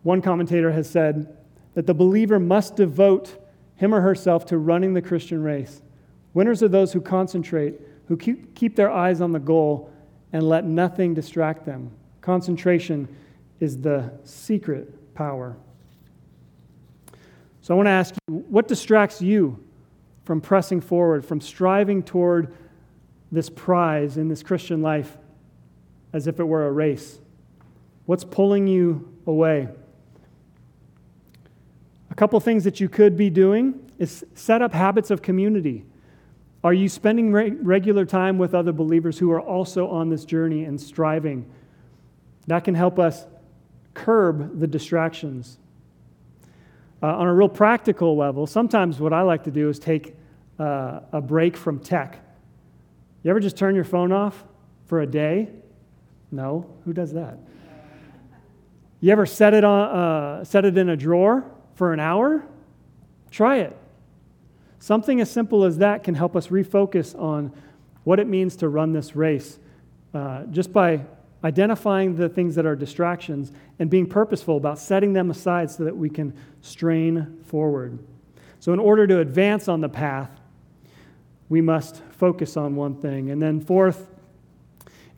One 0.07 0.21
commentator 0.21 0.71
has 0.71 0.89
said 0.89 1.35
that 1.73 1.85
the 1.85 1.93
believer 1.93 2.39
must 2.39 2.77
devote 2.77 3.45
him 3.75 3.93
or 3.93 3.99
herself 3.99 4.45
to 4.45 4.57
running 4.57 4.93
the 4.93 5.01
Christian 5.01 5.43
race. 5.43 5.81
Winners 6.33 6.63
are 6.63 6.69
those 6.69 6.93
who 6.93 7.01
concentrate, 7.01 7.81
who 8.07 8.15
keep 8.15 8.77
their 8.77 8.89
eyes 8.89 9.19
on 9.19 9.33
the 9.33 9.39
goal 9.39 9.91
and 10.31 10.47
let 10.47 10.63
nothing 10.63 11.13
distract 11.13 11.65
them. 11.65 11.91
Concentration 12.21 13.13
is 13.59 13.81
the 13.81 14.09
secret 14.23 15.13
power. 15.13 15.57
So 17.59 17.73
I 17.73 17.75
want 17.75 17.87
to 17.87 17.91
ask 17.91 18.15
you 18.29 18.45
what 18.47 18.69
distracts 18.69 19.21
you 19.21 19.61
from 20.23 20.39
pressing 20.39 20.79
forward, 20.79 21.25
from 21.25 21.41
striving 21.41 22.01
toward 22.01 22.55
this 23.29 23.49
prize 23.49 24.15
in 24.15 24.29
this 24.29 24.41
Christian 24.41 24.81
life 24.81 25.17
as 26.13 26.27
if 26.27 26.39
it 26.39 26.45
were 26.45 26.65
a 26.65 26.71
race? 26.71 27.19
What's 28.05 28.23
pulling 28.23 28.67
you 28.67 29.13
away? 29.25 29.67
Couple 32.17 32.39
things 32.39 32.63
that 32.63 32.79
you 32.79 32.89
could 32.89 33.15
be 33.15 33.29
doing 33.29 33.91
is 33.99 34.25
set 34.33 34.63
up 34.63 34.73
habits 34.73 35.11
of 35.11 35.21
community. 35.21 35.85
Are 36.63 36.73
you 36.73 36.89
spending 36.89 37.31
re- 37.31 37.51
regular 37.51 38.05
time 38.05 38.39
with 38.39 38.55
other 38.55 38.71
believers 38.71 39.19
who 39.19 39.31
are 39.31 39.39
also 39.39 39.87
on 39.87 40.09
this 40.09 40.25
journey 40.25 40.63
and 40.63 40.81
striving? 40.81 41.47
That 42.47 42.63
can 42.63 42.73
help 42.73 42.97
us 42.97 43.27
curb 43.93 44.59
the 44.59 44.65
distractions. 44.65 45.59
Uh, 47.03 47.17
on 47.17 47.27
a 47.27 47.33
real 47.35 47.47
practical 47.47 48.17
level, 48.17 48.47
sometimes 48.47 48.99
what 48.99 49.13
I 49.13 49.21
like 49.21 49.43
to 49.43 49.51
do 49.51 49.69
is 49.69 49.77
take 49.77 50.15
uh, 50.57 51.01
a 51.11 51.21
break 51.21 51.55
from 51.55 51.79
tech. 51.79 52.19
You 53.21 53.29
ever 53.29 53.39
just 53.39 53.57
turn 53.57 53.75
your 53.75 53.83
phone 53.83 54.11
off 54.11 54.43
for 54.87 55.01
a 55.01 55.05
day? 55.05 55.49
No. 56.31 56.67
Who 56.83 56.93
does 56.93 57.13
that? 57.13 57.37
You 59.01 59.11
ever 59.11 59.27
set 59.27 59.53
it, 59.53 59.63
on, 59.63 59.95
uh, 59.95 60.43
set 60.43 60.65
it 60.65 60.75
in 60.79 60.89
a 60.89 60.97
drawer 60.97 61.45
for 61.77 61.93
an 61.93 61.99
hour? 61.99 62.43
Try 63.29 63.57
it. 63.57 63.77
Something 64.79 65.21
as 65.21 65.29
simple 65.29 65.63
as 65.63 65.77
that 65.77 66.03
can 66.03 66.15
help 66.15 66.35
us 66.35 66.47
refocus 66.47 67.17
on 67.17 67.53
what 68.03 68.19
it 68.19 68.27
means 68.27 68.55
to 68.57 68.69
run 68.69 68.93
this 68.93 69.15
race 69.15 69.59
uh, 70.13 70.43
just 70.45 70.73
by 70.73 71.05
identifying 71.43 72.15
the 72.15 72.27
things 72.27 72.55
that 72.55 72.65
are 72.65 72.75
distractions 72.75 73.51
and 73.77 73.89
being 73.89 74.07
purposeful 74.07 74.57
about 74.57 74.79
setting 74.79 75.13
them 75.13 75.29
aside 75.29 75.69
so 75.69 75.83
that 75.83 75.95
we 75.95 76.09
can 76.09 76.33
strain 76.61 77.37
forward. 77.45 77.99
So, 78.59 78.73
in 78.73 78.79
order 78.79 79.05
to 79.05 79.19
advance 79.19 79.67
on 79.67 79.81
the 79.81 79.89
path, 79.89 80.31
we 81.47 81.61
must 81.61 82.01
focus 82.09 82.57
on 82.57 82.75
one 82.75 82.95
thing. 82.95 83.29
And 83.29 83.41
then, 83.41 83.61
fourth, 83.61 84.09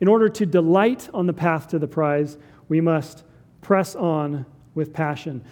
in 0.00 0.08
order 0.08 0.28
to 0.28 0.44
delight 0.44 1.08
on 1.14 1.26
the 1.26 1.32
path 1.32 1.68
to 1.68 1.78
the 1.78 1.88
prize, 1.88 2.36
we 2.68 2.82
must 2.82 3.24
press 3.62 3.94
on 3.94 4.44
with 4.74 4.92
passion. 4.92 5.42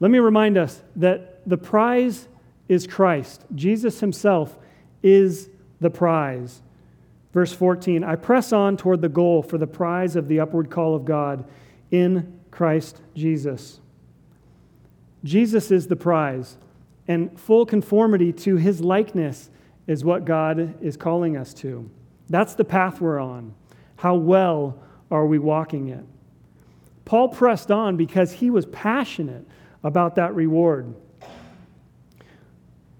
Let 0.00 0.10
me 0.10 0.18
remind 0.18 0.58
us 0.58 0.82
that 0.96 1.40
the 1.48 1.56
prize 1.56 2.28
is 2.68 2.86
Christ. 2.86 3.44
Jesus 3.54 4.00
himself 4.00 4.58
is 5.02 5.48
the 5.80 5.90
prize. 5.90 6.62
Verse 7.32 7.52
14 7.52 8.04
I 8.04 8.16
press 8.16 8.52
on 8.52 8.76
toward 8.76 9.00
the 9.02 9.08
goal 9.08 9.42
for 9.42 9.58
the 9.58 9.66
prize 9.66 10.16
of 10.16 10.28
the 10.28 10.40
upward 10.40 10.70
call 10.70 10.94
of 10.94 11.04
God 11.04 11.44
in 11.90 12.40
Christ 12.50 13.00
Jesus. 13.14 13.80
Jesus 15.24 15.70
is 15.70 15.88
the 15.88 15.96
prize, 15.96 16.56
and 17.08 17.38
full 17.38 17.66
conformity 17.66 18.32
to 18.32 18.56
his 18.56 18.80
likeness 18.80 19.50
is 19.86 20.04
what 20.04 20.24
God 20.24 20.82
is 20.82 20.96
calling 20.96 21.36
us 21.36 21.52
to. 21.54 21.88
That's 22.28 22.54
the 22.54 22.64
path 22.64 23.00
we're 23.00 23.20
on. 23.20 23.54
How 23.96 24.14
well 24.14 24.82
are 25.10 25.26
we 25.26 25.38
walking 25.38 25.88
it? 25.88 26.04
Paul 27.04 27.28
pressed 27.28 27.70
on 27.70 27.96
because 27.96 28.32
he 28.32 28.50
was 28.50 28.66
passionate 28.66 29.46
about 29.82 30.16
that 30.16 30.34
reward. 30.34 30.94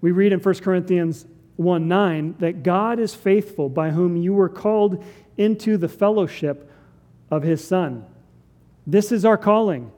We 0.01 0.11
read 0.11 0.33
in 0.33 0.39
1 0.39 0.55
Corinthians 0.55 1.25
1 1.57 1.87
9 1.87 2.35
that 2.39 2.63
God 2.63 2.99
is 2.99 3.15
faithful, 3.15 3.69
by 3.69 3.89
whom 3.89 4.15
you 4.15 4.33
were 4.33 4.49
called 4.49 5.03
into 5.37 5.77
the 5.77 5.89
fellowship 5.89 6.71
of 7.29 7.43
his 7.43 7.65
Son. 7.65 8.05
This 8.85 9.11
is 9.11 9.25
our 9.25 9.37
calling. 9.37 9.91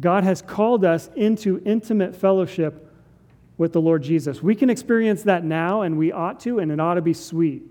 God 0.00 0.24
has 0.24 0.42
called 0.42 0.84
us 0.84 1.10
into 1.14 1.62
intimate 1.64 2.16
fellowship 2.16 2.90
with 3.56 3.72
the 3.72 3.80
Lord 3.80 4.02
Jesus. 4.02 4.42
We 4.42 4.54
can 4.54 4.70
experience 4.70 5.22
that 5.24 5.44
now, 5.44 5.82
and 5.82 5.96
we 5.96 6.10
ought 6.10 6.40
to, 6.40 6.58
and 6.58 6.72
it 6.72 6.80
ought 6.80 6.94
to 6.94 7.02
be 7.02 7.14
sweet. 7.14 7.62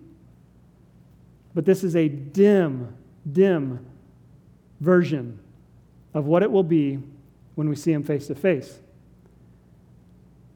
But 1.54 1.66
this 1.66 1.84
is 1.84 1.96
a 1.96 2.08
dim, 2.08 2.96
dim 3.30 3.86
version 4.80 5.40
of 6.14 6.26
what 6.26 6.44
it 6.44 6.52
will 6.52 6.64
be 6.64 7.00
when 7.56 7.70
we 7.70 7.76
see 7.76 7.92
Him 7.92 8.04
face 8.04 8.28
to 8.28 8.36
face. 8.36 8.80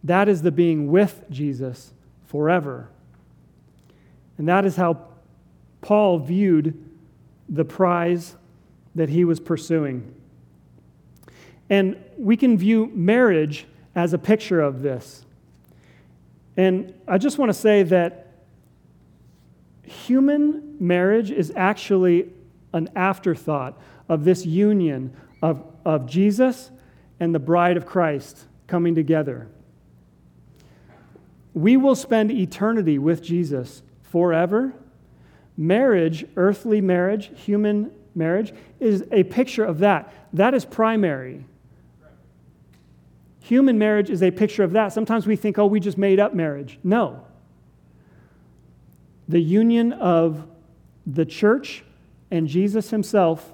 That 0.03 0.29
is 0.29 0.41
the 0.41 0.51
being 0.51 0.91
with 0.91 1.25
Jesus 1.29 1.93
forever. 2.25 2.89
And 4.37 4.47
that 4.47 4.65
is 4.65 4.75
how 4.75 5.07
Paul 5.81 6.19
viewed 6.19 6.83
the 7.49 7.65
prize 7.65 8.35
that 8.95 9.09
he 9.09 9.23
was 9.23 9.39
pursuing. 9.39 10.13
And 11.69 12.03
we 12.17 12.37
can 12.37 12.57
view 12.57 12.91
marriage 12.93 13.65
as 13.95 14.13
a 14.13 14.17
picture 14.17 14.61
of 14.61 14.81
this. 14.81 15.25
And 16.55 16.93
I 17.07 17.17
just 17.17 17.37
want 17.37 17.49
to 17.49 17.53
say 17.53 17.83
that 17.83 18.27
human 19.83 20.77
marriage 20.79 21.31
is 21.31 21.51
actually 21.55 22.29
an 22.73 22.89
afterthought 22.95 23.79
of 24.09 24.23
this 24.23 24.45
union 24.45 25.15
of, 25.41 25.63
of 25.85 26.07
Jesus 26.07 26.71
and 27.19 27.33
the 27.33 27.39
bride 27.39 27.77
of 27.77 27.85
Christ 27.85 28.45
coming 28.67 28.95
together. 28.95 29.47
We 31.53 31.77
will 31.77 31.95
spend 31.95 32.31
eternity 32.31 32.99
with 32.99 33.23
Jesus 33.23 33.81
forever. 34.03 34.73
Marriage, 35.57 36.25
earthly 36.35 36.81
marriage, 36.81 37.31
human 37.35 37.91
marriage, 38.13 38.53
is 38.79 39.03
a 39.11 39.23
picture 39.23 39.65
of 39.65 39.79
that. 39.79 40.13
That 40.33 40.53
is 40.53 40.65
primary. 40.65 41.45
Human 43.39 43.79
marriage 43.79 44.09
is 44.09 44.21
a 44.21 44.29
picture 44.29 44.63
of 44.63 44.73
that. 44.73 44.93
Sometimes 44.93 45.25
we 45.25 45.35
think, 45.35 45.57
oh, 45.57 45.65
we 45.65 45.79
just 45.79 45.97
made 45.97 46.19
up 46.19 46.35
marriage. 46.35 46.77
No. 46.83 47.23
the 49.27 49.39
union 49.39 49.93
of 49.93 50.47
the 51.05 51.25
church 51.25 51.83
and 52.31 52.47
Jesus 52.47 52.89
himself, 52.89 53.51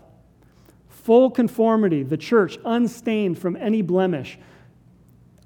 full 1.03 1.29
conformity, 1.29 2.01
the 2.03 2.17
church 2.17 2.57
unstained 2.65 3.37
from 3.37 3.55
any 3.57 3.81
blemish, 3.81 4.39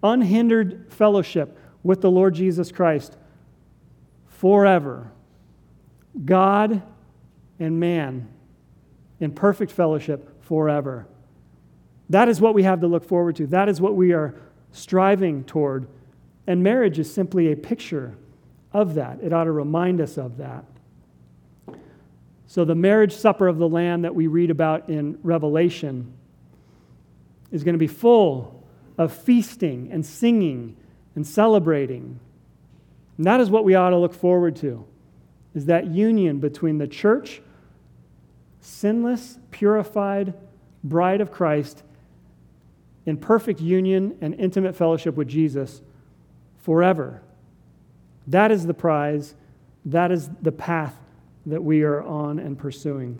unhindered 0.03 0.86
fellowship 0.93 1.58
with 1.84 2.01
the 2.01 2.12
Lord 2.12 2.36
Jesus 2.36 2.72
Christ 2.72 3.18
forever. 4.28 5.12
God 6.24 6.82
and 7.60 7.80
man 7.80 8.28
in 9.20 9.32
perfect 9.32 9.72
fellowship 9.72 10.43
forever. 10.43 11.08
That 12.10 12.30
is 12.30 12.39
what 12.39 12.53
we 12.53 12.64
have 12.64 12.82
to 12.82 12.88
look 12.88 13.03
forward 13.03 13.36
to. 13.38 13.47
That 13.47 13.68
is 13.68 13.82
what 13.82 13.95
we 13.95 14.14
are 14.14 14.36
striving 14.72 15.43
toward. 15.43 15.88
And 16.45 16.64
marriage 16.64 16.99
is 16.99 17.12
simply 17.12 17.51
a 17.51 17.55
picture 17.55 18.16
of 18.72 18.93
that. 18.93 19.20
It 19.22 19.34
ought 19.34 19.45
to 19.45 19.51
remind 19.51 20.01
us 20.01 20.18
of 20.18 20.38
that. 20.38 20.66
So, 22.48 22.64
the 22.64 22.76
marriage 22.76 23.14
supper 23.14 23.48
of 23.48 23.58
the 23.58 23.68
Lamb 23.68 24.04
that 24.04 24.16
we 24.16 24.28
read 24.28 24.50
about 24.50 24.89
in 24.89 25.20
Revelation 25.22 26.14
is 27.52 27.66
going 27.66 27.74
to 27.74 27.80
be 27.80 27.88
full 27.88 28.64
of 28.98 29.14
feasting 29.14 29.89
and 29.91 30.06
singing 30.06 30.78
and 31.14 31.28
celebrating. 31.28 32.20
And 33.18 33.26
that 33.26 33.41
is 33.41 33.50
what 33.50 33.66
we 33.66 33.76
ought 33.76 33.89
to 33.89 33.98
look 33.98 34.14
forward 34.14 34.56
to, 34.58 34.86
is 35.54 35.66
that 35.66 35.88
union 35.88 36.39
between 36.39 36.78
the 36.78 36.88
church, 36.88 37.41
sinless, 38.62 39.39
purified 39.52 40.34
bride 40.86 41.20
of 41.20 41.32
Christ, 41.32 41.84
in 43.06 43.18
perfect 43.18 43.60
union 43.60 44.18
and 44.22 44.34
intimate 44.36 44.76
fellowship 44.76 45.16
with 45.16 45.28
Jesus 45.28 45.82
forever. 46.60 47.22
That 48.26 48.52
is 48.52 48.68
the 48.68 48.74
prize. 48.74 49.36
That 49.86 50.12
is 50.12 50.30
the 50.41 50.52
path 50.52 50.98
that 51.48 51.64
we 51.64 51.84
are 51.84 52.04
on 52.04 52.39
and 52.39 52.58
pursuing. 52.58 53.20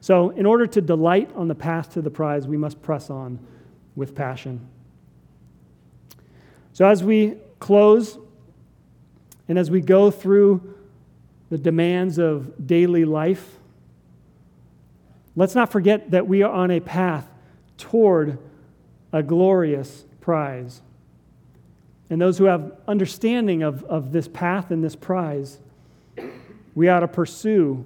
So, 0.00 0.30
in 0.30 0.46
order 0.46 0.66
to 0.66 0.80
delight 0.80 1.30
on 1.34 1.48
the 1.48 1.54
path 1.54 1.92
to 1.94 2.02
the 2.02 2.10
prize, 2.10 2.46
we 2.46 2.56
must 2.56 2.80
press 2.82 3.10
on 3.10 3.38
with 3.96 4.14
passion. 4.14 4.66
So, 6.72 6.86
as 6.86 7.02
we 7.02 7.36
close 7.58 8.18
and 9.48 9.58
as 9.58 9.70
we 9.70 9.80
go 9.80 10.10
through 10.10 10.74
the 11.50 11.58
demands 11.58 12.18
of 12.18 12.66
daily 12.66 13.04
life, 13.04 13.58
let's 15.36 15.54
not 15.54 15.72
forget 15.72 16.10
that 16.10 16.26
we 16.26 16.42
are 16.42 16.52
on 16.52 16.70
a 16.70 16.80
path 16.80 17.28
toward 17.76 18.38
a 19.12 19.22
glorious 19.22 20.04
prize. 20.20 20.82
And 22.10 22.20
those 22.20 22.38
who 22.38 22.44
have 22.44 22.72
understanding 22.86 23.62
of, 23.62 23.84
of 23.84 24.12
this 24.12 24.28
path 24.28 24.70
and 24.70 24.82
this 24.82 24.96
prize, 24.96 25.58
we 26.78 26.88
ought 26.88 27.00
to 27.00 27.08
pursue 27.08 27.84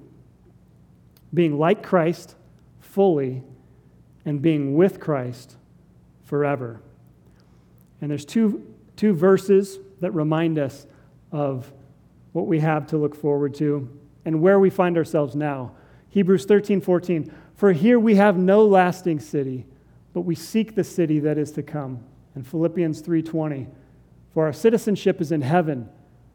being 1.33 1.57
like 1.57 1.81
Christ 1.81 2.35
fully 2.79 3.41
and 4.23 4.39
being 4.39 4.75
with 4.75 4.99
Christ 4.99 5.57
forever. 6.25 6.79
And 8.01 8.11
there's 8.11 8.23
two, 8.23 8.63
two 8.95 9.13
verses 9.13 9.79
that 10.01 10.11
remind 10.11 10.59
us 10.59 10.85
of 11.31 11.73
what 12.33 12.45
we 12.45 12.59
have 12.59 12.85
to 12.85 12.97
look 12.97 13.15
forward 13.15 13.55
to 13.55 13.89
and 14.25 14.39
where 14.43 14.59
we 14.59 14.69
find 14.69 14.95
ourselves 14.95 15.35
now. 15.35 15.71
Hebrews 16.09 16.45
13, 16.45 16.79
14. 16.79 17.33
For 17.55 17.73
here 17.73 17.97
we 17.99 18.13
have 18.13 18.37
no 18.37 18.63
lasting 18.63 19.21
city, 19.21 19.65
but 20.13 20.21
we 20.21 20.35
seek 20.35 20.75
the 20.75 20.83
city 20.83 21.19
that 21.21 21.39
is 21.39 21.51
to 21.53 21.63
come. 21.63 21.99
And 22.35 22.45
Philippians 22.45 23.01
3:20. 23.01 23.65
For 24.35 24.45
our 24.45 24.53
citizenship 24.53 25.19
is 25.19 25.31
in 25.31 25.41
heaven, 25.41 25.89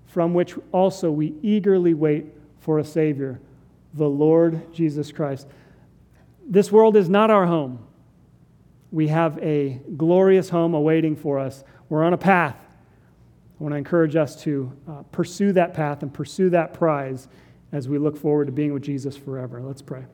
from 0.06 0.34
which 0.34 0.56
also 0.72 1.12
we 1.12 1.36
eagerly 1.40 1.94
wait 1.94 2.34
for 2.60 2.78
a 2.78 2.84
Savior, 2.84 3.40
the 3.94 4.08
Lord 4.08 4.72
Jesus 4.72 5.12
Christ. 5.12 5.46
This 6.46 6.72
world 6.72 6.96
is 6.96 7.08
not 7.08 7.30
our 7.30 7.46
home. 7.46 7.86
We 8.90 9.08
have 9.08 9.38
a 9.38 9.80
glorious 9.96 10.48
home 10.48 10.74
awaiting 10.74 11.16
for 11.16 11.38
us. 11.38 11.62
We're 11.88 12.04
on 12.04 12.14
a 12.14 12.18
path. 12.18 12.56
I 12.58 13.62
want 13.62 13.72
to 13.72 13.76
encourage 13.76 14.16
us 14.16 14.40
to 14.42 14.72
uh, 14.88 15.02
pursue 15.10 15.52
that 15.52 15.74
path 15.74 16.02
and 16.02 16.12
pursue 16.12 16.50
that 16.50 16.74
prize 16.74 17.28
as 17.72 17.88
we 17.88 17.98
look 17.98 18.16
forward 18.16 18.46
to 18.46 18.52
being 18.52 18.72
with 18.72 18.82
Jesus 18.82 19.16
forever. 19.16 19.60
Let's 19.60 19.82
pray. 19.82 20.04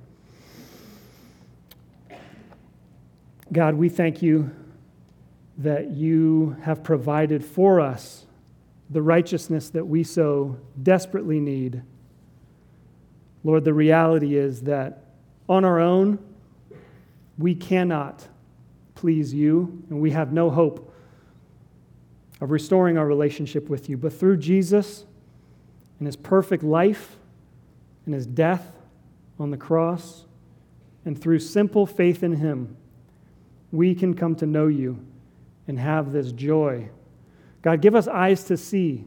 God, 3.52 3.74
we 3.74 3.88
thank 3.88 4.22
you 4.22 4.50
that 5.58 5.90
you 5.90 6.56
have 6.62 6.82
provided 6.82 7.44
for 7.44 7.80
us 7.80 8.26
the 8.90 9.02
righteousness 9.02 9.70
that 9.70 9.86
we 9.86 10.02
so 10.02 10.58
desperately 10.82 11.38
need. 11.38 11.82
Lord, 13.44 13.64
the 13.64 13.74
reality 13.74 14.36
is 14.36 14.62
that 14.62 15.04
on 15.48 15.64
our 15.64 15.78
own, 15.78 16.18
we 17.36 17.54
cannot 17.54 18.26
please 18.94 19.34
you, 19.34 19.82
and 19.90 20.00
we 20.00 20.12
have 20.12 20.32
no 20.32 20.48
hope 20.50 20.92
of 22.40 22.50
restoring 22.50 22.96
our 22.96 23.06
relationship 23.06 23.68
with 23.68 23.88
you. 23.88 23.98
But 23.98 24.14
through 24.14 24.38
Jesus 24.38 25.04
and 25.98 26.06
his 26.06 26.16
perfect 26.16 26.62
life 26.62 27.16
and 28.06 28.14
his 28.14 28.26
death 28.26 28.72
on 29.38 29.50
the 29.50 29.56
cross, 29.56 30.24
and 31.04 31.20
through 31.20 31.38
simple 31.38 31.86
faith 31.86 32.22
in 32.22 32.32
him, 32.32 32.76
we 33.72 33.94
can 33.94 34.14
come 34.14 34.34
to 34.36 34.46
know 34.46 34.68
you 34.68 35.04
and 35.68 35.78
have 35.78 36.12
this 36.12 36.32
joy. 36.32 36.88
God, 37.60 37.82
give 37.82 37.94
us 37.94 38.08
eyes 38.08 38.44
to 38.44 38.56
see. 38.56 39.04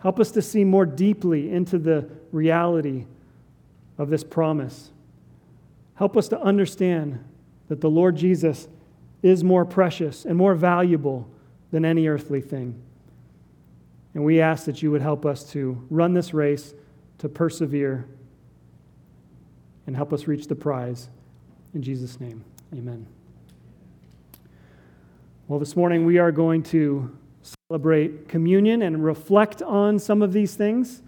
Help 0.00 0.20
us 0.20 0.30
to 0.32 0.42
see 0.42 0.64
more 0.64 0.84
deeply 0.84 1.50
into 1.50 1.78
the 1.78 2.10
reality 2.32 3.06
of 3.98 4.10
this 4.10 4.24
promise. 4.24 4.90
Help 5.94 6.16
us 6.16 6.28
to 6.28 6.40
understand 6.40 7.22
that 7.68 7.80
the 7.80 7.90
Lord 7.90 8.16
Jesus 8.16 8.68
is 9.22 9.42
more 9.42 9.64
precious 9.64 10.24
and 10.24 10.36
more 10.36 10.54
valuable 10.54 11.28
than 11.70 11.84
any 11.84 12.08
earthly 12.08 12.40
thing. 12.40 12.80
And 14.12 14.24
we 14.24 14.40
ask 14.40 14.64
that 14.66 14.82
you 14.82 14.90
would 14.90 15.02
help 15.02 15.26
us 15.26 15.50
to 15.52 15.82
run 15.90 16.14
this 16.14 16.34
race, 16.34 16.74
to 17.18 17.28
persevere, 17.28 18.06
and 19.86 19.96
help 19.96 20.12
us 20.12 20.26
reach 20.26 20.46
the 20.46 20.54
prize. 20.54 21.08
In 21.74 21.82
Jesus' 21.82 22.20
name, 22.20 22.44
amen. 22.72 23.06
Well, 25.48 25.58
this 25.58 25.76
morning 25.76 26.06
we 26.06 26.18
are 26.18 26.32
going 26.32 26.62
to 26.64 27.16
celebrate 27.68 28.28
communion 28.28 28.82
and 28.82 29.04
reflect 29.04 29.62
on 29.62 29.98
some 29.98 30.22
of 30.22 30.32
these 30.32 30.54
things. 30.54 31.02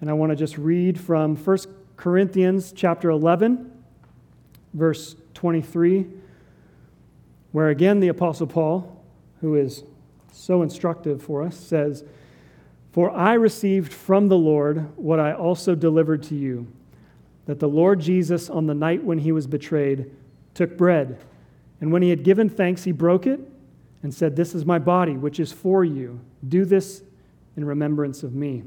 And 0.00 0.08
I 0.08 0.12
want 0.14 0.30
to 0.30 0.36
just 0.36 0.56
read 0.56 0.98
from 0.98 1.36
1 1.36 1.58
Corinthians 2.02 2.72
chapter 2.74 3.10
11, 3.10 3.70
verse 4.74 5.14
23, 5.34 6.08
where 7.52 7.68
again 7.68 8.00
the 8.00 8.08
Apostle 8.08 8.48
Paul, 8.48 9.00
who 9.40 9.54
is 9.54 9.84
so 10.32 10.62
instructive 10.62 11.22
for 11.22 11.44
us, 11.44 11.56
says, 11.56 12.02
For 12.90 13.08
I 13.12 13.34
received 13.34 13.92
from 13.92 14.26
the 14.26 14.36
Lord 14.36 14.88
what 14.96 15.20
I 15.20 15.32
also 15.32 15.76
delivered 15.76 16.24
to 16.24 16.34
you, 16.34 16.66
that 17.46 17.60
the 17.60 17.68
Lord 17.68 18.00
Jesus, 18.00 18.50
on 18.50 18.66
the 18.66 18.74
night 18.74 19.04
when 19.04 19.18
he 19.18 19.30
was 19.30 19.46
betrayed, 19.46 20.10
took 20.54 20.76
bread. 20.76 21.20
And 21.80 21.92
when 21.92 22.02
he 22.02 22.10
had 22.10 22.24
given 22.24 22.48
thanks, 22.48 22.82
he 22.82 22.90
broke 22.90 23.28
it 23.28 23.38
and 24.02 24.12
said, 24.12 24.34
This 24.34 24.56
is 24.56 24.66
my 24.66 24.80
body, 24.80 25.12
which 25.12 25.38
is 25.38 25.52
for 25.52 25.84
you. 25.84 26.18
Do 26.48 26.64
this 26.64 27.04
in 27.56 27.64
remembrance 27.64 28.24
of 28.24 28.34
me. 28.34 28.64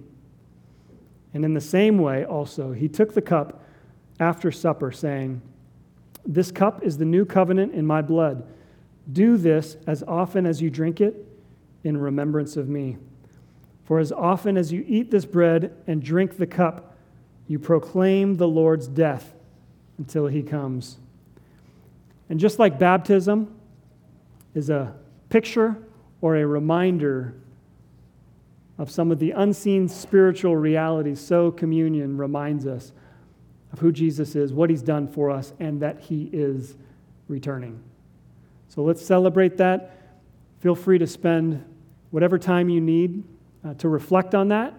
And 1.35 1.43
in 1.43 1.53
the 1.53 1.59
same 1.59 1.97
way, 1.97 2.23
also, 2.23 2.71
he 2.71 2.87
took 2.87 3.13
the 3.13 3.21
cup 3.21 3.61
after 4.21 4.53
supper, 4.53 4.93
saying, 4.93 5.41
This 6.25 6.49
cup 6.49 6.81
is 6.81 6.97
the 6.97 7.03
new 7.03 7.25
covenant 7.25 7.73
in 7.73 7.85
my 7.85 8.01
blood. 8.01 8.47
Do 9.11 9.35
this 9.35 9.75
as 9.85 10.01
often 10.03 10.45
as 10.45 10.61
you 10.61 10.69
drink 10.69 11.01
it 11.01 11.27
in 11.83 11.97
remembrance 11.97 12.55
of 12.55 12.69
me. 12.69 12.95
For 13.83 13.99
as 13.99 14.13
often 14.13 14.55
as 14.55 14.71
you 14.71 14.85
eat 14.87 15.11
this 15.11 15.25
bread 15.25 15.75
and 15.87 16.01
drink 16.01 16.37
the 16.37 16.47
cup, 16.47 16.95
you 17.49 17.59
proclaim 17.59 18.37
the 18.37 18.47
Lord's 18.47 18.87
death 18.87 19.33
until 19.97 20.27
he 20.27 20.41
comes. 20.41 20.99
And 22.29 22.39
just 22.39 22.59
like 22.59 22.79
baptism 22.79 23.53
is 24.53 24.69
a 24.69 24.95
picture 25.27 25.75
or 26.21 26.37
a 26.37 26.47
reminder 26.47 27.35
of 28.77 28.91
some 28.91 29.11
of 29.11 29.19
the 29.19 29.31
unseen 29.31 29.87
spiritual 29.87 30.55
realities, 30.55 31.19
so 31.19 31.51
communion 31.51 32.17
reminds 32.17 32.67
us 32.67 32.91
of 33.71 33.79
who 33.79 33.91
Jesus 33.91 34.35
is, 34.35 34.53
what 34.53 34.69
he's 34.69 34.81
done 34.81 35.07
for 35.07 35.29
us, 35.29 35.53
and 35.59 35.81
that 35.81 35.99
he 35.99 36.29
is 36.33 36.75
returning. 37.27 37.81
So 38.67 38.83
let's 38.83 39.05
celebrate 39.05 39.57
that. 39.57 39.97
Feel 40.59 40.75
free 40.75 40.97
to 40.97 41.07
spend 41.07 41.63
whatever 42.11 42.37
time 42.37 42.69
you 42.69 42.81
need 42.81 43.23
uh, 43.65 43.73
to 43.75 43.89
reflect 43.89 44.35
on 44.35 44.49
that. 44.49 44.73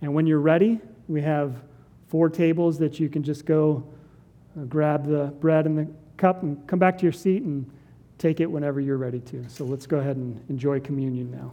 And 0.00 0.14
when 0.14 0.26
you're 0.26 0.40
ready, 0.40 0.80
we 1.08 1.22
have 1.22 1.54
four 2.08 2.30
tables 2.30 2.78
that 2.78 2.98
you 3.00 3.08
can 3.08 3.22
just 3.22 3.44
go 3.44 3.84
uh, 4.58 4.64
grab 4.64 5.06
the 5.06 5.34
bread 5.40 5.66
and 5.66 5.78
the 5.78 5.88
cup 6.16 6.42
and 6.42 6.66
come 6.66 6.78
back 6.78 6.96
to 6.98 7.02
your 7.02 7.12
seat 7.12 7.42
and 7.42 7.68
take 8.18 8.40
it 8.40 8.46
whenever 8.46 8.80
you're 8.80 8.96
ready 8.96 9.20
to. 9.20 9.44
So 9.48 9.64
let's 9.64 9.86
go 9.86 9.98
ahead 9.98 10.16
and 10.16 10.42
enjoy 10.48 10.80
communion 10.80 11.30
now. 11.30 11.52